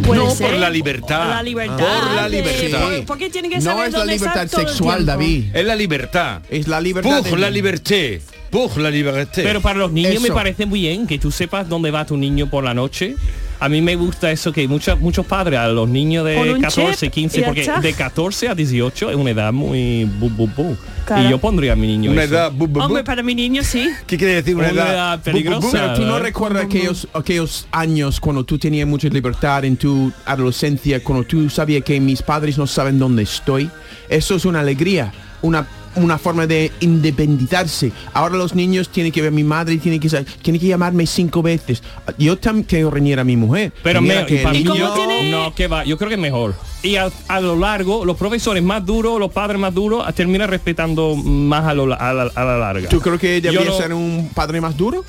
Puede 0.07 0.21
no, 0.25 0.31
ser. 0.31 0.51
por 0.51 0.59
la 0.61 0.71
libertad. 0.71 1.29
La 1.29 1.43
libertad. 1.43 1.77
Por 1.77 2.13
la 2.15 2.29
libertad. 2.29 2.81
¿por, 2.81 3.05
por 3.07 3.19
qué 3.19 3.31
tiene 3.31 3.49
que 3.49 3.57
No 3.57 3.63
saber 3.63 3.87
es 3.89 3.93
la 3.93 3.99
dónde 4.01 4.15
está 4.15 4.33
libertad 4.45 4.59
sexual? 4.61 5.07
David. 5.07 5.45
Es 5.55 5.65
la 5.65 5.75
libertad. 5.75 6.43
Es 6.49 6.69
la 6.69 6.81
libertad. 6.81 7.23
De- 7.23 7.37
la 7.37 7.51
liberté. 7.51 8.21
Pour 8.51 8.77
la 8.79 8.91
liberté. 8.91 9.43
Pero 9.43 9.61
para 9.61 9.79
los 9.81 9.91
niños 9.93 10.21
me 10.21 10.29
Eso. 10.29 10.35
parece 10.35 10.65
muy 10.67 10.81
bien 10.81 11.07
que 11.07 11.19
tú 11.19 11.31
sepas 11.31 11.69
dónde 11.69 11.91
va 11.91 12.07
tu 12.07 12.17
niño 12.17 12.49
por 12.49 12.63
la 12.65 12.73
noche. 12.75 13.17
A 13.59 13.69
mí 13.69 13.81
me 13.81 13.97
gusta 13.97 14.31
eso 14.31 14.53
que 14.53 14.69
muchos 14.69 15.01
muchos 15.01 15.25
padres 15.25 15.59
a 15.59 15.69
los 15.69 15.89
niños 15.89 16.27
de 16.27 16.37
un 16.55 16.61
14, 16.61 17.07
chip 17.07 17.13
15, 17.13 17.39
y 17.39 17.41
ya 17.41 17.47
porque 17.47 17.71
de 17.81 17.93
14 17.95 18.49
a 18.49 18.55
18 18.55 19.11
es 19.11 19.17
una 19.17 19.31
edad 19.31 19.53
muy 19.53 20.05
bu, 20.05 20.29
bu, 20.29 20.47
bu. 20.49 20.77
Claro. 21.07 21.23
Y 21.23 21.31
yo 21.31 21.39
pondría 21.39 21.73
a 21.75 21.77
mi 21.77 21.87
niño 21.87 22.11
Una 22.11 22.25
eso. 22.25 22.35
edad... 22.35 22.53
bu, 22.53 22.67
bu, 22.67 22.81
bu. 22.81 22.81
Hombre, 22.81 23.05
para 23.05 23.23
mi 23.23 23.35
niño 23.35 23.63
sí. 23.63 23.89
¿Qué 24.07 24.19
quiere 24.19 24.35
decir 24.35 24.57
una, 24.57 24.71
Una 24.71 24.83
edad? 24.83 24.95
edad 24.95 25.13
bu, 25.13 25.17
bu, 25.17 25.19
bu? 25.19 25.33
peligrosa. 25.33 25.69
Pero 25.71 25.95
tú 25.95 26.03
no 26.03 26.19
recuerdas 26.19 26.65
aquellos, 26.65 27.09
aquellos 27.15 27.67
años 27.71 28.21
cuando 28.21 28.45
tú 28.45 28.59
tenías 28.59 28.87
mucha 28.87 29.09
libertad 29.09 29.65
en 29.65 29.77
tu 29.77 30.13
adolescencia, 30.25 31.03
cuando 31.03 31.25
tú 31.25 31.49
sabías 31.49 31.83
que 31.85 31.99
mis 32.01 32.23
padres 32.23 32.59
no 32.59 32.67
saben 32.67 32.99
dónde 32.99 33.23
estoy. 33.23 33.71
Eso 34.09 34.35
es 34.37 34.45
una 34.45 34.61
alegría, 34.61 35.13
una, 35.43 35.67
una 35.97 36.19
forma 36.19 36.47
de 36.47 36.71
independizarse. 36.81 37.93
Ahora 38.13 38.37
los 38.37 38.55
niños 38.55 38.89
tienen 38.89 39.13
que 39.13 39.21
ver 39.23 39.29
a 39.29 39.35
mi 39.35 39.45
madre, 39.45 39.77
tiene 39.79 39.99
que, 40.01 40.09
tiene 40.43 40.59
que 40.59 40.67
llamarme 40.67 41.07
cinco 41.07 41.43
veces. 41.43 41.83
Yo 42.19 42.37
también 42.39 42.65
quiero 42.69 42.91
reñir 42.91 43.19
a 43.19 43.25
mi 43.25 43.37
mujer. 43.37 43.73
Pero 43.83 44.01
me, 44.01 44.25
que 44.27 44.39
para 44.39 44.53
mí 44.55 44.65
tiene- 44.65 45.31
no, 45.31 45.55
que 45.55 45.67
va, 45.69 45.85
yo 45.85 45.97
creo 45.99 46.09
que 46.09 46.15
es 46.15 46.21
mejor. 46.21 46.55
Y 46.83 46.97
a, 46.97 47.11
a 47.29 47.41
lo 47.41 47.57
largo, 47.57 48.05
los 48.05 48.17
profesores 48.17 48.63
más 48.63 48.85
duros, 48.85 49.19
los 49.19 49.33
padres 49.33 49.59
más 49.61 49.75
duros, 49.75 50.05
terminan 50.15 50.49
respetando 50.49 51.17
más 51.17 51.65
a, 51.65 51.75
lo 51.75 51.85
a, 52.01 52.13
la, 52.13 52.31
a 52.35 52.45
la 52.45 52.59
larga. 52.59 52.89
¿Tú 52.89 53.01
crees 53.01 53.21
que 53.21 53.41
Yo 53.41 53.51
debería 53.51 53.71
no- 53.73 53.77
ser 53.77 53.93
un 53.93 54.31
padre 54.35 54.61
más 54.61 54.77
duro? 54.77 55.05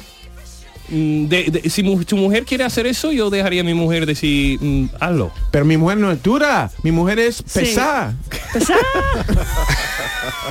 Mm, 0.90 1.28
de- 1.28 1.44
de- 1.64 1.70
si 1.70 1.84
mu- 1.84 2.04
tu 2.06 2.16
mujer 2.16 2.46
quiere 2.46 2.64
hacer 2.64 2.88
eso, 2.88 3.12
yo 3.12 3.30
dejaría 3.30 3.62
a 3.62 3.64
mi 3.64 3.74
mujer 3.74 4.06
decir, 4.06 4.58
mm, 4.62 4.86
hazlo. 5.00 5.32
Pero 5.52 5.66
mi 5.66 5.76
mujer 5.78 5.98
no 5.98 6.12
es 6.12 6.24
dura, 6.24 6.72
mi 6.84 6.92
mujer 6.92 7.20
es 7.20 7.38
Sí. 7.46 7.60
pesada. 7.60 8.16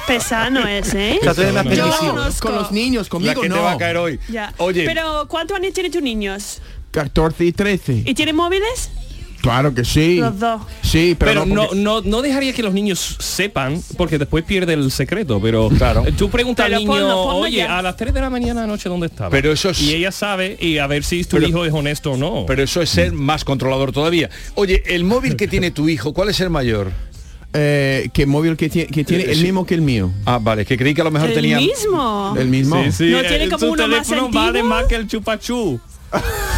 Pesar 0.06 0.52
no 0.52 0.66
es, 0.66 0.92
¿eh? 0.94 1.18
Yo. 1.22 1.90
Con 2.40 2.54
los 2.54 2.70
niños, 2.72 3.06
La 3.06 3.10
conmigo 3.10 3.40
que 3.40 3.48
no. 3.48 3.54
te 3.56 3.60
va 3.62 3.72
a 3.72 3.78
caer 3.78 3.96
hoy. 3.96 4.20
Ya. 4.28 4.52
Oye, 4.58 4.84
Pero 4.86 5.26
¿cuántos 5.28 5.56
años 5.56 5.72
tienen 5.72 5.92
tus 5.92 6.02
niños? 6.02 6.60
14 6.90 7.44
y 7.44 7.52
13. 7.52 8.02
¿Y 8.06 8.14
tienen 8.14 8.36
móviles? 8.36 8.90
Claro 9.46 9.72
que 9.74 9.84
sí. 9.84 10.16
Los 10.16 10.38
dos. 10.38 10.62
Sí, 10.82 11.16
pero, 11.18 11.30
Pero, 11.30 11.46
no, 11.46 11.54
no, 11.54 11.62
porque- 11.68 11.80
no, 11.80 12.00
no 12.02 12.22
dejaría 12.22 12.52
que 12.52 12.62
los 12.62 12.74
niños 12.74 13.16
sepan, 13.20 13.80
porque 13.96 14.18
después 14.18 14.44
pierde 14.44 14.72
el 14.74 14.90
secreto. 14.90 15.40
Pero 15.40 15.68
Claro. 15.68 16.04
eh, 16.06 16.12
tú 16.12 16.28
preguntas 16.30 16.66
al 16.66 16.72
niño, 16.74 16.90
ponlo, 16.90 17.06
ponlo 17.24 17.36
oye, 17.42 17.58
ya. 17.58 17.78
a 17.78 17.82
las 17.82 17.96
3 17.96 18.12
de 18.12 18.20
la 18.20 18.28
mañana 18.30 18.64
anoche, 18.64 18.88
¿dónde 18.88 19.06
estaba? 19.06 19.30
Pero 19.30 19.52
eso 19.52 19.70
es- 19.70 19.80
Y 19.80 19.94
ella 19.94 20.10
sabe, 20.12 20.56
y 20.60 20.78
a 20.78 20.86
ver 20.86 21.04
si 21.04 21.22
tu 21.24 21.36
Pero- 21.36 21.48
hijo 21.48 21.64
es 21.64 21.72
honesto 21.72 22.12
o 22.12 22.16
no. 22.16 22.44
pero 22.46 22.62
eso 22.62 22.82
es 22.82 22.90
ser 22.90 23.12
más 23.12 23.44
controlador 23.44 23.92
todavía. 23.92 24.30
Oye, 24.54 24.82
el 24.86 25.04
móvil 25.04 25.36
que 25.36 25.46
tiene 25.48 25.70
tu 25.70 25.88
hijo, 25.88 26.12
¿cuál 26.12 26.28
es 26.30 26.40
el 26.40 26.50
mayor? 26.50 26.90
Eh, 27.52 28.10
¿Qué 28.12 28.26
móvil 28.26 28.56
que 28.56 28.68
tiene? 28.68 28.88
Que 28.90 29.02
tiene 29.04 29.24
Eh, 29.24 29.32
el 29.32 29.40
mismo 29.42 29.64
que 29.64 29.74
el 29.74 29.80
mío. 29.80 30.10
Ah, 30.26 30.38
vale, 30.42 30.66
que 30.66 30.76
creí 30.76 30.92
que 30.92 31.00
a 31.00 31.04
lo 31.04 31.10
mejor 31.10 31.28
El 31.30 31.34
tenía... 31.36 31.56
mismo. 31.58 32.34
El 32.38 32.48
mismo. 32.48 32.82
Sí, 32.84 32.92
sí, 32.92 33.04
¿No 33.10 33.20
eh, 33.20 33.24
tiene 33.28 33.44
como 33.48 33.58
su 33.58 33.72
uno 33.72 33.88
más 33.88 34.06
teléfono 34.08 34.28
vale 34.30 34.62
más 34.62 34.84
que 34.86 34.96
el 34.96 35.06
chupachú. 35.06 35.80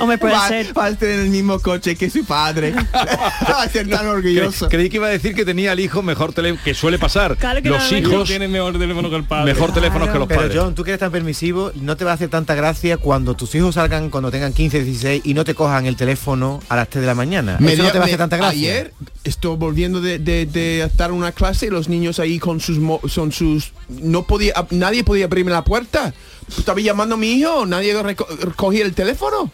Hombre, 0.00 0.18
puede 0.18 0.32
Va, 0.34 0.48
ser. 0.48 0.76
va 0.76 0.86
a 0.86 0.94
tener 0.94 1.20
el 1.20 1.28
mismo 1.30 1.60
coche 1.60 1.94
que 1.96 2.08
su 2.10 2.24
padre. 2.24 2.72
va 2.94 3.62
a 3.62 3.68
ser 3.68 3.88
tan 3.88 4.06
orgulloso. 4.06 4.66
Cre- 4.66 4.70
creí 4.70 4.88
que 4.90 4.96
iba 4.96 5.06
a 5.06 5.10
decir 5.10 5.34
que 5.34 5.44
tenía 5.44 5.72
el 5.72 5.80
hijo 5.80 6.02
mejor 6.02 6.32
teléfono, 6.32 6.62
que 6.64 6.74
suele 6.74 6.98
pasar. 6.98 7.36
Claro 7.36 7.62
que 7.62 7.68
Los 7.68 7.90
no, 7.92 7.98
no, 8.00 8.08
hijos 8.08 8.28
tiene 8.28 8.48
mejor 8.48 8.78
teléfono 8.78 9.10
que 9.10 9.16
el 9.16 9.24
padre. 9.24 9.52
mejor 9.52 9.72
teléfonos 9.72 10.08
que 10.08 10.18
los 10.18 10.28
Pero 10.28 10.40
padres. 10.40 10.56
John, 10.58 10.74
tú 10.74 10.84
que 10.84 10.90
eres 10.90 11.00
tan 11.00 11.12
permisivo, 11.12 11.72
no 11.76 11.96
te 11.96 12.04
va 12.04 12.12
a 12.12 12.14
hacer 12.14 12.28
tanta 12.28 12.54
gracia 12.54 12.96
cuando 12.96 13.34
tus 13.34 13.54
hijos 13.54 13.74
salgan 13.74 14.10
cuando 14.10 14.30
tengan 14.30 14.52
15, 14.52 14.82
16 14.84 15.22
y 15.24 15.34
no 15.34 15.44
te 15.44 15.54
cojan 15.54 15.86
el 15.86 15.96
teléfono 15.96 16.60
a 16.68 16.76
las 16.76 16.88
3 16.88 17.02
de 17.02 17.06
la 17.06 17.14
mañana. 17.14 17.56
Me 17.60 17.72
Eso 17.74 17.78
no 17.78 17.84
dio- 17.84 17.92
te 17.92 17.98
va 17.98 18.04
a 18.04 18.06
hacer 18.06 18.18
tanta 18.18 18.36
gracia. 18.36 18.50
Ayer 18.70 18.94
estoy 19.24 19.56
volviendo 19.56 20.00
de, 20.00 20.18
de, 20.18 20.46
de 20.46 20.82
estar 20.82 21.10
en 21.10 21.16
una 21.16 21.32
clase 21.32 21.66
y 21.66 21.70
los 21.70 21.88
niños 21.88 22.18
ahí 22.20 22.38
con 22.38 22.60
sus 22.60 22.78
mo- 22.78 23.00
son 23.08 23.32
sus 23.32 23.72
no 23.88 24.22
podía 24.24 24.54
nadie 24.70 25.04
podía 25.04 25.26
abrirme 25.26 25.50
la 25.50 25.64
puerta. 25.64 26.12
Estaba 26.56 26.80
llamando 26.80 27.14
a 27.14 27.18
mi 27.18 27.32
hijo, 27.32 27.64
nadie 27.66 27.94
reco- 27.96 28.26
recogía 28.40 28.84
el 28.84 28.92
teléfono. 28.94 29.50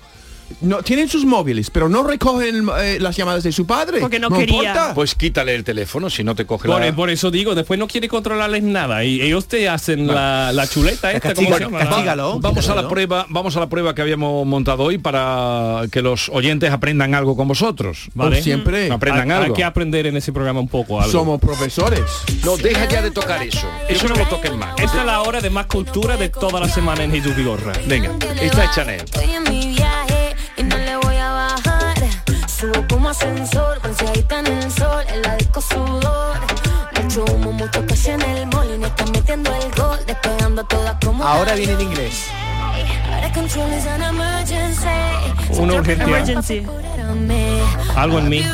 No 0.61 0.83
tienen 0.83 1.09
sus 1.09 1.25
móviles, 1.25 1.71
pero 1.71 1.89
no 1.89 2.03
recogen 2.03 2.69
eh, 2.81 2.99
las 3.01 3.17
llamadas 3.17 3.43
de 3.43 3.53
su 3.53 3.67
padre. 3.67 4.01
Porque 4.01 4.19
no 4.19 4.31
quería. 4.31 4.57
importa. 4.57 4.95
Pues 4.95 5.15
quítale 5.15 5.55
el 5.55 5.65
teléfono 5.65 6.09
si 6.11 6.25
no 6.25 6.35
te 6.35 6.47
coge 6.47 6.69
Por, 6.69 6.81
la... 6.81 6.95
por 6.95 7.11
eso 7.11 7.31
digo, 7.31 7.55
después 7.55 7.79
no 7.79 7.87
quiere 7.89 8.09
controlarles 8.09 8.63
nada 8.63 9.05
y 9.05 9.21
ellos 9.21 9.47
te 9.49 9.69
hacen 9.69 10.07
la, 10.07 10.53
la 10.53 10.67
chuleta 10.67 11.13
esta, 11.13 11.35
¿cómo 11.35 11.57
se 11.57 11.65
llama? 11.65 11.79
castígalo. 11.81 12.41
Vamos 12.41 12.69
a 12.69 12.75
la 12.75 12.89
prueba, 12.89 13.27
vamos 13.29 13.57
a 13.57 13.61
la 13.61 13.69
prueba 13.69 13.95
que 13.95 14.03
habíamos 14.03 14.47
montado 14.47 14.85
hoy 14.85 14.99
para 14.99 15.83
que 15.91 16.03
los 16.03 16.29
oyentes 16.31 16.71
aprendan 16.71 17.15
algo 17.15 17.37
con 17.37 17.49
vosotros. 17.49 18.09
Vale. 18.15 18.43
Siempre. 18.43 18.91
Aprendan 18.91 19.31
hay, 19.31 19.37
hay 19.37 19.43
algo. 19.45 19.55
que 19.55 19.65
aprender 19.65 20.07
en 20.07 20.17
ese 20.17 20.33
programa 20.33 20.61
un 20.61 20.69
poco 20.69 21.01
algo. 21.01 21.13
Somos 21.13 21.41
profesores. 21.41 22.03
No, 22.45 22.57
deja 22.57 22.89
ya 22.89 23.03
de 23.03 23.11
tocar 23.11 23.43
eso. 23.43 23.67
Eso 23.89 24.09
no 24.09 24.15
lo 24.15 24.27
toques 24.27 24.55
más. 24.55 24.79
Esta 24.79 25.01
es 25.01 25.07
la 25.07 25.23
hora 25.23 25.41
de 25.41 25.51
más 25.51 25.67
cultura 25.67 26.17
de 26.17 26.29
toda 26.29 26.61
la 26.61 26.69
semana 26.69 27.05
en 27.05 27.13
Jesús 27.13 27.35
Vigorra. 27.37 27.73
Venga, 27.87 28.11
esta 28.41 28.65
es 28.65 28.71
Chanel. 28.75 29.65
Ascensor, 33.16 33.81
bronceadita 33.81 34.40
en 34.40 34.46
el 34.46 34.72
sol, 34.72 35.05
en 35.09 35.22
la 35.22 35.37
disco 35.37 35.61
sudor. 35.61 36.37
Mucho 37.02 37.24
humo, 37.33 37.52
mucho 37.52 37.87
cash 37.87 38.09
en 38.09 38.22
el 38.22 38.46
mall 38.48 38.74
y 38.74 38.79
me 38.79 38.87
están 38.88 39.11
metiendo 39.12 39.55
el 39.55 39.70
gol, 39.72 39.98
despegando 40.07 40.64
todas 40.64 40.96
como 41.05 41.24
Ahora 41.24 41.52
una 41.52 41.55
viene 41.55 41.72
en 41.72 41.81
inglés. 41.81 42.26
Una 45.59 45.74
urgencia. 45.74 46.05
Emergency. 46.05 46.66
Algo 47.94 48.18
en 48.18 48.29
mí. 48.29 48.44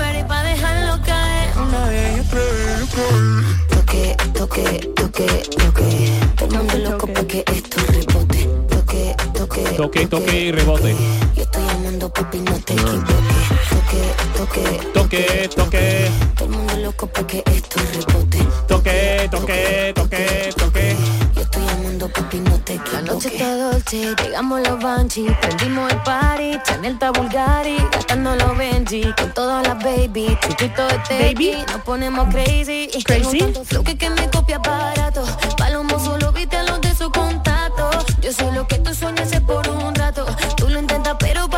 Toque, 3.68 4.16
toque, 4.34 4.90
toque, 4.94 5.26
toque. 5.58 6.78
Loco 6.78 7.06
pa' 7.08 7.24
que 7.24 7.44
esto 7.46 7.80
rebote. 7.88 8.48
Toque, 8.68 9.16
toque, 9.34 9.62
Toque, 9.76 10.06
toque 10.06 10.40
y 10.40 10.52
rebote. 10.52 10.96
Yo 11.36 11.42
estoy 11.42 11.71
llamando 11.82 12.08
papi, 12.12 12.38
no 12.40 12.52
te 12.60 12.74
equivoques. 12.74 13.48
Toque, 13.70 14.02
toque, 14.36 14.90
Toque, 14.92 15.50
toque, 15.54 16.10
todo 16.36 16.44
el 16.48 16.50
mundo 16.52 16.76
loco 16.76 17.06
pa' 17.06 17.26
que 17.26 17.42
esto 17.46 17.80
rebote. 17.92 18.38
toque, 18.68 19.28
toque, 19.30 19.92
toque, 19.94 20.50
toque. 20.56 20.96
Yo 21.34 21.42
estoy 21.42 21.62
llamando 21.66 22.08
papi, 22.08 22.38
no 22.40 22.58
te 22.60 22.74
equivoques. 22.74 22.92
La 22.92 23.12
noche 23.12 23.28
está 23.32 23.56
dolce, 23.56 24.14
llegamos 24.22 24.60
los 24.60 24.82
Banshee, 24.82 25.36
prendimos 25.40 25.92
el 25.92 26.02
party, 26.02 26.58
Chanel 26.64 26.92
está 26.94 27.10
Bulgari, 27.10 27.76
gastando 27.90 28.36
los 28.36 28.56
Benji, 28.56 29.12
con 29.18 29.32
todas 29.34 29.66
las 29.66 29.82
baby, 29.82 30.38
chupito 30.40 30.86
de 30.86 31.34
Baby. 31.34 31.56
nos 31.68 31.82
ponemos 31.82 32.28
crazy. 32.32 32.88
Crazy. 33.04 33.40
flow 33.64 33.82
que, 33.84 33.96
que 33.98 34.10
me 34.10 34.30
copia 34.30 34.58
barato, 34.58 35.24
palomo 35.58 35.98
solo 35.98 36.32
viste 36.32 36.56
a 36.56 36.62
los 36.62 36.80
de 36.80 36.94
su 36.94 37.10
contacto. 37.10 37.90
Yo 38.20 38.32
soy 38.32 38.52
lo 38.54 38.66
que 38.68 38.78
tú 38.78 38.94
sueñas 38.94 39.32
es 39.32 39.40
por 39.40 39.68
un 39.68 39.94
rato, 39.94 40.24
tú 40.56 40.68
lo 40.68 40.78
intentas 40.78 41.16
pero 41.18 41.48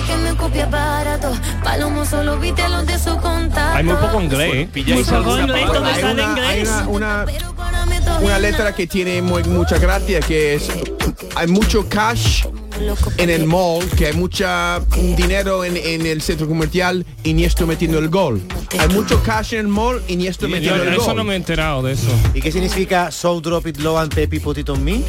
que, 0.00 0.06
que 0.12 0.16
me 0.18 0.34
copia 0.36 0.66
barato, 0.66 1.32
palomo 1.62 2.04
solo 2.04 2.38
viste 2.38 2.68
los 2.68 2.86
de 2.86 2.98
su 2.98 3.16
contacto. 3.18 3.76
Hay 3.76 3.84
muy 3.84 3.96
poco 3.96 4.20
inglés. 4.22 4.54
¿eh? 4.54 4.68
¿Pilláis 4.72 4.96
Muy 4.96 5.04
poco 5.18 5.34
alguna 5.34 5.42
inglés, 5.42 5.56
Hay 5.56 5.94
está 5.96 6.10
una, 6.12 6.34
hay 6.48 6.58
inglés. 6.60 6.68
una, 6.88 7.24
una, 7.26 8.20
una 8.20 8.38
letra 8.38 8.74
que 8.74 8.86
tiene 8.86 9.22
muy- 9.22 9.44
mucha 9.44 9.78
gracia 9.78 10.20
que 10.20 10.54
es 10.54 10.68
hay 11.34 11.46
mucho 11.46 11.88
cash 11.88 12.44
en 13.16 13.30
el 13.30 13.46
mall, 13.46 13.84
que 13.96 14.06
hay 14.06 14.12
mucha 14.12 14.80
dinero 15.16 15.64
en, 15.64 15.76
en 15.76 16.06
el 16.06 16.20
centro 16.22 16.46
comercial 16.48 17.04
y 17.24 17.32
ni 17.32 17.44
estoy 17.44 17.66
metiendo 17.66 17.98
el 17.98 18.08
gol. 18.08 18.40
Hay 18.78 18.88
mucho 18.88 19.20
cash 19.22 19.54
en 19.54 19.60
el 19.60 19.68
mall 19.68 20.02
y 20.08 20.16
ni 20.16 20.26
estoy 20.26 20.50
metiendo 20.50 20.82
el 20.82 20.94
eso 20.94 21.06
gol. 21.06 21.16
no 21.16 21.24
me 21.24 21.34
he 21.34 21.36
enterado 21.36 21.82
de 21.82 21.92
eso. 21.92 22.08
¿Y 22.34 22.40
qué 22.40 22.52
significa 22.52 23.10
so 23.10 23.40
drop 23.40 23.66
it 23.66 23.78
low 23.78 23.98
and 23.98 24.16
it 24.18 24.68
on 24.68 24.84
me? 24.84 25.02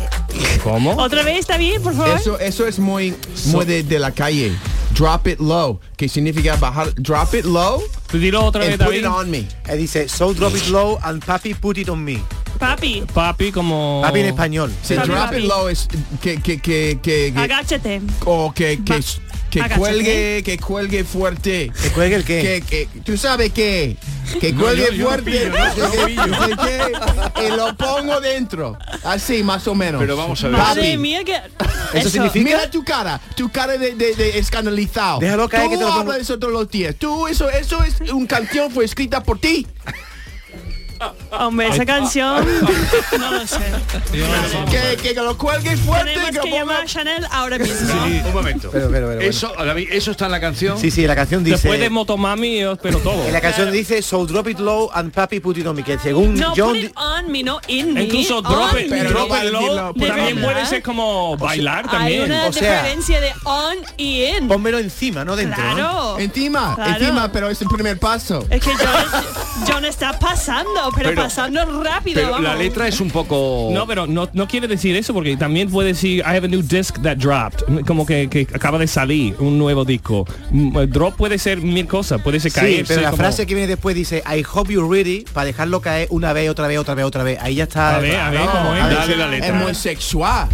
¿Cómo? 0.63 0.93
Otra 0.97 1.23
vez, 1.23 1.39
¿está 1.39 1.57
bien, 1.57 1.81
por 1.81 1.93
favor? 1.93 2.17
Eso, 2.17 2.39
eso 2.39 2.65
es 2.67 2.79
muy, 2.79 3.13
muy 3.45 3.65
de, 3.65 3.83
de 3.83 3.99
la 3.99 4.11
calle. 4.11 4.51
Drop 4.99 5.27
it 5.27 5.39
low, 5.39 5.79
que 5.95 6.09
significa 6.09 6.57
bajar, 6.57 6.93
drop 6.95 7.33
it 7.33 7.45
low 7.45 7.81
Tú 8.11 8.17
dilo 8.17 8.43
otra 8.43 8.65
vez, 8.65 8.73
and 8.73 8.83
put 8.83 8.93
it 8.95 9.05
on 9.05 9.31
me. 9.31 9.47
Eh, 9.69 9.77
dice 9.77 10.09
so 10.09 10.33
drop 10.33 10.53
it 10.53 10.67
low 10.67 10.99
and 11.05 11.23
papi 11.23 11.53
put 11.53 11.77
it 11.77 11.87
on 11.87 12.03
me. 12.03 12.21
Papi, 12.59 13.05
Papi 13.13 13.53
como... 13.53 14.01
Papi 14.03 14.19
en 14.19 14.25
español. 14.25 14.69
Sí, 14.83 14.95
Papi, 14.95 15.07
drop 15.07 15.19
papi. 15.29 15.37
it 15.37 15.43
low 15.45 15.69
es 15.69 15.87
que, 16.19 16.41
que, 16.41 16.59
que, 16.59 16.99
que, 17.01 17.31
que- 17.33 17.39
agáchate. 17.39 18.01
o 18.25 18.51
que, 18.53 18.83
que. 18.83 18.99
Que 19.49 19.59
Agacha, 19.61 19.77
cuelgue, 19.77 20.43
que 20.45 20.57
cuelgue 20.59 21.03
fuerte. 21.03 21.71
¿Que 21.81 21.89
cuelgue 21.89 22.15
el 22.17 22.23
qué? 22.23 22.63
Que, 22.67 22.87
que- 22.87 22.99
¿Tú 23.01 23.17
sabes 23.17 23.51
qué? 23.51 23.97
Que 24.39 24.53
No, 24.53 24.61
cuelgue 24.61 24.95
yo 24.95 25.07
fuerte. 25.07 25.31
pillo, 25.31 25.49
no, 25.49 25.75
yo 25.75 25.85
no 25.85 25.91
Que- 25.91 26.05
pillo. 26.05 26.23
que- 26.55 27.31
que- 27.41 27.47
y 27.47 27.51
lo 27.57 27.75
pongo 27.75 28.19
dentro. 28.21 28.77
Así, 29.03 29.41
más 29.43 29.67
o 29.67 29.73
menos. 29.73 29.99
Pero 29.99 30.15
vamos 30.15 30.43
a 30.43 30.49
ver. 30.49 30.57
Madre 30.57 30.81
Papi, 30.83 30.97
mía, 30.97 31.23
que... 31.23 31.35
¿Eso 31.93 32.09
significa? 32.11 32.43
Mira 32.45 32.69
tu 32.69 32.83
cara, 32.83 33.19
tu 33.35 33.49
cara 33.51 33.77
de, 33.77 33.95
de- 33.95 34.13
de 34.13 34.37
escandalizado. 34.37 35.19
Déjalo 35.19 35.49
caer 35.49 35.63
Tú 35.63 35.69
que 35.71 35.77
te 35.77 35.81
lo 35.83 35.87
pongo. 35.89 36.01
hablas 36.01 36.15
de 36.17 36.21
eso 36.21 36.37
todos 36.37 36.53
los 36.53 36.69
días. 36.69 36.95
Tú, 36.99 37.25
eso, 37.27 37.49
eso 37.49 37.83
es 37.83 37.99
una 38.11 38.27
canción 38.27 38.69
fue 38.71 38.85
escrita 38.85 39.23
por 39.23 39.39
ti. 39.39 39.65
Hombre, 41.31 41.67
esa 41.69 41.85
canción... 41.85 42.45
No 43.19 43.31
lo 43.31 43.47
sé. 43.47 43.59
Que, 44.69 44.97
que 44.97 45.13
lo 45.13 45.37
cuelgue 45.37 45.77
fuerte. 45.77 46.13
Tenemos 46.13 46.31
que 46.31 46.39
que 46.39 46.51
llamar 46.51 46.81
a 46.81 46.85
Chanel 46.85 47.25
ahora 47.31 47.57
mismo. 47.57 47.93
Un 48.27 48.33
momento. 48.33 48.69
Pero, 48.71 48.89
pero, 48.89 49.07
pero. 49.07 49.21
Eso, 49.21 49.53
David, 49.57 49.89
eso 49.91 50.11
está 50.11 50.25
en 50.25 50.31
la 50.31 50.39
canción. 50.41 50.77
Sí, 50.79 50.91
sí, 50.91 51.05
la 51.07 51.15
canción 51.15 51.43
dice... 51.43 51.57
Después 51.57 51.79
de 51.79 51.89
Motomami, 51.89 52.63
eh, 52.63 52.75
pero 52.81 52.99
todo. 52.99 53.25
En 53.25 53.33
la 53.33 53.41
canción 53.41 53.71
dice 53.71 54.01
So 54.01 54.25
drop 54.25 54.47
it 54.47 54.59
low 54.59 54.89
and 54.93 55.11
papi 55.13 55.39
put 55.39 55.57
it 55.57 55.65
on 55.67 55.75
me 55.75 55.83
que 55.83 55.97
según 55.99 56.35
No, 56.35 56.53
John 56.55 56.69
put 56.73 56.77
it 56.83 56.91
on 56.97 57.31
me, 57.31 57.43
no 57.43 57.59
in 57.67 57.93
me. 57.93 58.03
Incluso 58.03 58.41
drop 58.41 58.77
it. 58.79 58.89
Pero 58.89 59.09
drop 59.11 59.29
it 59.43 59.51
low, 59.51 59.93
¿de 59.93 60.07
también 60.07 60.41
puede 60.41 60.65
ser 60.65 60.81
como 60.83 61.37
bailar 61.37 61.85
Hay 61.85 61.91
también. 61.91 62.23
una 62.23 62.47
O 62.47 62.53
sea- 62.53 62.81
diferencia 62.83 63.21
de 63.21 63.31
on 63.45 63.77
y 63.97 64.23
in. 64.25 64.47
pónmelo 64.47 64.79
encima, 64.79 65.23
no 65.23 65.35
dentro. 65.35 65.63
¿no? 65.63 65.75
Claro. 65.75 66.19
Encima, 66.19 66.75
Claro. 66.75 66.91
encima, 66.95 67.31
pero 67.31 67.49
es 67.49 67.61
el 67.61 67.67
primer 67.67 67.99
paso. 67.99 68.45
Es 68.49 68.61
que 68.61 68.71
John, 68.73 69.23
John 69.67 69.85
está 69.85 70.17
pasando, 70.19 70.88
pero, 70.95 71.09
Pero- 71.09 71.23
pasando 71.23 71.83
rápido. 71.83 72.15
Pero 72.15 72.31
vamos. 72.31 72.43
la 72.49 72.55
letra 72.55 72.87
es 72.87 72.99
un 73.01 73.09
poco. 73.11 73.69
No, 73.71 73.85
pero 73.87 74.07
no, 74.07 74.29
no 74.33 74.47
quiere 74.47 74.67
decir 74.67 74.95
eso 74.95 75.13
porque 75.13 75.35
también 75.37 75.69
puede 75.69 75.89
decir 75.89 76.19
I 76.19 76.35
have 76.35 76.45
a 76.45 76.47
new 76.47 76.61
disc 76.61 76.97
that 77.03 77.17
dropped, 77.17 77.63
como 77.85 78.05
que, 78.05 78.29
que 78.29 78.47
acaba 78.53 78.77
de 78.77 78.87
salir 78.87 79.35
un 79.39 79.57
nuevo 79.57 79.85
disco. 79.85 80.25
Mm, 80.51 80.77
eh, 80.79 80.87
Drop 80.87 81.15
puede 81.15 81.37
ser 81.37 81.59
mil 81.61 81.87
cosas, 81.87 82.21
puede 82.21 82.39
ser 82.39 82.51
Sí, 82.51 82.59
caer. 82.59 82.85
pero 82.87 83.01
la 83.01 83.13
frase 83.13 83.45
que 83.45 83.53
viene 83.53 83.67
después 83.67 83.95
dice 83.95 84.23
I 84.25 84.43
hope 84.51 84.71
you're 84.73 84.89
ready 84.89 85.25
para 85.33 85.45
dejarlo 85.45 85.81
caer 85.81 86.07
una 86.11 86.33
vez, 86.33 86.49
otra 86.49 86.67
vez, 86.67 86.77
otra 86.79 86.93
vez, 86.95 87.05
otra 87.05 87.23
vez. 87.23 87.37
Ahí 87.41 87.55
ya 87.55 87.63
está. 87.63 87.95
A 87.95 87.99
ver, 87.99 88.15
a 88.15 88.29
ver, 88.29 88.39
No, 88.41 88.51
¿cómo 88.51 88.75
es? 88.75 88.83
Dale 88.89 89.15
la 89.17 89.27
letra. 89.27 89.47
Es 89.47 89.53
muy 89.55 89.75
sexual. 89.75 90.47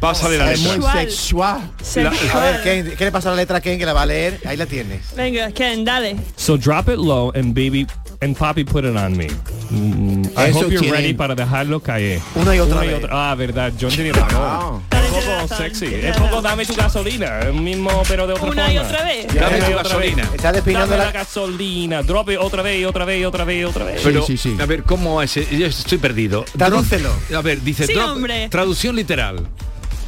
Pásale 0.00 0.36
la 0.36 0.50
Es 0.52 0.60
letra. 0.62 0.78
muy 0.78 0.86
Sexual. 1.06 1.60
sexual. 1.82 2.10
Sexual. 2.12 2.42
A 2.42 2.44
ver, 2.44 2.62
Ken, 2.62 2.94
¿qué 2.96 3.04
le 3.04 3.12
pasa 3.12 3.28
a 3.28 3.32
la 3.32 3.36
letra 3.36 3.58
a 3.58 3.60
Ken 3.60 3.78
que 3.78 3.86
la 3.86 3.92
va 3.92 4.02
a 4.02 4.06
leer? 4.06 4.40
Ahí 4.44 4.56
la 4.56 4.66
tienes. 4.66 5.14
Venga, 5.14 5.52
Ken, 5.52 5.84
dale. 5.84 6.16
So 6.36 6.56
drop 6.56 6.88
it 6.88 6.96
low 6.96 7.30
and 7.36 7.54
baby 7.54 7.86
and 8.22 8.36
papi 8.36 8.64
put 8.64 8.84
it 8.84 8.96
on 8.96 9.16
me. 9.16 9.26
Mm, 9.70 10.26
I 10.36 10.50
hope 10.52 10.70
you're 10.70 10.78
tiene- 10.80 10.92
ready 10.92 11.14
para 11.14 11.34
dejarlo 11.34 11.80
caer. 11.80 12.20
Una 12.36 12.54
y 12.54 12.58
otra 12.60 12.80
vez. 12.80 13.02
Ah, 13.10 13.34
verdad, 13.36 13.72
John 13.80 13.90
tiene 13.90 14.12
razón. 14.12 14.82
Es 14.92 15.24
poco 15.26 15.54
sexy. 15.56 15.86
Es 15.86 16.16
poco 16.16 16.40
dame 16.40 16.64
tu 16.64 16.74
gasolina. 16.74 17.40
El 17.40 17.54
mismo 17.54 17.90
pero 18.08 18.26
de 18.26 18.32
otra 18.34 18.46
Una 18.50 18.62
forma. 18.64 18.72
y 18.72 18.78
otra 18.78 19.02
vez. 19.04 19.26
Dame 19.34 19.56
Una 19.56 19.64
tu 19.66 19.70
y 19.70 19.74
otra 19.74 19.82
gasolina. 19.82 20.22
vez. 20.22 20.34
Está 20.34 20.52
despeinando 20.52 20.90
Dame 20.92 20.98
la 20.98 21.04
la... 21.06 21.12
gasolina. 21.12 22.02
Drop 22.02 22.30
it 22.30 22.38
otra 22.40 22.62
vez 22.62 22.80
y 22.80 22.84
otra 22.84 23.04
vez 23.04 23.20
y 23.20 23.24
otra 23.24 23.44
vez 23.44 23.60
y 23.60 23.64
otra 23.64 23.84
vez. 23.84 24.00
Pero, 24.04 24.22
Sí, 24.24 24.36
sí, 24.36 24.54
sí. 24.56 24.62
a 24.62 24.66
ver, 24.66 24.82
¿cómo 24.84 25.20
es? 25.22 25.34
Yo 25.34 25.66
estoy 25.66 25.98
perdido. 25.98 26.44
Tradúcelo. 26.56 27.10
A 27.36 27.40
ver, 27.42 27.60
dice 27.62 27.86
Sí, 27.86 27.94
drop- 27.94 28.12
hombre. 28.12 28.48
traducción 28.48 28.94
literal. 28.96 29.40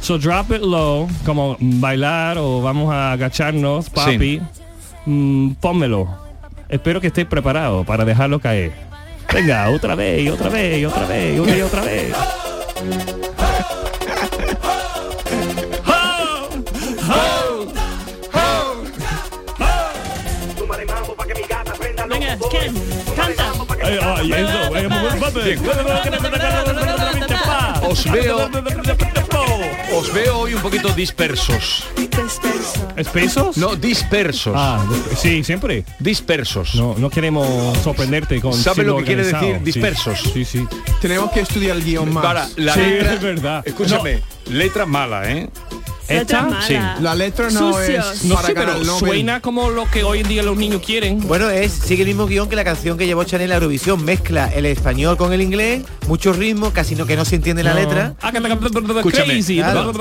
So 0.01 0.17
drop 0.19 0.51
it 0.51 0.61
low, 0.61 1.07
como 1.25 1.57
bailar 1.59 2.37
o 2.37 2.61
vamos 2.61 2.93
a 2.93 3.11
agacharnos, 3.13 3.89
papi. 3.89 4.39
Mm, 5.05 5.51
pónmelo. 5.55 6.24
Espero 6.69 6.99
que 6.99 7.07
estés 7.07 7.25
preparado 7.25 7.83
para 7.83 8.05
dejarlo 8.05 8.39
caer. 8.39 8.71
Venga, 9.33 9.69
otra 9.69 9.95
vez, 9.95 10.21
y 10.23 10.29
otra 10.29 10.49
vez, 10.49 10.79
y 10.79 10.85
otra 10.85 11.05
vez, 11.05 11.35
y 11.35 11.39
una 11.39 11.57
y 11.57 11.61
otra 11.61 11.81
vez. 11.81 12.13
Venga, 22.07 22.37
Ken, 22.51 22.73
canta. 23.15 23.51
Ay, 23.83 23.99
ay, 24.01 24.31
eso, 24.31 24.75
eh, 24.77 24.89
Os 27.87 28.11
veo, 28.11 28.49
os 29.93 30.11
veo 30.13 30.39
hoy 30.39 30.53
un 30.53 30.61
poquito 30.61 30.89
dispersos. 30.89 31.85
Disperso. 31.95 32.87
¿Espesos? 32.95 33.57
No, 33.57 33.75
dispersos. 33.75 34.53
Ah, 34.55 34.83
sí, 35.17 35.43
siempre. 35.43 35.85
Dispersos. 35.99 36.75
No, 36.75 36.95
no 36.97 37.09
queremos 37.09 37.77
sorprenderte 37.79 38.39
con 38.41 38.53
¿Sabe 38.53 38.83
lo 38.83 38.97
que 38.97 39.03
quiere 39.05 39.25
decir 39.25 39.61
dispersos? 39.61 40.19
Sí, 40.33 40.45
sí. 40.45 40.67
Tenemos 41.01 41.31
que 41.31 41.41
estudiar 41.41 41.77
el 41.77 41.83
guion 41.83 42.13
más. 42.13 42.23
Para, 42.23 42.47
la 42.57 42.73
Sí, 42.73 42.81
letra, 42.81 43.13
es 43.13 43.21
verdad. 43.21 43.63
Escúchame, 43.65 44.21
letra 44.49 44.85
mala, 44.85 45.31
¿eh? 45.31 45.49
Letra 46.07 46.21
¿Esta? 46.21 46.41
mala. 46.43 46.61
Sí. 46.61 46.75
La 47.03 47.15
letra 47.15 47.49
no 47.49 47.79
es 47.79 48.23
No 48.25 48.35
para 48.35 48.47
sé, 48.47 48.53
pero 48.53 48.83
suena 48.85 49.41
como 49.41 49.69
lo 49.71 49.89
que 49.89 50.03
hoy 50.03 50.19
en 50.19 50.27
día 50.27 50.43
los 50.43 50.55
niños 50.57 50.81
quieren. 50.85 51.19
Bueno, 51.27 51.49
es 51.49 51.71
sigue 51.71 52.03
el 52.03 52.07
mismo 52.09 52.27
guion 52.27 52.47
que 52.47 52.55
la 52.55 52.63
canción 52.63 52.97
que 52.97 53.05
llevó 53.05 53.23
Chanel 53.23 53.51
a 53.51 53.55
Eurovisión. 53.55 54.03
Mezcla 54.05 54.47
el 54.53 54.65
español 54.65 55.17
con 55.17 55.33
el 55.33 55.41
inglés, 55.41 55.83
mucho 56.07 56.31
ritmo, 56.33 56.71
casi 56.71 56.95
no 56.95 57.05
que 57.05 57.15
no 57.15 57.25
se 57.25 57.35
entiende 57.37 57.63
la 57.63 57.73
letra. 57.73 58.15
Ah, 58.21 58.31
Escúchame, 58.35 59.43
claro. 59.43 59.91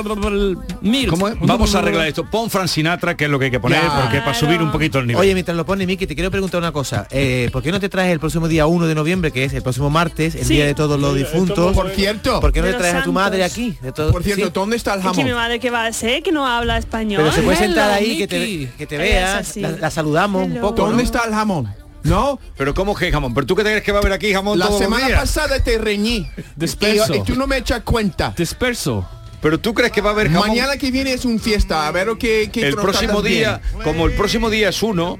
¿Cómo 1.10 1.28
es? 1.28 1.34
Vamos 1.40 1.74
a 1.74 1.78
arreglar 1.78 2.06
esto. 2.08 2.28
Pon 2.30 2.50
Frank 2.50 2.68
Sinatra, 2.68 3.16
que 3.16 3.24
es 3.24 3.30
lo 3.30 3.38
que 3.38 3.46
hay 3.46 3.50
que 3.50 3.60
poner, 3.60 3.80
porque 4.02 4.18
para 4.20 4.34
subir 4.34 4.60
un 4.62 4.70
poquito 4.70 4.98
el 4.98 5.06
nivel. 5.06 5.20
Oye, 5.20 5.32
mientras 5.34 5.56
lo 5.56 5.64
pone 5.64 5.86
Miki, 5.86 6.06
te 6.06 6.14
quiero 6.14 6.30
preguntar 6.30 6.58
una 6.60 6.72
cosa. 6.72 7.06
Eh, 7.10 7.48
¿Por 7.52 7.62
qué 7.62 7.72
no 7.72 7.80
te 7.80 7.88
traes 7.88 8.12
el 8.12 8.20
próximo 8.20 8.48
día 8.48 8.66
1 8.66 8.86
de 8.86 8.94
noviembre, 8.94 9.30
que 9.32 9.44
es 9.44 9.52
el 9.54 9.62
próximo 9.62 9.90
martes, 9.90 10.34
el 10.34 10.44
Sí. 10.44 10.54
día 10.54 10.66
de 10.66 10.74
todos 10.74 11.00
los 11.00 11.14
difuntos? 11.16 11.74
Por 11.74 11.90
cierto, 11.90 12.40
¿Por 12.40 12.52
qué 12.52 12.60
no 12.60 12.66
los 12.68 12.76
traes 12.78 12.94
a 12.96 13.02
tu 13.02 13.12
madre 13.12 13.44
aquí? 13.44 13.76
De 13.80 13.92
todo, 13.92 14.12
por 14.12 14.22
cierto, 14.22 14.46
Sí. 14.46 14.50
¿dónde 14.52 14.76
está 14.76 14.94
el 14.94 15.00
Es 15.00 15.06
que 15.06 15.10
mi 15.24 15.30
jamón? 15.30 15.34
madre 15.34 15.58
que 15.60 15.70
va 15.70 15.84
a 15.84 15.92
hacer 15.96 16.22
que 16.22 16.32
no 16.32 16.46
habla 16.46 16.78
español. 16.78 17.22
Pero 17.22 17.34
se 17.34 17.42
puede 17.42 17.56
sentar 17.58 17.90
Hello, 18.00 18.10
ahí, 18.12 18.18
que 18.18 18.26
te, 18.28 18.70
que 18.76 18.86
te 18.86 18.94
Es 18.96 19.00
vea, 19.00 19.38
así. 19.38 19.60
la, 19.60 19.70
la 19.70 19.90
saludamos 19.90 20.46
un 20.46 20.54
poco. 20.60 20.82
¿no? 20.82 20.88
¿Dónde 20.88 21.02
está 21.02 21.22
el 21.26 21.32
jamón? 21.34 21.72
¿No? 22.02 22.38
Pero 22.58 22.74
¿cómo 22.74 22.94
que 22.94 23.10
jamón? 23.10 23.32
¿Pero 23.32 23.46
tú 23.46 23.56
qué 23.56 23.62
te 23.64 23.70
crees 23.70 23.82
que 23.84 23.90
va 23.92 23.98
a 23.98 24.00
haber 24.02 24.12
aquí 24.12 24.32
jamón 24.32 24.58
La 24.58 24.66
todos 24.66 24.80
los 24.80 24.86
semana 24.88 25.06
días? 25.06 25.20
pasada 25.20 25.58
te 25.62 25.78
reñí. 25.78 26.28
Disperso. 26.56 27.14
Y, 27.14 27.18
y 27.18 27.22
tú 27.22 27.34
no 27.34 27.46
me 27.46 27.56
echas 27.56 27.80
cuenta. 27.82 28.34
Disperso. 28.36 29.08
¿Pero 29.40 29.58
tú 29.60 29.72
crees 29.74 29.92
que 29.92 30.00
va 30.00 30.10
a 30.10 30.12
haber 30.12 30.30
jamón? 30.30 30.48
Mañana 30.48 30.76
que 30.76 30.90
viene 30.90 31.12
es 31.14 31.24
un 31.24 31.38
fiesta. 31.40 31.86
A 31.86 31.90
ver 31.92 32.08
qué, 32.18 32.50
qué 32.52 32.66
el 32.68 32.74
próximo 32.76 33.22
día, 33.22 33.60
bien. 33.72 33.82
como 33.84 34.06
el 34.06 34.12
próximo 34.12 34.48
día 34.50 34.68
es 34.70 34.82
uno, 34.82 35.18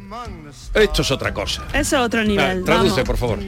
esto 0.74 1.02
es 1.02 1.10
otra 1.10 1.32
cosa. 1.34 1.64
Eso 1.74 1.96
es 1.96 2.02
otro 2.02 2.20
Ah, 2.20 2.24
nivel. 2.24 2.64
traduce, 2.64 2.90
vamos. 2.90 3.04
por 3.06 3.16
favor. 3.18 3.38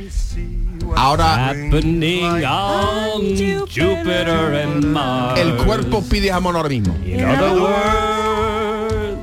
Ahora 0.94 1.48
Happening 1.50 2.44
on 2.44 3.36
Jupiter 3.68 4.54
and 4.62 4.84
Mars. 4.92 5.38
el 5.40 5.56
cuerpo 5.56 6.02
pide 6.02 6.28
jamón 6.30 6.56
ahora 6.56 6.68
mismo. 6.68 6.94
In 7.04 7.24
other 7.24 7.60
words, 7.60 9.16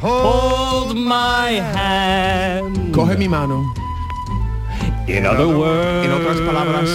hold 0.00 0.96
my 0.96 1.60
hand. 1.60 2.92
Coge 2.92 3.16
mi 3.16 3.28
mano. 3.28 3.62
In 5.06 5.26
other 5.26 5.46
words, 5.48 6.06
En 6.06 6.12
otras 6.12 6.40
palabras, 6.40 6.90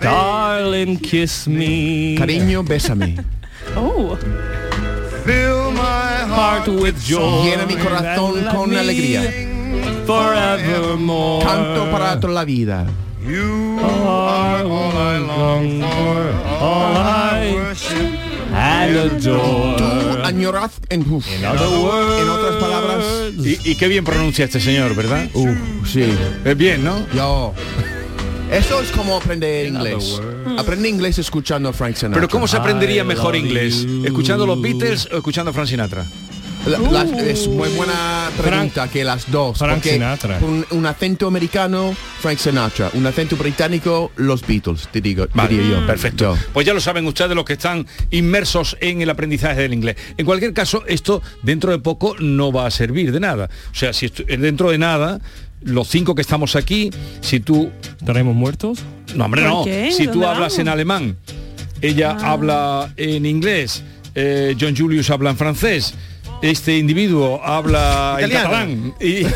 darling, 0.00 0.96
kiss 0.98 1.46
me. 1.46 2.14
cariño, 2.18 2.62
bésame. 2.64 3.16
Oh, 3.76 4.16
Heart 6.30 6.68
with 6.68 6.94
joy. 7.04 7.44
Llena 7.44 7.66
mi 7.66 7.76
corazón 7.76 8.44
con 8.52 8.70
me 8.70 8.78
alegría. 8.78 9.49
Forevermore. 10.06 11.44
Canto 11.44 11.90
para 11.90 12.18
toda 12.20 12.32
la 12.32 12.44
vida. 12.44 12.86
are 13.22 14.64
all 14.64 14.96
I 14.96 15.18
long 15.18 15.80
for, 15.82 16.32
all 16.60 16.96
I 16.96 17.20
and 18.52 18.96
adore. 18.96 19.76
Tú 19.76 20.24
añoraz 20.24 20.72
en, 20.88 21.02
uf, 21.10 21.26
In 21.38 21.44
other 21.44 21.68
words, 21.68 22.22
en 22.22 22.28
otras 22.28 22.56
palabras. 22.56 23.04
Y, 23.38 23.70
y 23.70 23.74
qué 23.76 23.88
bien 23.88 24.04
pronuncia 24.04 24.44
este 24.44 24.60
señor, 24.60 24.94
¿verdad? 24.94 25.28
Uf, 25.34 25.48
sí. 25.86 26.12
Es 26.44 26.56
bien, 26.56 26.84
¿no? 26.84 27.06
Yo. 27.14 27.54
Eso 28.50 28.80
es 28.80 28.90
como 28.90 29.16
aprender 29.16 29.66
inglés. 29.66 30.20
Aprende 30.58 30.88
inglés 30.88 31.18
escuchando 31.18 31.68
a 31.68 31.72
Frank 31.72 31.94
Sinatra. 31.94 32.20
Pero 32.20 32.28
¿cómo 32.28 32.48
se 32.48 32.56
aprendería 32.56 33.04
mejor 33.04 33.36
inglés? 33.36 33.84
you. 33.84 34.04
¿Escuchando 34.04 34.44
los 34.44 34.60
Beatles 34.60 35.08
o 35.12 35.16
escuchando 35.16 35.50
a 35.50 35.54
Frank 35.54 35.68
Sinatra? 35.68 36.04
La- 36.66 36.78
las- 36.78 37.10
es 37.12 37.48
muy 37.48 37.68
buena 37.70 38.30
pregunta 38.36 38.86
que 38.88 39.02
las 39.02 39.30
dos. 39.30 39.58
Frank 39.58 39.74
porque 39.76 39.94
Sinatra. 39.94 40.38
Un, 40.42 40.64
un 40.70 40.86
acento 40.86 41.26
americano, 41.26 41.94
Frank 42.20 42.36
Sinatra. 42.38 42.90
Un 42.94 43.06
acento 43.06 43.36
británico, 43.36 44.12
los 44.16 44.46
Beatles, 44.46 44.88
te 44.92 45.00
digo, 45.00 45.26
Vale, 45.32 45.48
diría 45.56 45.80
yo. 45.80 45.86
perfecto. 45.86 46.36
Yo. 46.36 46.42
Pues 46.52 46.66
ya 46.66 46.74
lo 46.74 46.80
saben 46.80 47.06
ustedes 47.06 47.34
los 47.34 47.44
que 47.46 47.54
están 47.54 47.86
inmersos 48.10 48.76
en 48.80 49.00
el 49.00 49.08
aprendizaje 49.10 49.62
del 49.62 49.72
inglés. 49.72 49.96
En 50.18 50.26
cualquier 50.26 50.52
caso, 50.52 50.84
esto 50.86 51.22
dentro 51.42 51.72
de 51.72 51.78
poco 51.78 52.14
no 52.18 52.52
va 52.52 52.66
a 52.66 52.70
servir 52.70 53.10
de 53.10 53.20
nada. 53.20 53.48
O 53.72 53.74
sea, 53.74 53.92
si 53.94 54.08
dentro 54.38 54.70
de 54.70 54.78
nada, 54.78 55.18
los 55.62 55.88
cinco 55.88 56.14
que 56.14 56.22
estamos 56.22 56.56
aquí, 56.56 56.90
si 57.22 57.40
tú... 57.40 57.70
¿Estaremos 57.98 58.34
muertos? 58.36 58.78
No, 59.14 59.24
hombre, 59.24 59.42
¿Por 59.42 59.50
no. 59.50 59.64
qué? 59.64 59.90
Si 59.92 60.04
tú 60.04 60.12
¿Dónde 60.12 60.26
hablas 60.26 60.52
vamos? 60.52 60.58
en 60.58 60.68
alemán, 60.68 61.16
ella 61.80 62.16
habla 62.20 62.92
en 62.98 63.24
inglés, 63.24 63.82
eh, 64.14 64.54
John 64.60 64.76
Julius 64.76 65.08
habla 65.10 65.30
en 65.30 65.36
francés, 65.36 65.94
este 66.42 66.76
individuo 66.78 67.40
habla 67.44 68.16
en 68.20 68.26
Italiano. 68.30 68.50
catalán 68.50 68.94
y, 69.00 69.06
y- 69.06 69.26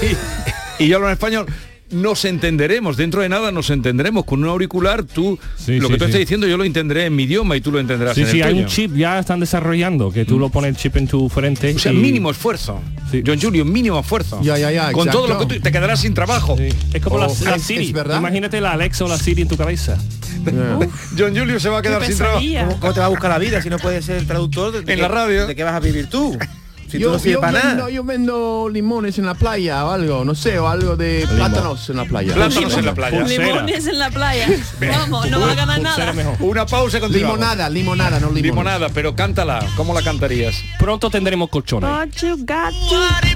y 0.80 0.88
yo 0.88 0.96
hablo 0.96 1.08
en 1.08 1.12
español. 1.12 1.46
nos 1.90 2.24
entenderemos, 2.24 2.96
dentro 2.96 3.20
de 3.22 3.28
nada 3.28 3.52
nos 3.52 3.70
entenderemos. 3.70 4.24
Con 4.24 4.42
un 4.42 4.48
auricular 4.48 5.04
tú, 5.04 5.38
Sí, 5.56 5.78
lo 5.78 5.86
sí, 5.86 5.92
que 5.92 5.98
tú 5.98 6.04
sí. 6.06 6.10
estás 6.10 6.18
diciendo 6.18 6.48
yo 6.48 6.56
lo 6.56 6.64
entenderé 6.64 7.04
en 7.06 7.14
mi 7.14 7.22
idioma 7.24 7.56
y 7.56 7.60
tú 7.60 7.70
lo 7.70 7.78
entenderás 7.78 8.16
Sí, 8.16 8.22
en 8.22 8.26
sí, 8.26 8.40
el 8.40 8.46
hay 8.46 8.52
tuyo. 8.54 8.64
un 8.64 8.68
chip, 8.68 8.96
ya 8.96 9.18
están 9.20 9.38
desarrollando, 9.38 10.10
que 10.10 10.24
tú 10.24 10.38
lo 10.40 10.48
pones 10.48 10.70
el 10.70 10.76
chip 10.76 10.96
en 10.96 11.06
tu 11.06 11.28
frente. 11.28 11.72
O 11.74 11.78
sea, 11.78 11.92
y- 11.92 11.96
mínimo 11.96 12.30
esfuerzo. 12.30 12.80
John 13.24 13.38
Julio, 13.40 13.64
mínimo 13.64 14.00
esfuerzo. 14.00 14.40
Ya, 14.42 14.58
ya, 14.58 14.72
ya, 14.72 14.90
Con 14.90 15.08
todo 15.08 15.28
lo 15.28 15.38
que 15.38 15.46
tú 15.54 15.60
te 15.60 15.70
quedarás 15.70 16.00
sin 16.00 16.14
trabajo. 16.14 16.56
Es 16.58 17.00
como 17.02 17.18
la, 17.18 17.26
Oh. 17.28 17.36
la 17.44 17.58
Siri. 17.60 17.90
Imagínate 18.16 18.60
la 18.60 18.72
Alexa 18.72 19.04
o 19.04 19.08
la 19.08 19.18
Siri 19.18 19.42
en 19.42 19.48
tu 19.48 19.56
cabeza. 19.56 19.96
John 21.16 21.36
Julio 21.36 21.60
se 21.60 21.68
va 21.68 21.78
a 21.78 21.82
quedar 21.82 22.04
sin 22.04 22.16
trabajo. 22.16 22.40
¿Cómo, 22.40 22.80
cómo 22.80 22.92
te 22.92 23.00
va 23.00 23.06
a 23.06 23.10
buscar 23.10 23.30
la 23.30 23.38
vida 23.38 23.62
si 23.62 23.70
no 23.70 23.78
puedes 23.78 24.04
ser 24.04 24.16
el 24.16 24.26
traductor 24.26 24.72
de, 24.72 24.80
de 24.82 24.92
En 24.94 25.00
la 25.00 25.06
radio. 25.08 25.46
¿De 25.46 25.54
qué 25.54 25.62
vas 25.62 25.74
a 25.74 25.80
vivir 25.80 26.08
tú? 26.10 26.36
Si 26.94 27.00
tú 27.00 27.06
yo, 27.06 27.12
no 27.12 27.18
sirves 27.18 27.34
yo 27.34 27.40
para 27.40 27.52
vendo, 27.58 27.74
nada. 27.76 27.90
yo 27.90 28.04
vendo 28.04 28.68
limones 28.72 29.18
en 29.18 29.26
la 29.26 29.34
playa 29.34 29.84
o 29.84 29.90
algo, 29.90 30.24
no 30.24 30.36
sé, 30.36 30.60
o 30.60 30.68
algo 30.68 30.94
de 30.94 31.26
plátanos 31.28 31.90
en 31.90 31.96
la 31.96 32.04
playa. 32.04 32.34
Plátanos 32.34 32.76
en 32.76 32.86
la 32.86 32.94
playa. 32.94 33.24
Limones 33.24 33.86
en 33.88 33.98
la 33.98 34.10
playa. 34.10 34.46
Vamos, 34.80 35.28
no 35.28 35.40
va 35.40 35.50
a 35.50 35.54
ganar 35.56 35.80
nada. 35.80 36.14
Una 36.38 36.64
pausa 36.66 36.98
y 36.98 37.00
continuamos. 37.00 37.36
Limonada, 37.36 37.68
limonada, 37.68 38.20
no 38.20 38.26
limones. 38.28 38.42
Limonada, 38.44 38.88
pero 38.90 39.16
cántala. 39.16 39.66
¿Cómo 39.76 39.92
la 39.92 40.02
cantarías? 40.02 40.54
Pronto 40.78 41.10
tendremos 41.10 41.48
colchones. 41.48 41.90
What 41.90 42.10
you 42.22 42.36
got 42.44 42.70
to- 42.90 43.34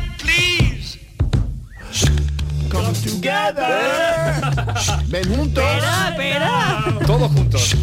Come 2.70 2.92
together. 2.92 4.40
Ven 5.08 5.36
juntos. 5.36 5.64
Espera, 5.64 6.08
espera. 6.10 6.84
Todos 7.06 7.32
juntos. 7.32 7.74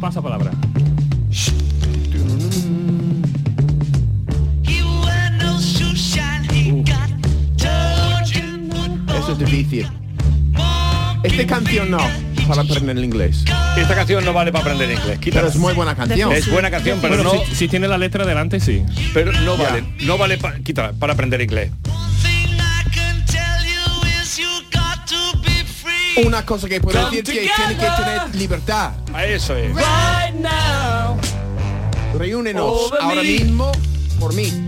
Pasa 0.00 0.22
palabra. 0.22 0.52
Eso 9.28 9.34
es 9.44 9.50
difícil. 9.50 9.86
Esta 11.22 11.46
canción 11.46 11.90
no, 11.90 11.98
para 12.48 12.62
aprender 12.62 12.96
el 12.96 13.04
inglés. 13.04 13.44
Esta 13.76 13.94
canción 13.94 14.24
no 14.24 14.32
vale 14.32 14.50
para 14.52 14.62
aprender 14.64 14.90
inglés. 14.90 15.18
Quítala. 15.18 15.42
Pero 15.42 15.48
es 15.52 15.56
muy 15.56 15.74
buena 15.74 15.94
canción. 15.94 16.32
Es 16.32 16.50
buena 16.50 16.70
canción, 16.70 16.98
pero 17.02 17.16
Bueno, 17.16 17.34
no. 17.34 17.44
si, 17.44 17.54
si 17.54 17.68
tiene 17.68 17.88
la 17.88 17.98
letra 17.98 18.24
delante, 18.24 18.58
sí. 18.58 18.82
Pero 19.12 19.30
no 19.32 19.58
vale. 19.58 19.84
No 20.00 20.16
vale 20.16 20.38
para. 20.38 20.58
Quítala, 20.60 20.94
para 20.94 21.12
aprender 21.12 21.42
inglés. 21.42 21.70
Una 26.24 26.46
cosa 26.46 26.66
que 26.66 26.80
puedo 26.80 26.98
Come 26.98 27.18
decir 27.18 27.24
que 27.34 27.50
tiene 27.54 27.74
que 27.76 27.86
tener 28.02 28.34
libertad. 28.34 28.92
A 29.12 29.26
eso 29.26 29.54
es. 29.54 29.74
Right 29.74 30.40
now. 30.40 31.18
Reúnenos 32.18 32.64
Over 32.64 33.02
ahora 33.02 33.16
me. 33.16 33.22
mismo 33.24 33.72
por 34.18 34.32
mí. 34.32 34.67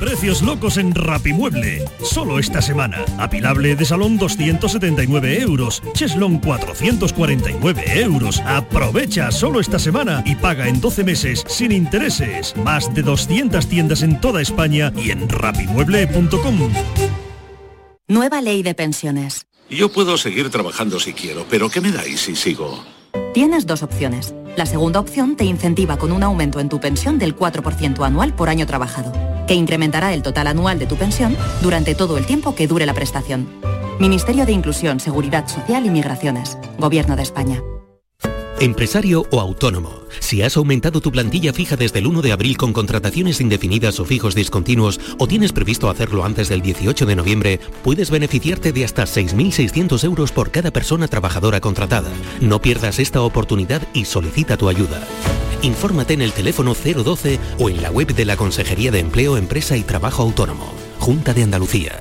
Precios 0.00 0.42
locos 0.42 0.76
en 0.76 0.94
Rapimueble. 0.94 1.84
Solo 2.02 2.38
esta 2.38 2.62
semana. 2.62 3.04
Apilable 3.18 3.74
de 3.74 3.84
salón 3.84 4.16
279 4.16 5.42
euros. 5.42 5.82
Cheslon 5.92 6.38
449 6.38 8.00
euros. 8.02 8.40
Aprovecha 8.46 9.30
solo 9.32 9.60
esta 9.60 9.78
semana 9.78 10.22
y 10.24 10.36
paga 10.36 10.68
en 10.68 10.80
12 10.80 11.04
meses 11.04 11.44
sin 11.48 11.72
intereses. 11.72 12.54
Más 12.56 12.94
de 12.94 13.02
200 13.02 13.66
tiendas 13.66 14.02
en 14.02 14.20
toda 14.20 14.40
España 14.40 14.92
y 14.96 15.10
en 15.10 15.28
rapimueble.com. 15.28 16.72
Nueva 18.06 18.40
ley 18.40 18.62
de 18.62 18.74
pensiones. 18.74 19.46
Yo 19.68 19.92
puedo 19.92 20.16
seguir 20.16 20.48
trabajando 20.48 20.98
si 20.98 21.12
quiero, 21.12 21.44
pero 21.50 21.68
¿qué 21.68 21.80
me 21.80 21.92
dais 21.92 22.20
si 22.20 22.36
sigo? 22.36 22.84
Tienes 23.34 23.66
dos 23.66 23.82
opciones. 23.82 24.34
La 24.56 24.66
segunda 24.66 24.98
opción 24.98 25.36
te 25.36 25.44
incentiva 25.44 25.98
con 25.98 26.12
un 26.12 26.22
aumento 26.22 26.58
en 26.60 26.68
tu 26.68 26.80
pensión 26.80 27.18
del 27.18 27.36
4% 27.36 28.04
anual 28.04 28.34
por 28.34 28.48
año 28.48 28.66
trabajado, 28.66 29.12
que 29.48 29.54
incrementará 29.54 30.14
el 30.14 30.22
total 30.22 30.46
anual 30.46 30.78
de 30.78 30.86
tu 30.86 30.94
pensión 30.94 31.36
durante 31.62 31.96
todo 31.96 32.18
el 32.18 32.26
tiempo 32.26 32.54
que 32.54 32.68
dure 32.68 32.86
la 32.86 32.94
prestación. 32.94 33.48
Ministerio 33.98 34.46
de 34.46 34.52
Inclusión, 34.52 35.00
Seguridad 35.00 35.48
Social 35.48 35.84
y 35.84 35.90
Migraciones. 35.90 36.56
Gobierno 36.78 37.16
de 37.16 37.22
España. 37.22 37.60
Empresario 38.60 39.24
o 39.30 39.40
autónomo. 39.40 39.90
Si 40.18 40.42
has 40.42 40.56
aumentado 40.56 41.00
tu 41.00 41.12
plantilla 41.12 41.52
fija 41.52 41.76
desde 41.76 42.00
el 42.00 42.08
1 42.08 42.22
de 42.22 42.32
abril 42.32 42.56
con 42.56 42.72
contrataciones 42.72 43.40
indefinidas 43.40 44.00
o 44.00 44.04
fijos 44.04 44.34
discontinuos 44.34 44.98
o 45.18 45.28
tienes 45.28 45.52
previsto 45.52 45.88
hacerlo 45.88 46.24
antes 46.24 46.48
del 46.48 46.60
18 46.60 47.06
de 47.06 47.16
noviembre, 47.16 47.60
puedes 47.84 48.10
beneficiarte 48.10 48.72
de 48.72 48.84
hasta 48.84 49.04
6.600 49.04 50.02
euros 50.02 50.32
por 50.32 50.50
cada 50.50 50.72
persona 50.72 51.06
trabajadora 51.06 51.60
contratada. 51.60 52.10
No 52.40 52.60
pierdas 52.60 52.98
esta 52.98 53.22
oportunidad 53.22 53.82
y 53.94 54.06
solicita 54.06 54.56
tu 54.56 54.68
ayuda. 54.68 55.06
Infórmate 55.62 56.14
en 56.14 56.22
el 56.22 56.32
teléfono 56.32 56.74
012 56.74 57.38
o 57.58 57.70
en 57.70 57.82
la 57.82 57.90
web 57.90 58.14
de 58.14 58.24
la 58.24 58.36
Consejería 58.36 58.90
de 58.90 59.00
Empleo, 59.00 59.36
Empresa 59.36 59.76
y 59.76 59.82
Trabajo 59.82 60.22
Autónomo. 60.22 60.72
Junta 60.98 61.34
de 61.34 61.42
Andalucía. 61.42 62.00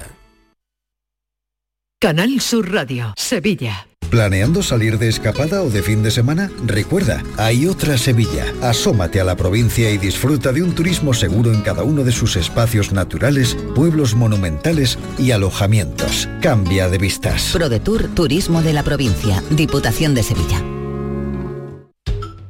Canal 1.99 2.41
Sur 2.41 2.71
Radio, 2.71 3.13
Sevilla. 3.17 3.87
¿Planeando 4.11 4.63
salir 4.63 4.99
de 4.99 5.09
escapada 5.09 5.63
o 5.63 5.69
de 5.69 5.81
fin 5.81 6.03
de 6.03 6.11
semana? 6.11 6.49
Recuerda, 6.63 7.23
hay 7.37 7.67
otra 7.67 7.97
Sevilla. 7.97 8.45
Asómate 8.61 9.19
a 9.19 9.23
la 9.23 9.35
provincia 9.35 9.89
y 9.89 9.97
disfruta 9.97 10.53
de 10.53 10.61
un 10.61 10.75
turismo 10.75 11.13
seguro 11.13 11.51
en 11.51 11.61
cada 11.61 11.83
uno 11.83 12.03
de 12.03 12.11
sus 12.11 12.35
espacios 12.35 12.93
naturales, 12.93 13.57
pueblos 13.75 14.13
monumentales 14.15 14.97
y 15.17 15.31
alojamientos. 15.31 16.29
Cambia 16.41 16.87
de 16.87 16.99
vistas. 16.99 17.49
ProDetour 17.51 18.07
Turismo 18.13 18.61
de 18.61 18.73
la 18.73 18.83
Provincia, 18.83 19.43
Diputación 19.49 20.13
de 20.13 20.23
Sevilla. 20.23 20.76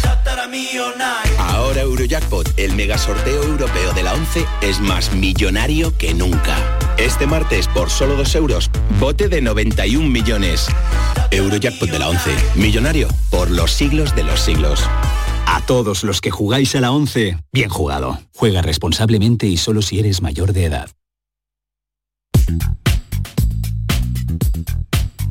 Ahora 1.37 1.81
Eurojackpot, 1.81 2.53
el 2.57 2.75
mega 2.75 2.97
sorteo 2.97 3.43
europeo 3.43 3.93
de 3.93 4.03
la 4.03 4.13
11, 4.13 4.45
es 4.61 4.79
más 4.79 5.13
millonario 5.13 5.97
que 5.97 6.13
nunca. 6.13 6.57
Este 6.97 7.25
martes, 7.25 7.67
por 7.67 7.89
solo 7.89 8.15
2 8.15 8.35
euros, 8.35 8.71
bote 8.99 9.29
de 9.29 9.41
91 9.41 10.07
millones. 10.07 10.67
Eurojackpot 11.31 11.89
de 11.89 11.99
la 11.99 12.09
11, 12.09 12.31
millonario 12.55 13.07
por 13.29 13.49
los 13.49 13.71
siglos 13.71 14.15
de 14.15 14.23
los 14.23 14.39
siglos. 14.39 14.81
A 15.45 15.61
todos 15.65 16.03
los 16.03 16.21
que 16.21 16.31
jugáis 16.31 16.75
a 16.75 16.81
la 16.81 16.91
11, 16.91 17.37
bien 17.51 17.69
jugado. 17.69 18.19
Juega 18.33 18.61
responsablemente 18.61 19.47
y 19.47 19.57
solo 19.57 19.81
si 19.81 19.99
eres 19.99 20.21
mayor 20.21 20.53
de 20.53 20.65
edad. 20.65 20.89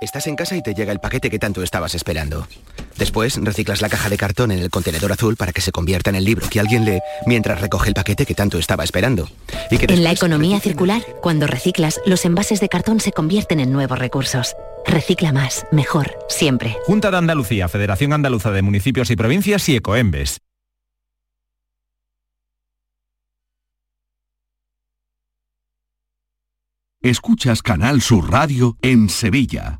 Estás 0.01 0.28
en 0.28 0.36
casa 0.36 0.55
y 0.55 0.63
te 0.63 0.74
llega 0.74 0.93
el 0.93 0.99
paquete 0.99 1.30
que 1.30 1.38
tanto 1.38 1.61
estabas 1.61 1.93
esperando. 1.93 2.47
Después 2.97 3.36
reciclas 3.36 3.82
la 3.82 3.89
caja 3.89 4.09
de 4.09 4.17
cartón 4.17 4.51
en 4.51 4.59
el 4.59 4.70
contenedor 4.70 5.11
azul 5.11 5.36
para 5.36 5.51
que 5.51 5.61
se 5.61 5.72
convierta 5.72 6.09
en 6.09 6.15
el 6.15 6.24
libro 6.24 6.47
que 6.49 6.59
alguien 6.59 6.86
lee 6.86 7.01
mientras 7.26 7.61
recoge 7.61 7.89
el 7.89 7.93
paquete 7.93 8.26
que 8.26 8.34
tanto 8.34 8.57
estaba 8.57 8.84
esperando. 8.84 9.30
Y 9.70 9.78
que 9.78 9.93
En 9.93 10.03
la 10.03 10.11
economía 10.11 10.59
circular, 10.59 11.01
cuando 11.22 11.47
reciclas, 11.47 11.99
los 12.05 12.26
envases 12.26 12.61
de 12.61 12.70
cartón 12.70 12.99
se 12.99 13.11
convierten 13.11 13.59
en 13.59 13.72
nuevos 13.72 13.99
recursos. 13.99 14.55
Recicla 14.86 15.32
más, 15.32 15.66
mejor, 15.72 16.18
siempre. 16.30 16.76
Junta 16.86 17.12
de 17.12 17.18
Andalucía, 17.18 17.68
Federación 17.68 18.14
Andaluza 18.14 18.52
de 18.52 18.62
Municipios 18.62 19.10
y 19.12 19.16
Provincias 19.16 19.68
y 19.70 19.76
Ecoembes. 19.76 20.42
Escuchas 27.02 27.62
Canal 27.62 28.02
Sur 28.02 28.30
Radio 28.30 28.78
en 28.82 29.08
Sevilla. 29.08 29.80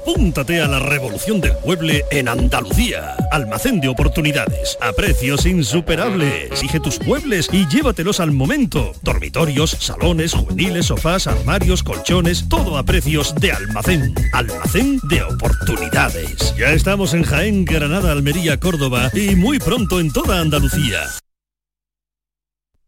Apúntate 0.00 0.62
a 0.62 0.66
la 0.66 0.78
revolución 0.78 1.42
del 1.42 1.52
mueble 1.64 2.04
en 2.10 2.28
Andalucía. 2.28 3.16
Almacén 3.30 3.80
de 3.80 3.88
oportunidades, 3.88 4.78
a 4.80 4.92
precios 4.92 5.44
insuperables. 5.44 6.50
Exige 6.50 6.80
tus 6.80 7.00
muebles 7.02 7.48
y 7.52 7.66
llévatelos 7.68 8.18
al 8.18 8.32
momento. 8.32 8.92
Dormitorios, 9.02 9.72
salones, 9.72 10.32
juveniles, 10.32 10.86
sofás, 10.86 11.26
armarios, 11.26 11.82
colchones, 11.82 12.48
todo 12.48 12.78
a 12.78 12.82
precios 12.82 13.34
de 13.34 13.52
almacén. 13.52 14.14
Almacén 14.32 14.98
de 15.10 15.22
oportunidades. 15.22 16.54
Ya 16.56 16.72
estamos 16.72 17.12
en 17.12 17.22
Jaén, 17.22 17.66
Granada, 17.66 18.12
Almería, 18.12 18.58
Córdoba 18.58 19.10
y 19.12 19.36
muy 19.36 19.58
pronto 19.58 20.00
en 20.00 20.10
toda 20.12 20.40
Andalucía. 20.40 21.00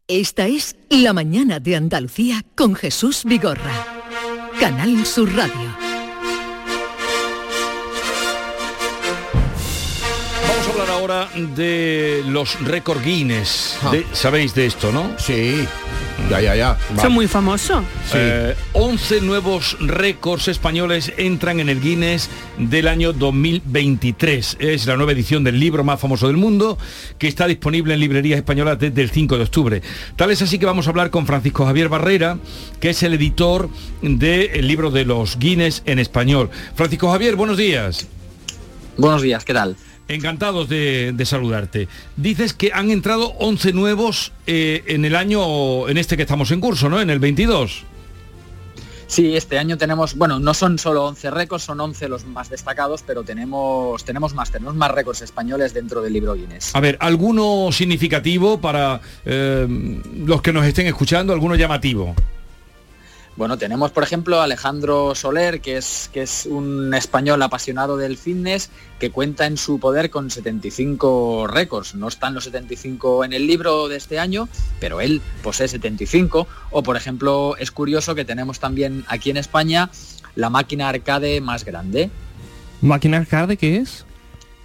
Esta 0.07 0.47
es 0.47 0.75
La 0.89 1.13
mañana 1.13 1.59
de 1.59 1.75
Andalucía 1.75 2.43
con 2.55 2.73
Jesús 2.73 3.23
Vigorra. 3.23 3.85
Canal 4.59 5.05
Sur 5.05 5.33
Radio. 5.35 5.82
Ahora 11.03 11.27
de 11.35 12.23
los 12.29 12.57
récord 12.61 13.03
Guinness. 13.03 13.77
De- 13.91 14.05
Sabéis 14.13 14.55
de 14.55 14.65
esto, 14.65 14.89
¿no? 14.93 15.11
Sí. 15.17 15.65
Ya, 16.29 16.39
ya, 16.39 16.55
ya. 16.55 16.77
Son 17.01 17.11
muy 17.11 17.27
famosos. 17.27 17.83
Eh, 18.13 18.55
11 18.71 19.19
nuevos 19.19 19.75
récords 19.81 20.47
españoles 20.47 21.11
entran 21.17 21.59
en 21.59 21.67
el 21.67 21.81
Guinness 21.81 22.29
del 22.57 22.87
año 22.87 23.11
2023. 23.11 24.55
Es 24.61 24.85
la 24.85 24.95
nueva 24.95 25.11
edición 25.11 25.43
del 25.43 25.59
libro 25.59 25.83
más 25.83 25.99
famoso 25.99 26.27
del 26.27 26.37
mundo 26.37 26.77
que 27.17 27.27
está 27.27 27.47
disponible 27.47 27.93
en 27.95 27.99
librerías 27.99 28.37
españolas 28.37 28.79
desde 28.79 29.01
el 29.01 29.09
5 29.09 29.35
de 29.37 29.43
octubre. 29.43 29.81
Tal 30.15 30.31
es 30.31 30.41
así 30.41 30.57
que 30.57 30.65
vamos 30.65 30.87
a 30.87 30.91
hablar 30.91 31.09
con 31.09 31.25
Francisco 31.27 31.65
Javier 31.65 31.89
Barrera, 31.89 32.37
que 32.79 32.91
es 32.91 33.03
el 33.03 33.15
editor 33.15 33.67
del 34.01 34.65
libro 34.65 34.89
de 34.89 35.03
los 35.03 35.37
Guinness 35.37 35.81
en 35.85 35.99
español. 35.99 36.49
Francisco 36.75 37.11
Javier, 37.11 37.35
buenos 37.35 37.57
días. 37.57 38.07
Buenos 38.95 39.21
días, 39.21 39.43
¿qué 39.43 39.53
tal? 39.53 39.75
Encantados 40.07 40.67
de, 40.69 41.13
de 41.13 41.25
saludarte. 41.25 41.87
Dices 42.17 42.53
que 42.53 42.71
han 42.73 42.91
entrado 42.91 43.33
11 43.39 43.73
nuevos 43.73 44.31
eh, 44.47 44.83
en 44.87 45.05
el 45.05 45.15
año, 45.15 45.87
en 45.87 45.97
este 45.97 46.17
que 46.17 46.23
estamos 46.23 46.51
en 46.51 46.59
curso, 46.59 46.89
¿no? 46.89 46.99
En 47.01 47.09
el 47.09 47.19
22. 47.19 47.85
Sí, 49.13 49.35
este 49.35 49.59
año 49.59 49.77
tenemos, 49.77 50.15
bueno, 50.15 50.39
no 50.39 50.55
son 50.55 50.79
solo 50.79 51.05
11 51.05 51.29
récords, 51.29 51.63
son 51.63 51.79
11 51.79 52.09
los 52.09 52.25
más 52.25 52.49
destacados, 52.49 53.03
pero 53.05 53.23
tenemos, 53.23 54.03
tenemos 54.03 54.33
más, 54.33 54.51
tenemos 54.51 54.73
más 54.75 54.89
récords 54.89 55.21
españoles 55.21 55.71
dentro 55.73 56.01
del 56.01 56.13
libro 56.13 56.33
Guinness. 56.33 56.75
A 56.75 56.79
ver, 56.79 56.97
¿alguno 56.99 57.69
significativo 57.71 58.59
para 58.59 59.01
eh, 59.23 60.01
los 60.25 60.41
que 60.41 60.51
nos 60.51 60.65
estén 60.65 60.87
escuchando? 60.87 61.31
¿Alguno 61.31 61.55
llamativo? 61.55 62.15
Bueno, 63.35 63.57
tenemos 63.57 63.91
por 63.91 64.03
ejemplo 64.03 64.39
a 64.39 64.43
Alejandro 64.43 65.15
Soler, 65.15 65.59
que 65.59 65.77
es, 65.77 66.09
que 66.13 66.21
es 66.21 66.45
un 66.45 66.93
español 66.93 67.41
apasionado 67.41 67.97
del 67.97 68.15
fitness, 68.15 68.69
que 68.99 69.09
cuenta 69.09 69.47
en 69.47 69.57
su 69.57 69.79
poder 69.79 70.11
con 70.11 70.29
75 70.29 71.47
récords. 71.47 71.95
No 71.95 72.07
están 72.07 72.35
los 72.35 72.43
75 72.43 73.25
en 73.25 73.33
el 73.33 73.47
libro 73.47 73.87
de 73.87 73.97
este 73.97 74.19
año, 74.19 74.47
pero 74.79 75.01
él 75.01 75.19
posee 75.41 75.67
75. 75.67 76.47
O 76.69 76.83
por 76.83 76.95
ejemplo, 76.95 77.55
es 77.57 77.71
curioso 77.71 78.13
que 78.13 78.23
tenemos 78.23 78.59
también 78.59 79.03
aquí 79.07 79.31
en 79.31 79.37
España 79.37 79.89
la 80.35 80.51
máquina 80.51 80.89
arcade 80.89 81.41
más 81.41 81.65
grande. 81.65 82.11
¿Máquina 82.81 83.17
arcade 83.17 83.57
qué 83.57 83.77
es? 83.77 84.05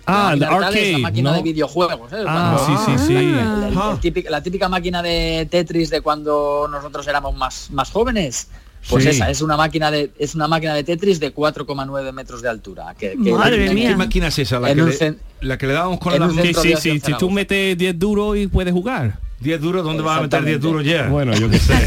Ah, 0.09 0.35
la 0.37 0.47
máquina 0.47 0.47
arcade 0.49 0.67
arcade, 0.67 0.87
es 0.87 0.93
la 0.93 0.99
máquina 0.99 1.31
¿no? 1.31 1.37
de 1.37 1.43
videojuegos. 1.43 2.13
¿eh? 2.13 2.25
Ah, 2.27 2.85
sí, 2.87 2.97
sí, 2.99 3.07
sí. 3.07 4.23
La 4.29 4.43
típica 4.43 4.69
máquina 4.69 5.03
de 5.03 5.47
Tetris 5.51 5.91
de 5.91 6.01
cuando 6.01 6.67
nosotros 6.71 7.07
éramos 7.07 7.35
más, 7.37 7.69
más 7.71 7.91
jóvenes. 7.91 8.49
Pues 8.89 9.05
Sí. 9.05 9.11
esa, 9.11 9.29
es 9.29 9.43
una 9.43 9.57
máquina 9.57 9.91
de 9.91 10.13
es 10.19 10.35
una 10.37 10.47
máquina 10.47 10.73
de 10.73 10.85
Tetris 10.85 11.19
de 11.21 11.35
4,9 11.35 12.13
metros 12.13 12.41
de 12.43 12.49
altura. 12.49 12.95
Que, 12.99 13.11
que- 13.11 13.17
¿Qué- 13.25 13.69
que- 13.69 13.75
¿Qué 13.75 13.97
máquina 13.97 14.29
es 14.29 14.39
esa? 14.39 14.61
La, 14.61 14.73
que 14.73 14.83
un 14.83 14.89
le, 14.91 15.15
la 15.41 15.59
que 15.59 15.67
le 15.67 15.73
dábamos 15.73 15.99
con 15.99 16.19
la 16.19 16.31
Sí, 16.31 16.37
de 16.37 16.55
sí, 16.55 16.73
ocio 16.75 16.93
si 17.05 17.13
tú 17.19 17.29
metes 17.31 17.77
10 17.77 17.99
duros 17.99 18.37
y 18.37 18.47
puedes 18.47 18.73
jugar. 18.73 19.19
10 19.41 19.61
duros, 19.61 19.85
¿dónde 19.85 20.03
vas 20.03 20.19
a 20.19 20.23
meter 20.23 20.45
10 20.45 20.61
duros 20.61 20.85
ya? 20.85 21.09
Bueno, 21.09 21.33
yo 21.35 21.49
qué 21.49 21.59
sé. 21.59 21.73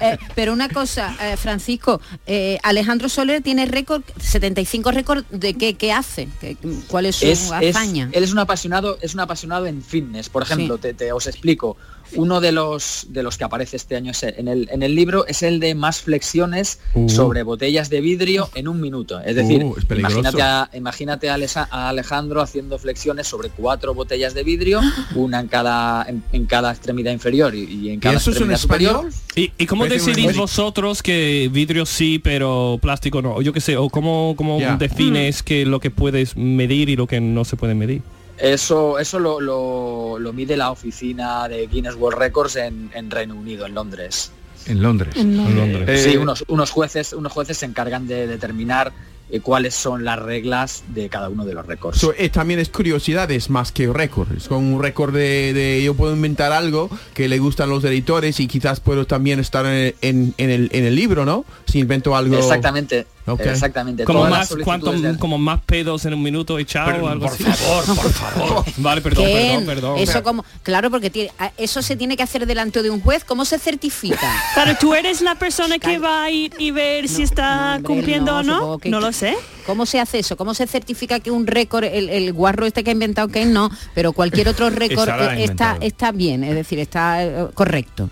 Eh, 0.00 0.18
pero 0.34 0.52
una 0.52 0.68
cosa, 0.68 1.14
eh, 1.22 1.36
Francisco, 1.36 2.00
eh, 2.26 2.58
Alejandro 2.62 3.08
Soler 3.08 3.42
tiene 3.42 3.66
récord, 3.66 4.02
75 4.20 4.90
récord 4.90 5.24
de 5.30 5.54
qué, 5.54 5.74
qué 5.74 5.92
hace, 5.92 6.28
¿Qué- 6.40 6.56
cuál 6.88 7.06
es 7.06 7.16
su 7.16 7.26
es, 7.26 7.50
es- 7.60 7.76
hazaña. 7.76 8.08
él 8.12 8.22
es 8.24 8.32
un 8.32 8.38
apasionado, 8.38 8.98
es 9.00 9.14
un 9.14 9.20
apasionado 9.20 9.66
en 9.66 9.82
fitness. 9.82 10.28
Por 10.28 10.42
ejemplo, 10.42 10.78
te, 10.78 10.94
te- 10.94 11.12
os 11.12 11.26
explico. 11.26 11.76
Uno 12.14 12.40
de 12.40 12.52
los, 12.52 13.06
de 13.10 13.22
los 13.22 13.36
que 13.36 13.44
aparece 13.44 13.76
este 13.76 13.96
año 13.96 14.12
es 14.12 14.22
en, 14.22 14.48
el, 14.48 14.68
en 14.70 14.82
el 14.82 14.94
libro 14.94 15.26
es 15.26 15.42
el 15.42 15.60
de 15.60 15.74
más 15.74 16.00
flexiones 16.02 16.78
Uh. 16.94 17.08
sobre 17.08 17.42
botellas 17.42 17.90
de 17.90 18.00
vidrio 18.00 18.48
en 18.54 18.68
un 18.68 18.80
minuto. 18.80 19.20
Es 19.20 19.34
decir, 19.36 19.64
Uh, 19.64 19.74
es 19.76 19.84
peligroso. 19.84 20.18
imagínate, 20.20 20.42
a, 20.42 20.70
imagínate 20.74 21.30
a, 21.30 21.34
Alesa- 21.34 21.68
a 21.70 21.88
Alejandro 21.88 22.40
haciendo 22.40 22.78
flexiones 22.78 23.26
sobre 23.26 23.48
cuatro 23.50 23.94
botellas 23.94 24.34
de 24.34 24.44
vidrio, 24.44 24.80
una 25.14 25.40
en 25.40 25.48
cada, 25.48 26.04
en, 26.08 26.22
en 26.32 26.46
cada 26.46 26.70
extremidad 26.72 27.12
inferior 27.12 27.54
y, 27.54 27.64
y 27.64 27.90
en 27.90 28.00
cada 28.00 28.16
eso 28.16 28.30
es 28.30 28.40
en 28.40 28.50
extremidad 28.52 28.58
superior. 29.02 29.10
¿Y, 29.34 29.52
y 29.58 29.66
cómo 29.66 29.86
decidís 29.86 30.36
vosotros 30.36 31.02
que 31.02 31.50
vidrio 31.52 31.84
sí, 31.86 32.18
pero 32.18 32.78
plástico 32.80 33.20
no? 33.20 33.34
O 33.34 33.42
yo 33.42 33.52
qué 33.52 33.60
sé, 33.60 33.76
o 33.76 33.88
cómo, 33.90 34.34
cómo 34.36 34.58
defines 34.78 35.42
que 35.42 35.66
lo 35.66 35.80
que 35.80 35.90
puedes 35.90 36.36
medir 36.36 36.88
y 36.88 36.96
lo 36.96 37.06
que 37.06 37.20
no 37.20 37.44
se 37.44 37.56
puede 37.56 37.74
medir. 37.74 38.02
Eso, 38.38 38.98
eso 38.98 39.18
lo, 39.18 39.40
lo- 39.40 40.18
lo 40.18 40.32
mide 40.32 40.56
la 40.56 40.70
oficina 40.70 41.48
de 41.48 41.66
Guinness 41.66 41.94
World 41.94 42.18
Records 42.18 42.56
en, 42.56 42.90
en 42.94 43.10
Reino 43.10 43.34
Unido, 43.34 43.66
en 43.66 43.74
Londres. 43.74 44.30
En 44.66 44.82
Londres. 44.82 45.14
En 45.16 45.36
Londres. 45.56 46.02
sí, 46.02 46.10
Eh, 46.14 46.18
unos, 46.18 46.44
unos 46.48 46.70
jueces, 46.70 47.12
unos 47.12 47.32
jueces 47.32 47.56
se 47.58 47.66
encargan 47.66 48.06
de 48.06 48.26
determinar 48.26 48.92
eh, 49.30 49.40
cuáles 49.40 49.74
son 49.74 50.04
las 50.04 50.18
reglas 50.20 50.84
de 50.88 51.08
cada 51.08 51.28
uno 51.28 51.44
de 51.44 51.54
los 51.54 51.66
récords. 51.66 51.98
So, 51.98 52.12
eh, 52.16 52.28
también 52.28 52.60
es 52.60 52.68
curiosidades 52.68 53.48
más 53.48 53.72
que 53.72 53.92
récords. 53.92 54.48
Con 54.48 54.64
un 54.64 54.82
récord 54.82 55.14
de, 55.14 55.52
de- 55.52 55.82
yo 55.82 55.94
puedo 55.94 56.14
inventar 56.14 56.52
algo 56.52 56.90
que 57.14 57.28
le 57.28 57.38
gustan 57.38 57.70
los 57.70 57.82
editores 57.84 58.38
y 58.40 58.46
quizás 58.48 58.80
puedo 58.80 59.06
también 59.06 59.40
estar 59.40 59.64
en, 59.66 59.94
en- 60.02 60.34
en 60.36 60.50
el, 60.50 60.68
en 60.72 60.84
el 60.84 60.94
libro, 60.94 61.24
¿no? 61.24 61.44
Si 61.66 61.78
invento 61.78 62.14
algo. 62.16 62.36
Exactamente. 62.36 63.06
Exactamente. 63.38 64.04
Como 64.04 64.24
más, 64.26 64.54
cuánto, 64.62 64.92
de- 64.92 65.18
como 65.18 65.36
más 65.38 65.60
pedos 65.64 66.04
en 66.04 66.14
un 66.14 66.22
minuto 66.22 66.58
echado 66.58 66.92
Pero, 66.92 67.04
o 67.04 67.08
algo 67.08 67.26
por 67.26 67.34
así. 67.34 67.44
favor, 67.44 67.84
por 67.96 68.12
favor. 68.12 68.64
Vale, 68.76 69.00
perdón, 69.00 69.24
¿Qué? 69.26 69.32
perdón, 69.34 69.66
perdón. 69.66 69.98
Eso 69.98 70.22
como, 70.22 70.44
claro, 70.62 70.90
porque 70.90 71.10
tiene, 71.10 71.32
eso 71.56 71.82
se 71.82 71.96
tiene 71.96 72.16
que 72.16 72.22
hacer 72.22 72.46
delante 72.46 72.82
de 72.82 72.90
un 72.90 73.00
juez. 73.00 73.24
¿Cómo 73.24 73.44
se 73.44 73.58
certifica? 73.58 74.16
Claro, 74.54 74.76
tú 74.80 74.94
eres 74.94 75.20
la 75.20 75.34
persona 75.34 75.78
que 75.78 75.98
va 75.98 76.24
a 76.24 76.30
ir 76.30 76.52
y 76.58 76.70
ver 76.70 77.08
si 77.08 77.22
está 77.22 77.74
hombre, 77.76 77.86
cumpliendo 77.86 78.42
no, 78.42 78.58
o 78.58 78.72
no. 78.72 78.78
que- 78.78 78.88
no 78.90 79.00
lo 79.00 79.12
sé. 79.12 79.34
¿Cómo 79.66 79.84
se 79.84 79.98
hace 80.00 80.20
eso? 80.20 80.36
¿Cómo 80.36 80.54
se 80.54 80.66
certifica 80.66 81.18
que 81.20 81.30
un 81.32 81.46
récord, 81.46 81.84
el, 81.84 82.08
el 82.08 82.32
guarro 82.32 82.66
este 82.66 82.84
que 82.84 82.90
ha 82.90 82.92
inventado 82.92 83.26
que 83.28 83.44
no, 83.44 83.68
pero 83.94 84.12
cualquier 84.12 84.48
otro 84.48 84.70
récord 84.70 85.08
está, 85.38 85.76
está 85.80 86.12
bien, 86.12 86.44
es 86.44 86.54
decir, 86.54 86.78
está 86.78 87.24
eh, 87.24 87.46
correcto? 87.52 88.08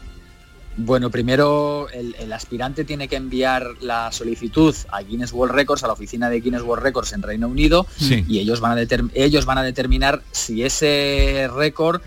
Bueno, 0.76 1.08
primero 1.10 1.88
el, 1.90 2.16
el 2.18 2.32
aspirante 2.32 2.84
tiene 2.84 3.06
que 3.06 3.14
enviar 3.16 3.64
la 3.80 4.10
solicitud 4.10 4.74
a 4.90 5.02
Guinness 5.02 5.32
World 5.32 5.54
Records, 5.54 5.84
a 5.84 5.86
la 5.86 5.92
oficina 5.92 6.28
de 6.28 6.40
Guinness 6.40 6.62
World 6.62 6.82
Records 6.82 7.12
en 7.12 7.22
Reino 7.22 7.46
Unido, 7.48 7.86
Sí. 7.96 8.24
y 8.28 8.40
ellos 8.40 8.60
van 8.60 8.76
a, 8.78 8.82
ellos 9.14 9.44
van 9.46 9.58
a 9.58 9.62
determinar 9.62 10.22
si 10.32 10.64
ese 10.64 11.48
récord 11.54 12.00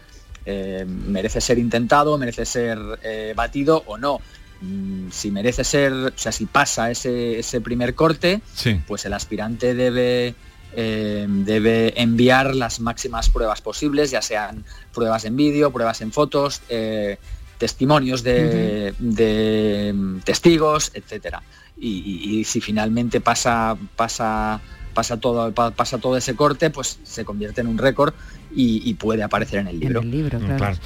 eh, 0.45 0.85
merece 0.87 1.39
ser 1.41 1.59
intentado, 1.59 2.17
merece 2.17 2.45
ser 2.45 2.77
eh, 3.03 3.33
batido 3.35 3.83
o 3.85 3.97
no. 3.97 4.19
Mm, 4.61 5.11
Si 5.11 5.31
merece 5.31 5.63
ser, 5.63 5.93
o 5.93 6.11
sea, 6.15 6.31
si 6.33 6.45
pasa 6.45 6.89
ese, 6.91 7.39
ese 7.39 7.61
primer 7.61 7.95
corte, 7.95 8.41
Sí. 8.53 8.81
pues 8.87 9.05
el 9.05 9.13
aspirante 9.13 9.75
debe 9.75 10.35
eh, 10.79 11.25
debe 11.29 11.99
enviar 11.99 12.53
las 12.53 12.81
máximas 12.81 13.29
pruebas 13.29 13.61
posibles, 13.61 14.11
ya 14.11 14.21
sean 14.21 14.65
pruebas 14.93 15.23
en 15.25 15.35
vídeo, 15.37 15.71
pruebas 15.71 16.01
en 16.01 16.11
fotos, 16.11 16.61
eh, 16.69 17.17
testimonios 17.57 18.23
de, 18.23 18.93
de, 18.99 19.93
mm, 19.93 20.19
testigos, 20.19 20.91
etcétera. 20.93 21.41
Y, 21.79 21.89
y- 21.89 22.39
y 22.39 22.43
si 22.43 22.59
finalmente 22.61 23.21
pasa, 23.21 23.77
pasa, 23.95 24.61
pasa 24.93 25.17
todo, 25.17 25.51
pa- 25.53 25.71
pasa 25.71 25.97
todo 25.99 26.17
ese 26.17 26.35
corte, 26.35 26.69
pues 26.71 26.99
se 27.03 27.23
convierte 27.23 27.61
en 27.61 27.67
un 27.67 27.77
récord 27.77 28.13
y, 28.55 28.81
y 28.89 28.95
puede 28.95 29.21
aparecer 29.23 29.59
en 29.59 29.67
el 29.67 29.79
libro. 29.79 30.01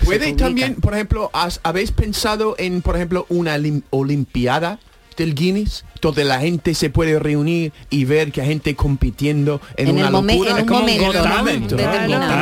¿Puede 0.03 0.33
también, 0.33 0.75
por 0.75 0.93
ejemplo, 0.93 1.29
has- 1.33 1.59
habéis 1.63 1.91
pensado 1.91 2.55
en, 2.57 2.81
por 2.81 2.95
ejemplo, 2.97 3.25
una 3.29 3.57
lim- 3.57 3.83
olimpiada 3.89 4.79
del 5.15 5.33
Guinness? 5.35 5.85
Donde 6.01 6.25
la 6.25 6.39
gente 6.39 6.73
se 6.73 6.89
puede 6.89 7.19
reunir 7.19 7.71
y 7.89 8.03
ver 8.05 8.31
que 8.33 8.41
hay 8.41 8.47
gente 8.47 8.75
compitiendo 8.75 9.61
en, 9.77 9.89
En 9.89 9.95
una 9.95 10.07
el 10.07 10.11
locura. 10.13 10.57
en 10.59 10.63
un 10.63 10.69
momento, 10.79 11.75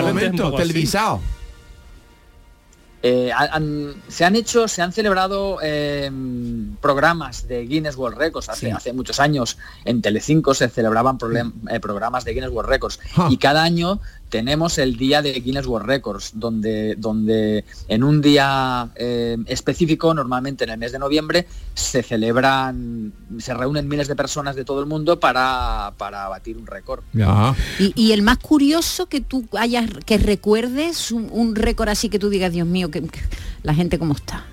momento, 0.07 0.47
así. 0.57 0.67
televisado. 0.67 1.21
Eh, 3.01 3.31
han- 3.33 3.93
se 4.09 4.25
han 4.25 4.35
hecho, 4.35 4.67
se 4.67 4.81
han 4.81 4.91
celebrado 4.91 5.59
eh, 5.61 6.11
programas 6.81 7.47
de 7.47 7.65
Guinness 7.65 7.95
World 7.95 8.17
Records. 8.17 8.49
Hace, 8.49 8.67
hace 8.77 8.93
muchos 8.93 9.19
años. 9.19 9.57
En 9.85 10.01
Telecinco 10.01 10.53
se 10.53 10.67
celebraban 10.69 11.17
problem- 11.17 11.53
eh, 11.69 11.79
programas 11.79 12.25
de 12.25 12.33
Guinness 12.33 12.51
World 12.51 12.69
Records. 12.69 12.99
Y 13.29 13.37
cada 13.37 13.63
año 13.63 14.01
tenemos 14.29 14.77
el 14.77 14.95
día 14.95 15.21
de 15.21 15.33
Guinness 15.33 15.65
World 15.65 15.87
Records, 15.87 16.31
donde, 16.35 16.95
donde 16.97 17.65
en 17.87 18.03
un 18.03 18.21
día 18.21 18.89
eh, 18.95 19.37
específico, 19.47 20.13
normalmente 20.13 20.63
en 20.63 20.69
el 20.69 20.77
mes 20.77 20.91
de 20.91 20.99
noviembre, 20.99 21.47
se 21.73 22.03
celebran, 22.03 23.11
se 23.39 23.53
reúnen 23.53 23.87
miles 23.87 24.07
de 24.07 24.15
personas 24.15 24.55
de 24.55 24.65
todo 24.65 24.79
el 24.79 24.85
mundo 24.85 25.19
para, 25.19 25.93
para 25.97 26.27
batir 26.27 26.57
un 26.57 26.67
récord. 26.67 27.03
Y, 27.79 27.91
y 27.95 28.11
el 28.11 28.21
más 28.21 28.37
curioso 28.37 29.07
que 29.07 29.21
tú 29.21 29.47
hayas, 29.57 29.89
que 30.05 30.17
recuerdes, 30.17 31.11
un, 31.11 31.27
un 31.31 31.55
récord 31.55 31.89
así 31.89 32.09
que 32.09 32.19
tú 32.19 32.29
digas, 32.29 32.51
Dios 32.51 32.67
mío, 32.67 32.91
que, 32.91 33.01
que 33.01 33.19
la 33.63 33.73
gente 33.73 33.97
cómo 33.97 34.13
está. 34.13 34.45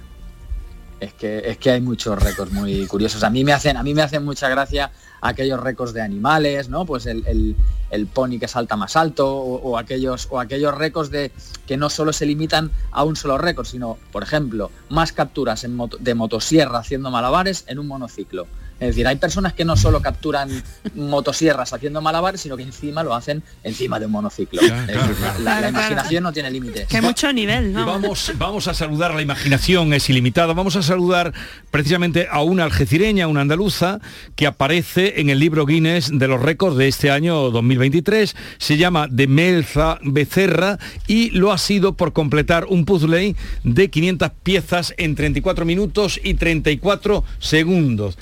Es 0.99 1.12
que, 1.12 1.43
es 1.45 1.59
que 1.59 1.70
hay 1.70 1.83
muchos 1.83 2.18
récords 2.18 2.53
muy 2.53 2.87
curiosos. 2.87 3.22
A 3.22 3.29
mí 3.29 3.45
me 3.45 3.53
hacen, 3.53 3.77
a 3.77 3.83
mí 3.83 3.93
me 3.93 4.01
hacen 4.01 4.24
mucha 4.24 4.49
gracia 4.49 4.91
aquellos 5.21 5.61
récords 5.61 5.93
de 5.93 6.03
animales, 6.03 6.69
¿no? 6.69 6.85
Pues 6.85 7.07
el, 7.07 7.25
el- 7.27 8.07
pony 8.09 8.39
que 8.39 8.49
salta 8.49 8.77
más 8.77 8.97
alto, 8.97 9.37
o, 9.37 9.79
aquellos, 9.79 10.29
o 10.31 10.39
aquellos 10.41 10.75
récords 10.75 11.11
de 11.11 11.33
que 11.67 11.77
no 11.77 11.89
solo 11.89 12.12
se 12.12 12.27
limitan 12.27 12.71
a 12.91 13.05
un 13.05 13.17
solo 13.17 13.39
récord, 13.39 13.67
sino, 13.67 13.97
por 14.12 14.23
ejemplo, 14.23 14.71
más 14.91 15.12
capturas 15.12 15.67
de 16.01 16.14
motosierra 16.14 16.79
haciendo 16.79 17.11
malabares 17.11 17.64
en 17.69 17.79
un 17.79 17.87
monociclo. 17.87 18.47
Es 18.79 18.89
decir, 18.89 19.07
hay 19.07 19.16
personas 19.16 19.53
que 19.55 19.64
no 19.64 19.77
solo 19.77 20.03
capturan 20.03 20.51
motosierras 20.95 21.72
haciendo 21.72 22.01
malabares, 22.03 22.41
sino 22.41 22.57
que 22.57 22.62
encima 22.62 23.03
lo 23.03 23.14
hacen 23.14 23.43
encima 23.62 23.99
de 23.99 24.07
un 24.07 24.12
monociclo. 24.12 24.61
La- 24.62 24.87
la, 24.87 25.39
la 25.39 25.57
Claro, 25.57 25.68
imaginación 25.68 26.22
no 26.24 26.33
tiene 26.33 26.51
límites. 26.51 26.87
Que 26.89 27.01
mucho 27.01 27.33
nivel, 27.33 27.72
¿no? 27.72 27.87
vamos, 27.87 28.33
vamos 28.37 28.68
a 28.68 28.74
saludar, 28.74 29.14
la 29.14 29.22
imaginación 29.22 29.93
es 29.93 30.09
ilimitada, 30.11 30.53
vamos 30.53 30.77
a 30.77 30.83
saludar 30.83 31.33
precisamente 31.70 32.29
a 32.31 32.43
una 32.43 32.64
algecireña, 32.64 33.29
una 33.29 33.41
andaluza, 33.43 34.01
que 34.35 34.47
aparece 34.47 35.20
en 35.20 35.31
el 35.31 35.39
libro 35.39 35.64
Guinness 35.66 36.11
de 36.12 36.29
los 36.29 36.41
récords 36.43 36.77
de 36.77 36.89
este 36.89 37.11
año 37.11 37.51
2023. 37.51 38.37
Se 38.59 38.77
llama 38.77 39.09
Demelza 39.11 39.99
Becerra 40.03 40.79
y 41.07 41.31
lo 41.31 41.53
ha 41.53 41.59
sido 41.59 41.95
por 41.97 42.12
completar 42.12 42.66
un 42.66 42.85
puzzle 42.85 43.35
de 43.64 43.91
500 43.91 44.31
piezas 44.43 44.95
en 44.99 45.14
34 45.14 45.64
minutos 45.64 46.20
y 46.22 46.35
34 46.35 47.24
segundos. 47.39 48.18